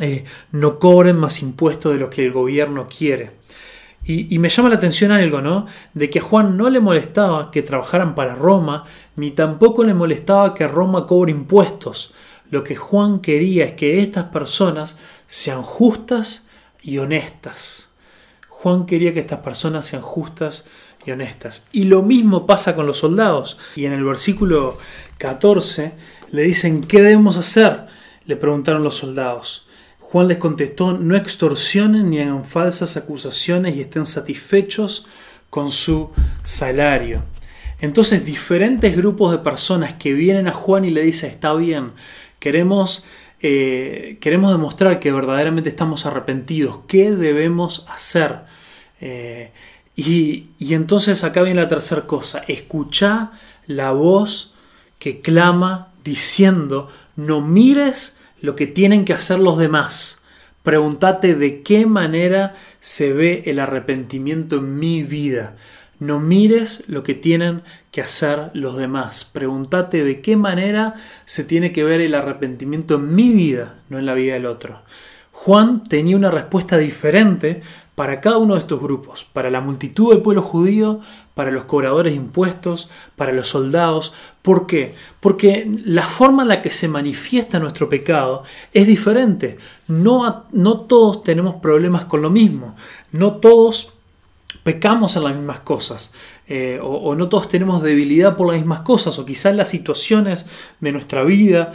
eh, 0.00 0.24
no 0.52 0.78
cobren 0.78 1.16
más 1.16 1.42
impuestos 1.42 1.92
de 1.92 2.00
lo 2.00 2.08
que 2.08 2.24
el 2.24 2.32
gobierno 2.32 2.88
quiere. 2.88 3.32
Y, 4.06 4.38
me 4.38 4.50
llama 4.50 4.68
la 4.68 4.74
atención 4.74 5.12
algo, 5.12 5.40
¿no? 5.40 5.66
De 5.94 6.10
que 6.10 6.18
a 6.18 6.22
Juan 6.22 6.58
no 6.58 6.68
le 6.68 6.78
molestaba 6.78 7.50
que 7.50 7.62
trabajaran 7.62 8.14
para 8.14 8.34
Roma, 8.34 8.84
ni 9.16 9.30
tampoco 9.30 9.82
le 9.82 9.94
molestaba 9.94 10.52
que 10.52 10.68
Roma 10.68 11.06
cobre 11.06 11.32
impuestos. 11.32 12.12
Lo 12.50 12.62
que 12.62 12.76
Juan 12.76 13.20
quería 13.20 13.64
es 13.64 13.72
que 13.72 14.00
estas 14.00 14.24
personas 14.24 14.98
sean 15.26 15.62
justas 15.62 16.46
y 16.82 16.98
honestas. 16.98 17.88
Juan 18.50 18.84
quería 18.84 19.14
que 19.14 19.20
estas 19.20 19.40
personas 19.40 19.86
sean 19.86 20.02
justas 20.02 20.66
y 21.06 21.10
honestas. 21.10 21.66
Y 21.72 21.84
lo 21.84 22.02
mismo 22.02 22.46
pasa 22.46 22.76
con 22.76 22.86
los 22.86 22.98
soldados. 22.98 23.58
Y 23.74 23.86
en 23.86 23.92
el 23.92 24.04
versículo 24.04 24.76
14 25.18 25.92
le 26.30 26.42
dicen, 26.42 26.82
¿qué 26.82 27.00
debemos 27.00 27.36
hacer? 27.36 27.86
Le 28.26 28.36
preguntaron 28.36 28.84
los 28.84 28.96
soldados. 28.96 29.63
Juan 30.14 30.28
les 30.28 30.38
contestó, 30.38 30.92
no 30.92 31.16
extorsionen 31.16 32.08
ni 32.08 32.20
hagan 32.20 32.44
falsas 32.44 32.96
acusaciones 32.96 33.74
y 33.74 33.80
estén 33.80 34.06
satisfechos 34.06 35.06
con 35.50 35.72
su 35.72 36.12
salario. 36.44 37.24
Entonces 37.80 38.24
diferentes 38.24 38.96
grupos 38.96 39.32
de 39.32 39.38
personas 39.38 39.94
que 39.94 40.12
vienen 40.12 40.46
a 40.46 40.52
Juan 40.52 40.84
y 40.84 40.90
le 40.90 41.02
dicen, 41.02 41.30
está 41.32 41.52
bien, 41.54 41.94
queremos, 42.38 43.06
eh, 43.40 44.18
queremos 44.20 44.52
demostrar 44.52 45.00
que 45.00 45.10
verdaderamente 45.10 45.70
estamos 45.70 46.06
arrepentidos, 46.06 46.78
¿qué 46.86 47.10
debemos 47.10 47.84
hacer? 47.88 48.42
Eh, 49.00 49.50
y, 49.96 50.46
entonces 50.60 51.24
acá 51.24 51.42
viene 51.42 51.60
la 51.60 51.66
tercera 51.66 52.06
cosa, 52.06 52.44
escucha 52.46 53.32
la 53.66 53.90
voz 53.90 54.54
que 55.00 55.20
clama 55.20 55.92
diciendo, 56.04 56.86
no 57.16 57.40
mires 57.40 58.18
lo 58.44 58.56
que 58.56 58.66
tienen 58.66 59.06
que 59.06 59.14
hacer 59.14 59.38
los 59.38 59.56
demás. 59.56 60.22
Pregúntate 60.62 61.34
de 61.34 61.62
qué 61.62 61.86
manera 61.86 62.54
se 62.78 63.14
ve 63.14 63.42
el 63.46 63.58
arrepentimiento 63.58 64.56
en 64.56 64.78
mi 64.78 65.02
vida. 65.02 65.56
No 65.98 66.20
mires 66.20 66.84
lo 66.86 67.02
que 67.02 67.14
tienen 67.14 67.62
que 67.90 68.02
hacer 68.02 68.50
los 68.52 68.76
demás. 68.76 69.24
Pregúntate 69.24 70.04
de 70.04 70.20
qué 70.20 70.36
manera 70.36 70.92
se 71.24 71.44
tiene 71.44 71.72
que 71.72 71.84
ver 71.84 72.02
el 72.02 72.14
arrepentimiento 72.14 72.96
en 72.96 73.14
mi 73.14 73.32
vida, 73.32 73.76
no 73.88 73.98
en 73.98 74.04
la 74.04 74.12
vida 74.12 74.34
del 74.34 74.44
otro. 74.44 74.82
Juan 75.32 75.82
tenía 75.82 76.14
una 76.14 76.30
respuesta 76.30 76.76
diferente 76.76 77.62
para 77.94 78.20
cada 78.20 78.38
uno 78.38 78.54
de 78.54 78.60
estos 78.60 78.80
grupos, 78.80 79.24
para 79.32 79.50
la 79.50 79.60
multitud 79.60 80.12
del 80.12 80.22
pueblo 80.22 80.42
judío, 80.42 81.00
para 81.34 81.52
los 81.52 81.64
cobradores 81.64 82.12
de 82.12 82.16
impuestos, 82.16 82.90
para 83.14 83.32
los 83.32 83.48
soldados. 83.48 84.12
¿Por 84.42 84.66
qué? 84.66 84.94
Porque 85.20 85.64
la 85.84 86.08
forma 86.08 86.42
en 86.42 86.48
la 86.48 86.62
que 86.62 86.70
se 86.70 86.88
manifiesta 86.88 87.60
nuestro 87.60 87.88
pecado 87.88 88.42
es 88.72 88.86
diferente. 88.86 89.58
No, 89.86 90.44
no 90.50 90.80
todos 90.80 91.22
tenemos 91.22 91.56
problemas 91.56 92.04
con 92.06 92.20
lo 92.20 92.30
mismo. 92.30 92.74
No 93.12 93.34
todos 93.34 93.92
pecamos 94.64 95.14
en 95.16 95.24
las 95.24 95.36
mismas 95.36 95.60
cosas. 95.60 96.12
Eh, 96.48 96.80
o, 96.82 97.14
no 97.14 97.28
todos 97.28 97.48
tenemos 97.48 97.80
debilidad 97.80 98.36
por 98.36 98.48
las 98.48 98.56
mismas 98.56 98.80
cosas. 98.80 99.16
O 99.20 99.24
quizás 99.24 99.54
las 99.54 99.68
situaciones 99.68 100.46
de 100.80 100.90
nuestra 100.90 101.22
vida, 101.22 101.72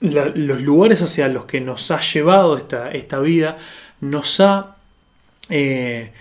los 0.00 0.62
lugares 0.62 1.02
hacia 1.02 1.26
los 1.26 1.46
que 1.46 1.60
nos 1.60 1.90
ha 1.90 2.00
llevado 2.00 2.56
esta, 2.56 2.92
esta 2.92 3.18
vida, 3.18 3.56
nos 4.00 4.38
ha 4.38 4.76
eh, 5.50 6.12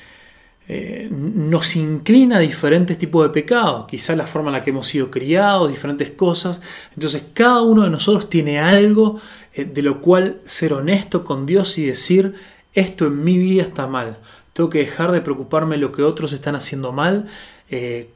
eh, 0.68 1.08
nos 1.10 1.76
inclina 1.76 2.38
a 2.38 2.40
diferentes 2.40 2.98
tipos 2.98 3.24
de 3.24 3.30
pecados, 3.30 3.88
quizás 3.88 4.16
la 4.16 4.28
forma 4.28 4.50
en 4.50 4.54
la 4.54 4.62
que 4.62 4.70
hemos 4.70 4.88
sido 4.88 5.10
criados, 5.10 5.70
diferentes 5.70 6.12
cosas. 6.12 6.62
Entonces 6.94 7.24
cada 7.34 7.62
uno 7.64 7.84
de 7.84 7.90
nosotros 7.90 8.30
tiene 8.30 8.60
algo 8.60 9.20
eh, 9.54 9.66
de 9.66 9.82
lo 9.82 10.02
cual 10.02 10.42
ser 10.46 10.74
honesto 10.74 11.24
con 11.24 11.46
Dios 11.48 11.78
y 11.80 11.88
decir, 11.88 12.36
esto 12.74 13.08
en 13.08 13.24
mi 13.24 13.38
vida 13.38 13.64
está 13.64 13.88
mal. 13.88 14.20
Tengo 14.54 14.70
que 14.70 14.80
dejar 14.80 15.12
de 15.12 15.22
preocuparme 15.22 15.76
de 15.76 15.82
lo 15.82 15.92
que 15.92 16.04
otros 16.04 16.34
están 16.34 16.56
haciendo 16.56 16.92
mal. 16.92 17.28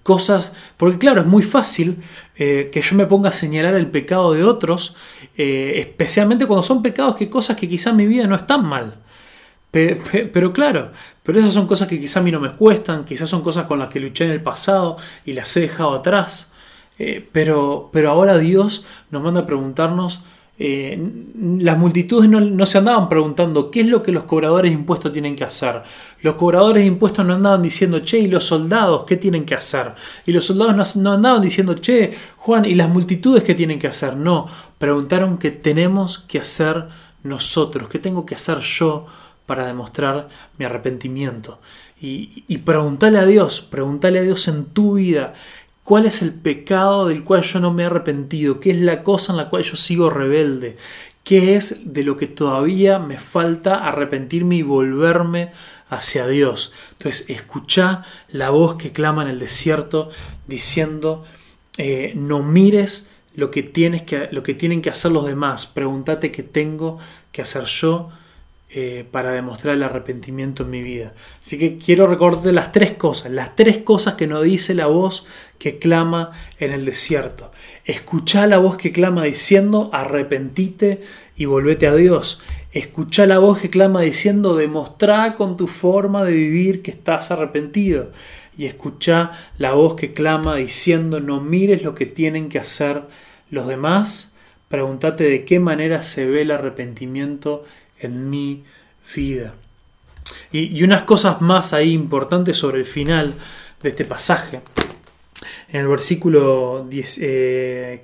cosas, 0.02 0.52
porque 0.78 0.98
claro, 0.98 1.22
es 1.22 1.28
muy 1.28 1.44
fácil 1.44 1.98
que 2.36 2.82
yo 2.84 2.96
me 2.96 3.06
ponga 3.06 3.30
a 3.30 3.32
señalar 3.34 3.76
el 3.76 3.88
pecado 3.88 4.34
de 4.34 4.44
otros, 4.44 4.96
especialmente 5.38 6.48
cuando 6.48 6.64
son 6.64 6.82
pecados 6.82 7.16
que 7.16 7.30
cosas 7.30 7.56
que 7.56 7.70
quizás 7.70 7.92
en 7.92 7.98
mi 7.98 8.08
vida 8.08 8.26
no 8.26 8.36
están 8.36 8.66
mal. 8.66 9.04
Pero 9.74 10.54
claro, 10.54 10.92
pero 11.24 11.40
esas 11.40 11.52
son 11.52 11.66
cosas 11.66 11.88
que 11.88 12.00
quizás 12.00 12.18
a 12.18 12.22
mí 12.22 12.32
no 12.32 12.40
me 12.40 12.52
cuestan, 12.52 13.06
quizás 13.06 13.28
son 13.28 13.42
cosas 13.42 13.66
con 13.66 13.80
las 13.80 13.88
que 13.88 14.00
luché 14.00 14.24
en 14.26 14.30
el 14.30 14.44
pasado 14.44 14.98
y 15.26 15.34
las 15.34 15.58
he 15.58 15.62
dejado 15.62 15.96
atrás. 15.96 16.54
Eh, 17.00 17.28
pero, 17.32 17.90
pero 17.92 18.12
ahora 18.12 18.38
Dios 18.38 18.86
nos 19.10 19.24
manda 19.24 19.42
a 19.42 19.46
preguntarnos, 19.48 20.22
eh, 20.60 20.96
las 21.60 21.76
multitudes 21.76 22.30
no, 22.30 22.66
se 22.68 22.78
andaban 22.78 23.10
preguntando 23.10 23.72
qué 23.72 23.82
es 23.82 23.88
lo 23.88 24.04
que 24.04 24.12
los 24.12 24.26
cobradores 24.26 24.72
de 24.72 24.78
impuestos 24.78 25.12
tienen 25.12 25.36
que 25.36 25.44
hacer. 25.44 25.82
Los 26.22 26.36
cobradores 26.36 26.84
de 26.84 26.88
impuestos 26.88 27.26
no 27.26 27.34
andaban 27.34 27.64
diciendo, 27.64 27.98
che, 28.02 28.20
¿y 28.20 28.28
los 28.28 28.44
soldados 28.44 29.06
qué 29.06 29.18
tienen 29.18 29.44
que 29.44 29.56
hacer? 29.56 29.96
Y 30.28 30.34
los 30.34 30.46
soldados 30.46 30.96
no, 30.96 31.02
no 31.02 31.14
andaban 31.14 31.42
diciendo, 31.42 31.74
che, 31.74 32.12
Juan, 32.38 32.66
¿y 32.66 32.76
las 32.76 32.90
multitudes 32.90 33.44
qué 33.44 33.56
tienen 33.56 33.80
que 33.80 33.88
hacer? 33.88 34.16
No, 34.16 34.46
preguntaron 34.78 35.40
qué 35.40 35.50
tenemos 35.50 36.20
que 36.28 36.38
hacer 36.38 36.90
nosotros, 37.24 37.90
qué 37.90 37.98
tengo 37.98 38.24
que 38.24 38.36
hacer 38.36 38.60
yo 38.60 39.08
para 39.46 39.66
demostrar 39.66 40.30
mi 40.58 40.66
arrepentimiento. 40.66 41.60
Y, 42.00 42.44
y 42.48 42.60
preguntarle 42.60 43.20
a 43.20 43.26
Dios, 43.26 43.62
preguntarle 43.62 44.20
a 44.20 44.24
Dios 44.24 44.48
en 44.48 44.66
tu 44.66 44.96
vida, 44.96 45.34
¿Cuál 45.84 46.06
es 46.06 46.22
el 46.22 46.34
pecado 46.34 47.10
del 47.10 47.26
cual 47.26 47.44
yo 47.44 47.60
no 47.60 47.74
me 47.74 47.84
he 47.84 47.86
arrepentido? 47.86 48.62
¿Qué 48.62 48.72
es 48.72 48.80
la 48.80 49.04
cosa 49.04 49.34
en 49.34 49.38
la 49.38 49.50
cual 49.50 49.64
yo 49.64 49.76
sigo 49.76 50.10
rebelde? 50.10 50.78
¿Qué 51.26 51.56
es 51.56 51.94
de 51.94 52.04
lo 52.04 52.16
que 52.16 52.28
todavía 52.28 53.00
me 53.00 53.18
falta 53.18 53.86
arrepentirme 53.86 54.56
y 54.56 54.62
volverme 54.62 55.52
hacia 55.90 56.26
Dios? 56.28 56.72
Entonces, 56.94 57.30
escucha 57.30 58.04
la 58.30 58.50
voz 58.50 58.76
que 58.76 58.94
clama 58.94 59.24
en 59.24 59.30
el 59.30 59.40
desierto 59.40 60.10
diciendo, 60.48 61.26
eh, 61.78 62.14
no 62.16 62.44
mires 62.44 63.10
lo 63.36 63.52
que, 63.52 63.64
tienes 63.64 64.04
que, 64.04 64.30
lo 64.32 64.42
que 64.42 64.54
tienen 64.54 64.82
que 64.82 64.90
hacer 64.90 65.12
los 65.12 65.26
demás, 65.26 65.66
pregúntate 65.66 66.32
qué 66.32 66.44
tengo 66.44 66.98
que 67.34 67.42
hacer 67.42 67.66
yo 67.66 68.10
eh, 68.76 69.06
para 69.12 69.32
demostrar 69.34 69.76
el 69.76 69.84
arrepentimiento 69.84 70.64
en 70.64 70.72
mi 70.72 70.82
vida. 70.82 71.14
Así 71.40 71.60
que 71.60 71.78
quiero 71.78 72.08
recordarte 72.08 72.52
las 72.52 72.72
tres 72.72 72.94
cosas, 72.94 73.32
las 73.32 73.56
tres 73.56 73.78
cosas 73.78 74.16
que 74.16 74.26
nos 74.26 74.44
dice 74.44 74.74
la 74.74 74.88
voz 74.88 75.28
que 75.60 75.78
clama 75.78 76.32
en 76.58 76.72
el 76.72 76.84
desierto. 76.84 77.52
Escucha 77.86 78.48
la 78.48 78.58
voz 78.58 78.78
que 78.78 78.92
clama 78.92 79.26
diciendo 79.26 79.92
arrepentite 79.94 81.04
y 81.36 81.46
volvete 81.46 81.86
a 81.86 81.94
Dios. 81.94 82.40
Escucha 82.72 83.28
la 83.28 83.38
voz 83.38 83.60
que 83.60 83.70
clama 83.70 84.02
diciendo 84.02 84.56
demostrá 84.56 85.36
con 85.36 85.56
tu 85.56 85.68
forma 85.68 86.24
de 86.24 86.32
vivir 86.32 86.82
que 86.82 86.90
estás 86.90 87.30
arrepentido. 87.30 88.10
Y 88.58 88.66
escucha 88.66 89.30
la 89.60 89.74
voz 89.74 89.94
que 89.94 90.14
clama 90.14 90.56
diciendo 90.56 91.20
no 91.20 91.42
mires 91.42 91.84
lo 91.84 91.94
que 91.94 92.08
tienen 92.08 92.50
que 92.50 92.58
hacer 92.58 93.04
los 93.52 93.68
demás. 93.68 94.34
Pregúntate 94.68 95.26
de 95.26 95.46
qué 95.46 95.60
manera 95.60 96.02
se 96.02 96.26
ve 96.26 96.42
el 96.42 96.50
arrepentimiento 96.50 97.64
en 98.06 98.30
mi 98.30 98.64
vida. 99.16 99.54
Y, 100.52 100.84
unas 100.84 101.04
cosas 101.04 101.42
más 101.42 101.74
ahí 101.74 101.92
importantes 101.92 102.58
sobre 102.58 102.80
el 102.80 102.86
final 102.86 103.34
de 103.82 103.90
este 103.90 104.06
pasaje 104.06 104.62
En 105.68 105.82
el 105.82 105.88
versículo 105.88 106.86
10, 106.88 107.20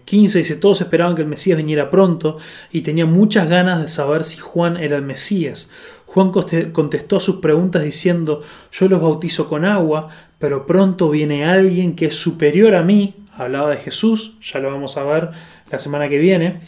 15 0.04 0.40
dice, 0.40 0.56
todos 0.56 0.82
esperaban 0.82 1.16
que 1.16 1.22
el 1.22 1.28
Mesías 1.28 1.58
viniera 1.58 1.90
pronto 1.90 2.38
y 2.72 2.82
tenían 2.82 3.12
muchas 3.12 3.48
ganas 3.48 3.82
de 3.82 3.88
saber 3.88 4.24
si 4.24 4.38
Juan 4.38 4.78
era 4.78 4.98
el 4.98 5.04
Mesías. 5.04 5.70
Juan 6.08 6.32
contestó 6.32 7.18
a 7.18 7.20
sus 7.20 7.36
preguntas 7.36 7.84
diciendo, 7.84 8.42
yo 8.72 8.88
los 8.88 9.00
bautizo 9.00 9.48
con 9.48 9.64
agua, 9.64 10.10
pero 10.40 10.66
pronto 10.66 11.12
viene 11.12 11.46
alguien 11.46 11.96
que 11.96 12.06
es 12.06 12.18
superior 12.18 12.74
a 12.74 12.82
mí, 12.82 13.14
hablaba 13.38 13.70
de 13.70 13.78
Jesús, 13.78 14.34
ya 14.42 14.60
lo 14.60 14.72
vamos 14.72 14.98
a 14.98 15.04
ver 15.04 15.30
la 15.70 15.78
semana 15.78 16.10
que 16.10 16.18
viene, 16.18 16.62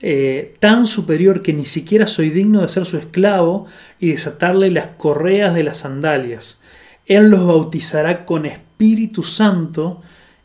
eh, 0.00 0.56
tan 0.60 0.86
superior 0.86 1.42
que 1.42 1.52
ni 1.52 1.66
siquiera 1.66 2.06
soy 2.06 2.30
digno 2.30 2.60
de 2.60 2.68
ser 2.68 2.86
su 2.86 2.96
esclavo 2.98 3.66
y 3.98 4.10
desatarle 4.12 4.70
las 4.70 4.88
correas 4.96 5.54
de 5.54 5.64
las 5.64 5.78
sandalias. 5.78 6.60
Él 7.06 7.30
los 7.30 7.46
bautizará 7.46 8.24
con 8.24 8.46
Espíritu 8.46 9.22
Santo 9.22 10.02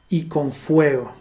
y 0.09 0.23
con 0.23 0.51
fuego. 0.51 1.13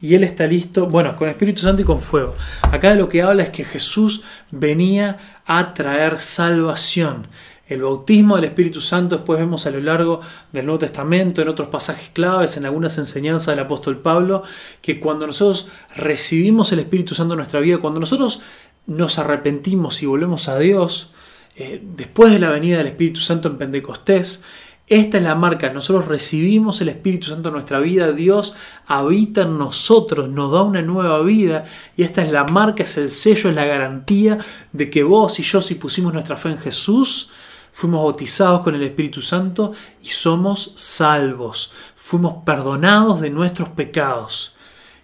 Y 0.00 0.14
Él 0.14 0.24
está 0.24 0.46
listo, 0.46 0.86
bueno, 0.86 1.16
con 1.16 1.28
Espíritu 1.28 1.62
Santo 1.62 1.82
y 1.82 1.84
con 1.84 2.00
fuego. 2.00 2.34
Acá 2.62 2.90
de 2.90 2.96
lo 2.96 3.08
que 3.08 3.22
habla 3.22 3.44
es 3.44 3.50
que 3.50 3.64
Jesús 3.64 4.22
venía 4.50 5.16
a 5.46 5.74
traer 5.74 6.18
salvación 6.18 7.28
el 7.72 7.82
bautismo 7.82 8.36
del 8.36 8.46
Espíritu 8.46 8.80
Santo, 8.80 9.16
después 9.16 9.38
vemos 9.38 9.66
a 9.66 9.70
lo 9.70 9.80
largo 9.80 10.20
del 10.52 10.66
Nuevo 10.66 10.78
Testamento, 10.78 11.42
en 11.42 11.48
otros 11.48 11.68
pasajes 11.68 12.10
claves, 12.10 12.56
en 12.56 12.66
algunas 12.66 12.98
enseñanzas 12.98 13.54
del 13.54 13.64
apóstol 13.64 13.98
Pablo, 13.98 14.42
que 14.80 15.00
cuando 15.00 15.26
nosotros 15.26 15.68
recibimos 15.96 16.72
el 16.72 16.80
Espíritu 16.80 17.14
Santo 17.14 17.34
en 17.34 17.38
nuestra 17.38 17.60
vida, 17.60 17.78
cuando 17.78 18.00
nosotros 18.00 18.42
nos 18.86 19.18
arrepentimos 19.18 20.02
y 20.02 20.06
volvemos 20.06 20.48
a 20.48 20.58
Dios, 20.58 21.14
eh, 21.56 21.82
después 21.82 22.32
de 22.32 22.38
la 22.38 22.50
venida 22.50 22.78
del 22.78 22.88
Espíritu 22.88 23.20
Santo 23.20 23.48
en 23.48 23.58
Pentecostés, 23.58 24.42
esta 24.88 25.16
es 25.16 25.22
la 25.22 25.34
marca, 25.34 25.72
nosotros 25.72 26.08
recibimos 26.08 26.80
el 26.80 26.88
Espíritu 26.88 27.28
Santo 27.28 27.48
en 27.48 27.54
nuestra 27.54 27.78
vida, 27.78 28.12
Dios 28.12 28.54
habita 28.86 29.42
en 29.42 29.56
nosotros, 29.56 30.28
nos 30.28 30.52
da 30.52 30.62
una 30.62 30.82
nueva 30.82 31.22
vida 31.22 31.64
y 31.96 32.02
esta 32.02 32.22
es 32.22 32.30
la 32.30 32.44
marca, 32.44 32.82
es 32.82 32.98
el 32.98 33.08
sello, 33.08 33.48
es 33.48 33.56
la 33.56 33.64
garantía 33.64 34.38
de 34.72 34.90
que 34.90 35.02
vos 35.02 35.38
y 35.38 35.44
yo 35.44 35.62
si 35.62 35.76
pusimos 35.76 36.12
nuestra 36.12 36.36
fe 36.36 36.50
en 36.50 36.58
Jesús, 36.58 37.30
fuimos 37.72 38.04
bautizados 38.04 38.60
con 38.60 38.74
el 38.74 38.82
Espíritu 38.82 39.20
Santo 39.22 39.72
y 40.02 40.08
somos 40.08 40.74
salvos, 40.76 41.72
fuimos 41.96 42.44
perdonados 42.44 43.20
de 43.20 43.30
nuestros 43.30 43.70
pecados. 43.70 44.54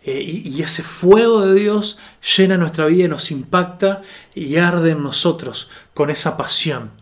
Eh, 0.04 0.42
y, 0.44 0.62
ese 0.62 0.82
fuego 0.82 1.44
de 1.44 1.60
Dios 1.60 1.98
llena 2.36 2.56
nuestra 2.56 2.86
vida 2.86 3.04
y 3.04 3.08
nos 3.08 3.30
impacta 3.30 4.00
y 4.34 4.56
arde 4.56 4.92
en 4.92 5.02
nosotros 5.02 5.68
con 5.92 6.08
esa 6.08 6.36
pasión. 6.36 6.92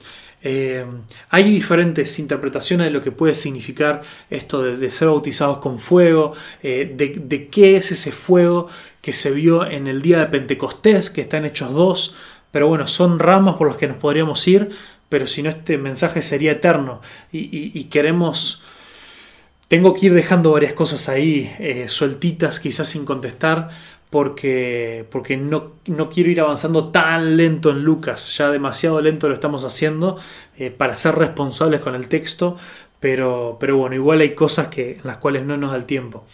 Eh, 0.42 0.84
hay 1.28 1.44
diferentes 1.44 2.18
interpretaciones 2.18 2.86
de 2.86 2.92
lo 2.92 3.00
que 3.00 3.12
puede 3.12 3.34
significar 3.34 4.02
esto 4.30 4.62
de, 4.62 4.90
ser 4.90 5.08
bautizados 5.08 5.58
con 5.58 5.78
fuego, 5.78 6.32
eh, 6.62 6.92
de, 6.96 7.08
de, 7.08 7.48
qué 7.48 7.76
es 7.76 7.92
ese 7.92 8.12
fuego 8.12 8.68
que 9.02 9.12
se 9.12 9.30
vio 9.30 9.66
en 9.66 9.86
el 9.86 10.02
día 10.02 10.18
de 10.20 10.26
Pentecostés, 10.26 11.10
que 11.10 11.20
está 11.20 11.36
en 11.36 11.46
Hechos 11.46 11.72
2, 11.72 12.14
pero 12.50 12.68
bueno, 12.68 12.88
son 12.88 13.18
ramas 13.18 13.56
por 13.56 13.68
las 13.68 13.76
que 13.76 13.86
nos 13.86 13.98
podríamos 13.98 14.46
ir, 14.48 14.70
pero 15.08 15.26
si 15.26 15.42
no 15.42 15.50
este 15.50 15.78
mensaje 15.78 16.22
sería 16.22 16.52
eterno 16.52 17.00
y, 17.32 17.84
queremos... 17.84 18.62
Tengo 19.68 19.94
que 19.94 20.06
ir 20.06 20.14
dejando 20.14 20.52
varias 20.52 20.74
cosas 20.74 21.08
ahí 21.08 21.52
eh, 21.58 21.86
sueltitas, 21.88 22.60
quizás 22.60 22.86
sin 22.86 23.04
contestar, 23.04 23.70
porque, 24.10 25.04
porque 25.10 25.36
no, 25.36 25.72
no, 25.86 26.08
quiero 26.08 26.30
ir 26.30 26.40
avanzando 26.40 26.90
tan 26.90 27.36
lento 27.36 27.70
en 27.70 27.82
Lucas, 27.82 28.36
ya 28.36 28.50
demasiado 28.50 29.00
lento 29.00 29.28
lo 29.28 29.34
estamos 29.34 29.64
haciendo 29.64 30.18
eh, 30.56 30.70
para 30.70 30.96
ser 30.96 31.16
responsables 31.16 31.80
con 31.80 31.96
el 31.96 32.06
texto, 32.06 32.56
pero, 33.00 33.56
pero 33.58 33.76
bueno, 33.76 33.96
igual 33.96 34.20
hay 34.20 34.34
cosas 34.34 34.68
que, 34.68 34.92
en 34.92 35.02
las 35.04 35.16
cuales 35.16 35.44
no 35.44 35.56
nos 35.56 35.72
da 35.72 35.76
el 35.76 35.86
tiempo. 35.86 36.24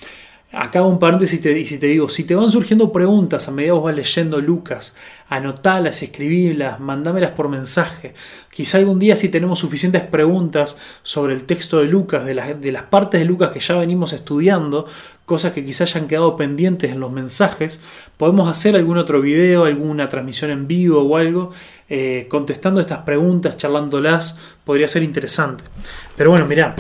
Acá 0.53 0.83
un 0.83 0.99
paréntesis 0.99 1.45
y 1.47 1.65
si 1.65 1.79
te 1.79 1.87
digo, 1.87 2.11
si 2.11 2.25
te 2.25 2.35
van 2.35 2.51
surgiendo 2.51 2.93
preguntas 2.93 3.49
a 3.49 3.53
medida 3.53 3.73
que 3.73 3.81
vas 3.81 3.97
leyendo 3.97 4.39
Lucas, 4.39 4.95
anotalas, 5.31 6.03
escribirlas, 6.03 6.79
mandámelas 6.79 7.31
por 7.31 7.49
mensaje. 7.49 8.13
Quizá 8.51 8.77
algún 8.77 8.99
día 8.99 9.17
si 9.17 9.31
tenemos 9.31 9.61
suficientes 9.61 10.03
preguntas 10.03 10.77
sobre 11.03 11.33
el 11.33 11.45
texto 11.45 11.79
de 11.79 11.87
Lucas, 11.87 12.27
de 12.27 12.35
las, 12.35 12.61
de 12.61 12.71
las 12.71 12.83
partes 12.83 13.23
de 13.23 13.25
Lucas 13.25 13.51
que 13.51 13.61
ya 13.61 13.77
venimos 13.77 14.13
estudiando, 14.13 14.87
cosas 15.25 15.55
que 15.55 15.65
quizá 15.65 15.85
hayan 15.85 16.07
quedado 16.07 16.37
pendientes 16.37 16.93
en 16.93 17.01
los 17.01 17.11
mensajes, 17.11 17.81
podemos 18.19 18.51
hacer 18.51 18.77
algún 18.77 18.99
otro 18.99 19.23
video, 19.23 19.65
alguna 19.65 20.11
transmisión 20.11 20.51
en 20.51 20.69
vivo 20.69 21.01
o 21.01 21.17
algo, 21.17 21.51
eh, 21.89 22.27
contestando 22.29 22.79
estas 22.83 22.99
preguntas, 22.99 23.57
charlándolas, 23.57 24.39
podría 24.65 24.87
ser 24.87 25.03
interesante. 25.03 25.65
Pero 26.15 26.29
bueno, 26.29 26.45
mirá, 26.47 26.77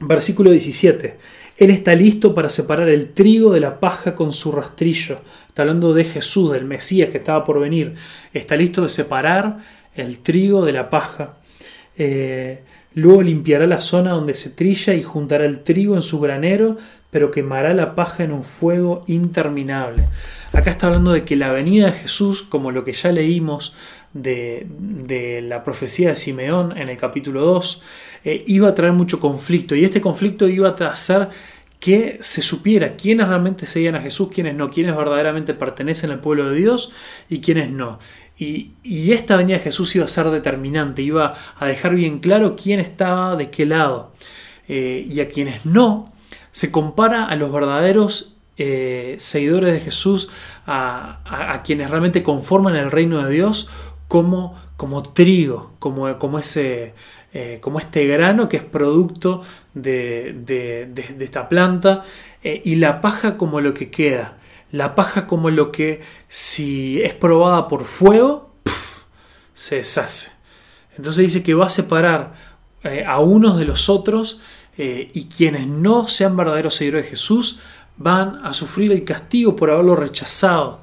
versículo 0.00 0.50
17. 0.50 1.41
Él 1.62 1.70
está 1.70 1.94
listo 1.94 2.34
para 2.34 2.50
separar 2.50 2.88
el 2.88 3.12
trigo 3.12 3.52
de 3.52 3.60
la 3.60 3.78
paja 3.78 4.16
con 4.16 4.32
su 4.32 4.50
rastrillo. 4.50 5.20
Está 5.46 5.62
hablando 5.62 5.94
de 5.94 6.02
Jesús, 6.02 6.50
del 6.50 6.64
Mesías 6.64 7.10
que 7.10 7.18
estaba 7.18 7.44
por 7.44 7.60
venir. 7.60 7.94
Está 8.34 8.56
listo 8.56 8.82
de 8.82 8.88
separar 8.88 9.58
el 9.94 10.18
trigo 10.18 10.64
de 10.64 10.72
la 10.72 10.90
paja. 10.90 11.36
Eh, 11.96 12.64
luego 12.94 13.22
limpiará 13.22 13.68
la 13.68 13.80
zona 13.80 14.10
donde 14.10 14.34
se 14.34 14.50
trilla 14.50 14.94
y 14.94 15.04
juntará 15.04 15.44
el 15.44 15.62
trigo 15.62 15.94
en 15.94 16.02
su 16.02 16.18
granero, 16.18 16.78
pero 17.12 17.30
quemará 17.30 17.74
la 17.74 17.94
paja 17.94 18.24
en 18.24 18.32
un 18.32 18.42
fuego 18.42 19.04
interminable. 19.06 20.08
Acá 20.52 20.72
está 20.72 20.88
hablando 20.88 21.12
de 21.12 21.22
que 21.22 21.36
la 21.36 21.52
venida 21.52 21.86
de 21.86 21.92
Jesús, 21.92 22.42
como 22.42 22.72
lo 22.72 22.82
que 22.82 22.92
ya 22.92 23.12
leímos 23.12 23.72
de, 24.12 24.66
de 24.78 25.42
la 25.42 25.64
profecía 25.64 26.10
de 26.10 26.16
Simeón 26.16 26.76
en 26.76 26.88
el 26.88 26.96
capítulo 26.96 27.42
2, 27.42 27.82
eh, 28.24 28.44
iba 28.46 28.68
a 28.68 28.74
traer 28.74 28.92
mucho 28.92 29.20
conflicto 29.20 29.74
y 29.74 29.84
este 29.84 30.00
conflicto 30.00 30.48
iba 30.48 30.68
a 30.68 30.86
hacer 30.86 31.28
que 31.80 32.18
se 32.20 32.42
supiera 32.42 32.94
quiénes 32.94 33.26
realmente 33.26 33.66
seguían 33.66 33.96
a 33.96 34.00
Jesús, 34.00 34.28
quiénes 34.32 34.54
no, 34.54 34.70
quiénes 34.70 34.96
verdaderamente 34.96 35.52
pertenecen 35.52 36.12
al 36.12 36.20
pueblo 36.20 36.48
de 36.48 36.56
Dios 36.56 36.92
y 37.28 37.40
quiénes 37.40 37.72
no. 37.72 37.98
Y, 38.38 38.72
esta 39.12 39.36
venida 39.36 39.56
de 39.56 39.64
Jesús 39.64 39.94
iba 39.96 40.04
a 40.04 40.08
ser 40.08 40.30
determinante, 40.30 41.02
iba 41.02 41.34
a 41.58 41.66
dejar 41.66 41.94
bien 41.94 42.18
claro 42.20 42.56
quién 42.56 42.80
estaba 42.80 43.36
de 43.36 43.50
qué 43.50 43.66
lado. 43.66 44.12
Eh, 44.68 45.06
y 45.10 45.20
a 45.20 45.28
quienes 45.28 45.66
no, 45.66 46.12
se 46.52 46.70
compara 46.70 47.26
a 47.26 47.34
los 47.34 47.52
verdaderos 47.52 48.36
eh, 48.58 49.16
seguidores 49.18 49.72
de 49.72 49.80
Jesús, 49.80 50.28
a, 50.66 51.62
quienes 51.64 51.90
realmente 51.90 52.22
conforman 52.22 52.76
el 52.76 52.90
reino 52.90 53.24
de 53.24 53.32
Dios, 53.32 53.68
como, 54.12 54.54
como 54.76 55.02
trigo, 55.14 55.72
como, 55.78 56.18
como 56.18 56.38
ese, 56.38 56.92
eh, 57.32 57.60
como 57.62 57.78
este 57.78 58.06
grano 58.06 58.46
que 58.46 58.58
es 58.58 58.62
producto 58.62 59.40
de, 59.72 60.92
esta 61.18 61.48
planta, 61.48 62.02
eh, 62.44 62.60
y 62.62 62.74
la 62.74 63.00
paja 63.00 63.38
como 63.38 63.62
lo 63.62 63.72
que 63.72 63.90
queda. 63.90 64.36
La 64.70 64.94
paja 64.94 65.26
como 65.26 65.48
lo 65.48 65.72
que 65.72 66.02
si 66.28 67.00
es 67.00 67.14
probada 67.14 67.68
por 67.68 67.86
fuego, 67.86 68.54
se 69.54 69.76
deshace. 69.76 70.32
Entonces 70.98 71.24
dice 71.24 71.42
que 71.42 71.54
va 71.54 71.64
a 71.64 71.70
separar 71.70 72.34
eh, 72.84 73.04
a 73.06 73.18
unos 73.18 73.58
de 73.58 73.64
los 73.64 73.88
otros 73.88 74.42
y 74.76 75.26
quienes 75.26 75.68
no 75.68 76.06
sean 76.08 76.36
verdaderos 76.36 76.74
seguidores 76.74 77.06
de 77.06 77.10
Jesús 77.10 77.60
van 77.96 78.44
a 78.44 78.52
sufrir 78.52 78.92
el 78.92 79.04
castigo 79.04 79.56
por 79.56 79.70
haberlo 79.70 79.96
rechazado. 79.96 80.81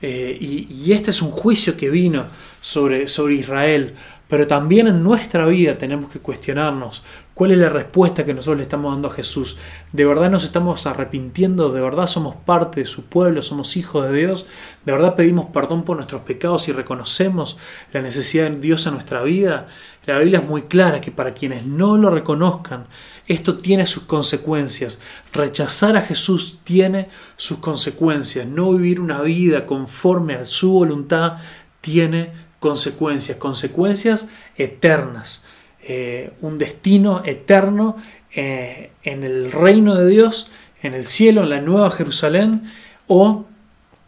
Y, 0.00 0.68
y, 0.70 0.92
este 0.92 1.10
es 1.10 1.22
un 1.22 1.30
juicio 1.30 1.76
que 1.76 1.90
vino 1.90 2.24
sobre, 2.60 3.08
sobre 3.08 3.34
Israel 3.34 3.94
pero 4.28 4.46
también 4.46 4.86
en 4.86 5.02
nuestra 5.02 5.46
vida 5.46 5.76
tenemos 5.76 6.10
que 6.10 6.20
cuestionarnos 6.20 7.02
cuál 7.38 7.52
es 7.52 7.58
la 7.58 7.68
respuesta 7.68 8.24
que 8.24 8.34
nosotros 8.34 8.56
le 8.56 8.64
estamos 8.64 8.92
dando 8.92 9.06
a 9.06 9.12
Jesús. 9.12 9.56
¿De 9.92 10.04
verdad 10.04 10.28
nos 10.28 10.42
estamos 10.42 10.88
arrepintiendo? 10.88 11.72
¿De 11.72 11.80
verdad 11.80 12.08
somos 12.08 12.34
parte 12.34 12.80
de 12.80 12.86
su 12.86 13.04
pueblo? 13.04 13.42
¿Somos 13.42 13.76
hijos 13.76 14.10
de 14.10 14.18
Dios? 14.18 14.44
¿De 14.84 14.90
verdad 14.90 15.14
pedimos 15.14 15.46
perdón 15.46 15.84
por 15.84 15.94
nuestros 15.94 16.22
pecados 16.22 16.66
y 16.66 16.72
reconocemos 16.72 17.56
la 17.92 18.02
necesidad 18.02 18.50
de 18.50 18.58
Dios 18.58 18.88
en 18.88 18.94
nuestra 18.94 19.22
vida? 19.22 19.68
La 20.04 20.18
Biblia 20.18 20.40
es 20.40 20.48
muy 20.48 20.62
clara 20.62 21.00
que 21.00 21.12
para 21.12 21.32
quienes 21.32 21.64
no 21.64 21.96
lo 21.96 22.10
reconozcan, 22.10 22.86
esto 23.28 23.56
tiene 23.56 23.86
sus 23.86 24.02
consecuencias. 24.02 24.98
Rechazar 25.32 25.96
a 25.96 26.02
Jesús 26.02 26.58
tiene 26.64 27.08
sus 27.36 27.58
consecuencias. 27.58 28.48
No 28.48 28.72
vivir 28.72 28.98
una 28.98 29.20
vida 29.22 29.64
conforme 29.64 30.34
a 30.34 30.44
su 30.44 30.72
voluntad 30.72 31.36
tiene 31.82 32.32
consecuencias, 32.58 33.38
consecuencias 33.38 34.28
eternas, 34.56 35.44
eh, 35.88 36.32
un 36.42 36.58
destino 36.58 37.22
eterno 37.24 37.96
eh, 38.34 38.90
en 39.04 39.24
el 39.24 39.50
reino 39.50 39.94
de 39.94 40.06
Dios, 40.06 40.50
en 40.82 40.92
el 40.92 41.06
cielo, 41.06 41.42
en 41.42 41.50
la 41.50 41.62
nueva 41.62 41.90
Jerusalén, 41.90 42.70
o 43.06 43.46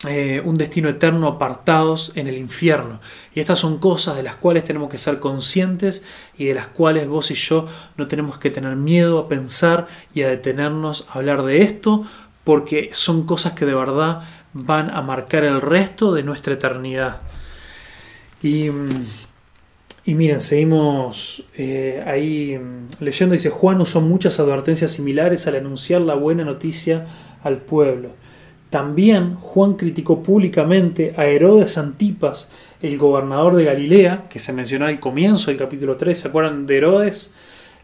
eh, 0.07 0.43
un 0.45 0.57
destino 0.57 0.91
eterno 0.91 1.27
apartados 1.27 2.13
en 2.17 2.27
el 2.27 2.37
infierno. 2.37 3.01
Y 3.35 3.41
estas 3.41 3.61
son 3.61 3.79
cosas 3.79 4.17
de 4.17 4.23
las 4.23 4.37
cuales 4.37 4.65
tenemos 4.65 4.91
que 4.91 4.99
ser 4.99 5.21
conscientes 5.21 6.05
y 6.37 6.45
de 6.45 6.55
las 6.55 6.67
cuales 6.69 7.09
vos 7.09 7.31
y 7.31 7.35
yo 7.35 7.67
no 7.97 8.09
tenemos 8.09 8.37
que 8.37 8.51
tener 8.51 8.77
miedo 8.77 9.19
a 9.19 9.27
pensar 9.27 9.87
y 10.13 10.21
a 10.21 10.29
detenernos 10.29 11.09
a 11.09 11.15
hablar 11.15 11.45
de 11.45 11.63
esto, 11.63 12.05
porque 12.45 12.91
son 12.93 13.25
cosas 13.25 13.55
que 13.55 13.65
de 13.65 13.75
verdad 13.75 14.21
van 14.53 14.91
a 14.91 15.01
marcar 15.01 15.45
el 15.45 15.63
resto 15.63 16.13
de 16.13 16.25
nuestra 16.25 16.53
eternidad. 16.53 17.23
Y, 18.43 18.69
Y 20.11 20.17
miren, 20.17 20.41
seguimos 20.41 21.45
eh, 21.57 22.03
ahí 22.05 22.59
mm, 22.59 23.05
leyendo, 23.05 23.33
dice, 23.33 23.49
Juan 23.49 23.81
usó 23.81 24.01
muchas 24.01 24.41
advertencias 24.41 24.91
similares 24.91 25.47
al 25.47 25.55
anunciar 25.55 26.01
la 26.01 26.15
buena 26.15 26.45
noticia 26.45 27.07
al 27.45 27.59
pueblo. 27.59 28.09
También 28.71 29.37
Juan 29.37 29.75
criticó 29.75 30.21
públicamente 30.21 31.15
a 31.17 31.27
Herodes 31.27 31.79
Antipas, 31.79 32.51
el 32.83 32.99
gobernador 32.99 33.55
de 33.55 33.63
Galilea, 33.63 34.25
que 34.29 34.41
se 34.41 34.53
mencionó 34.53 34.87
al 34.87 34.99
comienzo 34.99 35.53
del 35.53 35.59
capítulo 35.61 35.97
3, 35.97 36.19
¿se 36.19 36.27
acuerdan 36.27 36.67
de 36.67 36.79
Herodes? 36.79 37.33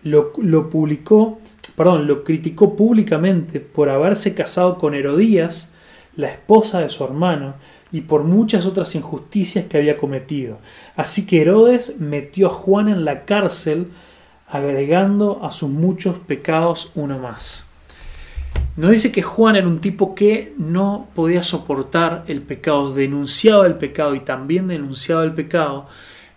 Lo, 0.02 0.32
lo 0.42 0.68
publicó, 0.68 1.36
perdón, 1.76 2.08
lo 2.08 2.24
criticó 2.24 2.74
públicamente 2.74 3.60
por 3.60 3.88
haberse 3.88 4.34
casado 4.34 4.78
con 4.78 4.96
Herodías, 4.96 5.72
la 6.16 6.26
esposa 6.26 6.80
de 6.80 6.88
su 6.88 7.04
hermano, 7.04 7.54
y 7.96 8.02
por 8.02 8.24
muchas 8.24 8.66
otras 8.66 8.94
injusticias 8.94 9.64
que 9.64 9.78
había 9.78 9.96
cometido. 9.96 10.58
Así 10.96 11.26
que 11.26 11.40
Herodes 11.40 11.98
metió 11.98 12.48
a 12.48 12.50
Juan 12.50 12.90
en 12.90 13.06
la 13.06 13.24
cárcel, 13.24 13.88
agregando 14.46 15.40
a 15.42 15.50
sus 15.50 15.70
muchos 15.70 16.18
pecados 16.18 16.92
uno 16.94 17.18
más. 17.18 17.66
Nos 18.76 18.90
dice 18.90 19.12
que 19.12 19.22
Juan 19.22 19.56
era 19.56 19.66
un 19.66 19.80
tipo 19.80 20.14
que 20.14 20.52
no 20.58 21.08
podía 21.14 21.42
soportar 21.42 22.24
el 22.28 22.42
pecado, 22.42 22.92
denunciaba 22.92 23.66
el 23.66 23.76
pecado 23.76 24.14
y 24.14 24.20
también 24.20 24.68
denunciaba 24.68 25.24
el 25.24 25.32
pecado 25.32 25.86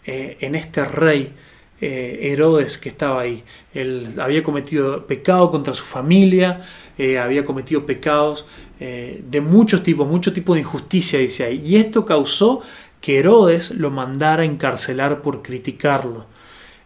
eh, 0.06 0.38
en 0.40 0.56
este 0.56 0.86
rey 0.86 1.34
eh, 1.82 2.32
Herodes 2.34 2.78
que 2.78 2.90
estaba 2.90 3.22
ahí. 3.22 3.44
Él 3.74 4.10
había 4.18 4.44
cometido 4.44 5.08
pecado 5.08 5.50
contra 5.50 5.74
su 5.74 5.84
familia, 5.84 6.62
eh, 6.98 7.18
había 7.18 7.46
cometido 7.46 7.86
pecados 7.86 8.46
eh, 8.82 9.22
de 9.26 9.40
muchos 9.40 9.82
tipos, 9.82 10.06
muchos 10.08 10.34
tipos 10.34 10.56
de 10.56 10.62
injusticia, 10.62 11.20
dice 11.20 11.46
ahí. 11.46 11.64
Y 11.66 11.78
esto 11.78 12.04
causó 12.04 12.62
que 13.00 13.20
Herodes 13.20 13.72
lo 13.72 13.92
mandara 13.92 14.44
a 14.44 14.46
encarcelar 14.46 15.22
por 15.22 15.42
criticarlo. 15.42 16.26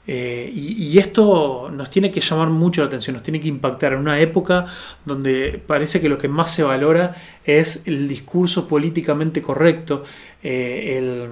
y, 0.05 0.75
y, 0.83 0.99
esto 0.99 1.69
nos 1.71 1.89
tiene 1.89 2.11
que 2.11 2.19
llamar 2.19 2.49
mucho 2.49 2.81
la 2.81 2.87
atención, 2.87 3.13
nos 3.13 3.23
tiene 3.23 3.39
que 3.39 3.47
impactar 3.47 3.93
en 3.93 3.99
una 3.99 4.19
época 4.19 4.65
donde 5.05 5.61
parece 5.65 6.01
que 6.01 6.09
lo 6.09 6.17
que 6.17 6.27
más 6.27 6.53
se 6.53 6.63
valora 6.63 7.15
es 7.45 7.83
el 7.87 8.07
discurso 8.09 8.67
políticamente 8.67 9.41
correcto, 9.41 10.03
el 10.43 11.29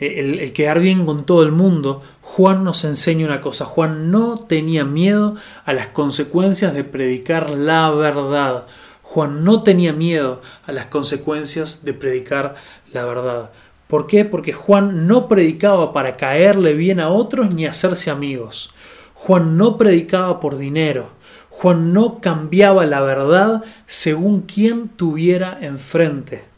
el, 0.00 0.52
quedar 0.52 0.80
bien 0.80 1.04
con 1.06 1.24
todo 1.24 1.42
el 1.42 1.52
mundo, 1.52 2.02
Juan 2.22 2.64
nos 2.64 2.84
enseña 2.84 3.26
una 3.26 3.40
cosa. 3.40 3.64
Juan 3.64 4.10
no 4.10 4.38
tenía 4.38 4.84
miedo 4.84 5.36
a 5.64 5.72
las 5.72 5.88
consecuencias 5.88 6.74
de 6.74 6.84
predicar 6.84 7.50
la 7.50 7.90
verdad. 7.90 8.66
Juan 9.02 9.44
no 9.44 9.62
tenía 9.62 9.92
miedo 9.92 10.40
a 10.66 10.72
las 10.72 10.86
consecuencias 10.86 11.84
de 11.84 11.92
predicar 11.92 12.54
la 12.92 13.04
verdad. 13.04 13.50
¿Por 13.88 14.06
qué? 14.06 14.24
Porque 14.24 14.52
Juan 14.52 15.06
no 15.08 15.28
predicaba 15.28 15.92
para 15.92 16.16
caerle 16.16 16.74
bien 16.74 17.00
a 17.00 17.10
otros 17.10 17.52
ni 17.52 17.66
hacerse 17.66 18.10
amigos. 18.10 18.72
Juan 19.14 19.56
no 19.56 19.76
predicaba 19.76 20.40
por 20.40 20.56
dinero. 20.56 21.08
Juan 21.50 21.92
no 21.92 22.20
cambiaba 22.20 22.86
la 22.86 23.00
verdad 23.00 23.64
según 23.86 24.42
quien 24.42 24.88
tuviera 24.88 25.58
enfrente. 25.60 26.49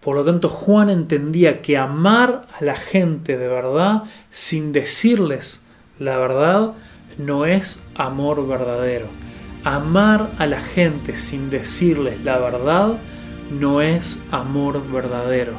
Por 0.00 0.16
lo 0.16 0.24
tanto, 0.24 0.48
Juan 0.48 0.88
entendía 0.88 1.60
que 1.60 1.76
amar 1.76 2.46
a 2.58 2.64
la 2.64 2.74
gente 2.76 3.36
de 3.36 3.48
verdad 3.48 4.04
sin 4.30 4.72
decirles 4.72 5.62
la 5.98 6.16
verdad 6.16 6.72
no 7.18 7.44
es 7.44 7.82
amor 7.94 8.46
verdadero. 8.48 9.06
Amar 9.62 10.30
a 10.38 10.46
la 10.46 10.60
gente 10.60 11.16
sin 11.16 11.50
decirles 11.50 12.24
la 12.24 12.38
verdad 12.38 12.94
no 13.50 13.82
es 13.82 14.22
amor 14.30 14.82
verdadero. 14.90 15.52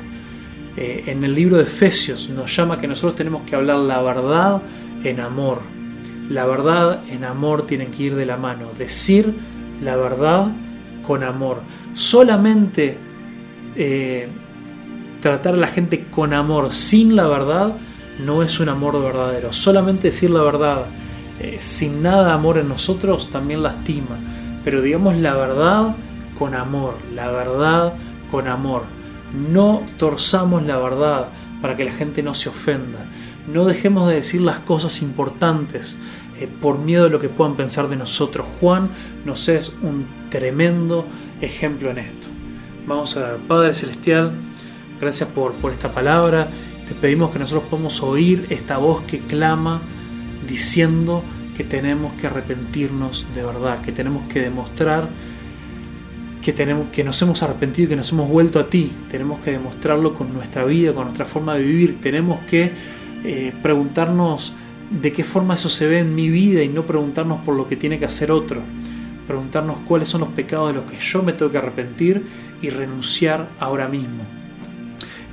Eh, 0.75 1.03
en 1.07 1.23
el 1.23 1.35
libro 1.35 1.57
de 1.57 1.63
Efesios 1.63 2.29
nos 2.29 2.55
llama 2.55 2.79
que 2.79 2.87
nosotros 2.87 3.13
tenemos 3.13 3.43
que 3.43 3.55
hablar 3.55 3.77
la 3.77 4.01
verdad 4.01 4.63
en 5.03 5.19
amor. 5.19 5.59
La 6.29 6.45
verdad 6.45 7.01
en 7.09 7.25
amor 7.25 7.67
tiene 7.67 7.87
que 7.87 8.03
ir 8.03 8.15
de 8.15 8.25
la 8.25 8.37
mano. 8.37 8.69
Decir 8.75 9.35
la 9.83 9.95
verdad 9.97 10.47
con 11.05 11.23
amor. 11.23 11.61
Solamente 11.93 12.97
eh, 13.75 14.27
tratar 15.21 15.53
a 15.53 15.57
la 15.57 15.67
gente 15.67 16.05
con 16.09 16.33
amor 16.33 16.73
sin 16.73 17.15
la 17.15 17.27
verdad 17.27 17.75
no 18.19 18.43
es 18.43 18.59
un 18.59 18.69
amor 18.69 19.01
verdadero. 19.01 19.53
Solamente 19.53 20.07
decir 20.09 20.29
la 20.29 20.41
verdad 20.41 20.85
eh, 21.39 21.57
sin 21.59 22.01
nada 22.01 22.25
de 22.25 22.31
amor 22.31 22.57
en 22.57 22.69
nosotros 22.69 23.29
también 23.29 23.63
lastima. 23.63 24.19
Pero 24.63 24.81
digamos 24.81 25.17
la 25.17 25.35
verdad 25.35 25.95
con 26.37 26.53
amor, 26.53 26.97
la 27.13 27.31
verdad 27.31 27.93
con 28.29 28.47
amor. 28.47 28.83
No 29.33 29.83
torzamos 29.97 30.63
la 30.63 30.77
verdad 30.77 31.29
para 31.61 31.75
que 31.75 31.85
la 31.85 31.93
gente 31.93 32.21
no 32.21 32.33
se 32.33 32.49
ofenda. 32.49 33.05
No 33.51 33.65
dejemos 33.65 34.07
de 34.07 34.15
decir 34.15 34.41
las 34.41 34.59
cosas 34.59 35.01
importantes 35.01 35.97
eh, 36.39 36.47
por 36.47 36.79
miedo 36.79 37.05
a 37.05 37.09
lo 37.09 37.19
que 37.19 37.29
puedan 37.29 37.55
pensar 37.55 37.87
de 37.87 37.95
nosotros. 37.95 38.47
Juan 38.59 38.89
nos 39.25 39.47
es 39.47 39.77
un 39.81 40.05
tremendo 40.29 41.05
ejemplo 41.41 41.89
en 41.91 41.99
esto. 41.99 42.30
Vamos 42.87 43.15
a 43.15 43.33
ver, 43.33 43.37
Padre 43.47 43.73
Celestial, 43.73 44.33
gracias 44.99 45.29
por, 45.29 45.53
por 45.53 45.71
esta 45.71 45.91
palabra. 45.91 46.47
Te 46.87 46.95
pedimos 46.95 47.31
que 47.31 47.39
nosotros 47.39 47.65
podamos 47.69 48.01
oír 48.01 48.47
esta 48.49 48.77
voz 48.77 49.03
que 49.03 49.19
clama 49.19 49.81
diciendo 50.47 51.23
que 51.55 51.63
tenemos 51.63 52.13
que 52.13 52.27
arrepentirnos 52.27 53.27
de 53.35 53.45
verdad, 53.45 53.81
que 53.81 53.91
tenemos 53.91 54.27
que 54.27 54.41
demostrar 54.41 55.09
que, 56.41 56.53
tenemos, 56.53 56.87
que 56.91 57.03
nos 57.03 57.21
hemos 57.21 57.43
arrepentido 57.43 57.85
y 57.85 57.89
que 57.89 57.95
nos 57.95 58.11
hemos 58.11 58.27
vuelto 58.27 58.59
a 58.59 58.67
ti. 58.67 58.91
Tenemos 59.09 59.39
que 59.41 59.51
demostrarlo 59.51 60.15
con 60.15 60.33
nuestra 60.33 60.65
vida, 60.65 60.93
con 60.93 61.05
nuestra 61.05 61.25
forma 61.25 61.53
de 61.55 61.63
vivir. 61.63 62.01
Tenemos 62.01 62.41
que 62.41 62.71
eh, 63.23 63.53
preguntarnos 63.61 64.53
de 64.89 65.11
qué 65.11 65.23
forma 65.23 65.53
eso 65.53 65.69
se 65.69 65.87
ve 65.87 65.99
en 65.99 66.15
mi 66.15 66.29
vida 66.29 66.63
y 66.63 66.67
no 66.67 66.85
preguntarnos 66.85 67.41
por 67.41 67.55
lo 67.55 67.67
que 67.67 67.75
tiene 67.75 67.99
que 67.99 68.05
hacer 68.05 68.31
otro. 68.31 68.61
Preguntarnos 69.31 69.77
cuáles 69.87 70.09
son 70.09 70.19
los 70.19 70.29
pecados 70.31 70.67
de 70.67 70.73
los 70.73 70.91
que 70.91 70.99
yo 70.99 71.23
me 71.23 71.31
tengo 71.31 71.49
que 71.49 71.57
arrepentir 71.57 72.27
y 72.61 72.69
renunciar 72.69 73.47
ahora 73.61 73.87
mismo. 73.87 74.25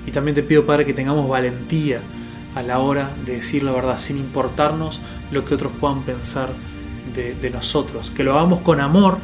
Y 0.06 0.12
también 0.12 0.36
te 0.36 0.44
pido, 0.44 0.64
Padre, 0.64 0.86
que 0.86 0.92
tengamos 0.92 1.28
valentía 1.28 2.00
a 2.54 2.62
la 2.62 2.78
hora 2.78 3.10
de 3.26 3.32
decir 3.34 3.64
la 3.64 3.72
verdad, 3.72 3.98
sin 3.98 4.16
importarnos 4.16 5.00
lo 5.32 5.44
que 5.44 5.52
otros 5.52 5.72
puedan 5.80 6.02
pensar 6.02 6.52
de, 7.12 7.50
nosotros. 7.50 8.12
Que 8.12 8.22
lo 8.22 8.38
hagamos 8.38 8.60
con 8.60 8.78
amor, 8.78 9.18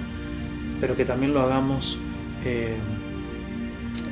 pero 0.81 0.97
que 0.97 1.05
también 1.05 1.33
lo 1.33 1.41
hagamos 1.41 1.97
eh, 2.45 2.77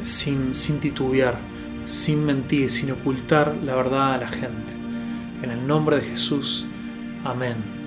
sin, 0.00 0.54
sin 0.54 0.78
titubear, 0.78 1.40
sin 1.86 2.24
mentir, 2.24 2.70
sin 2.70 2.92
ocultar 2.92 3.56
la 3.64 3.74
verdad 3.74 4.14
a 4.14 4.18
la 4.18 4.28
gente. 4.28 4.72
En 5.42 5.50
el 5.50 5.66
nombre 5.66 5.96
de 5.96 6.02
Jesús. 6.02 6.66
Amén. 7.24 7.81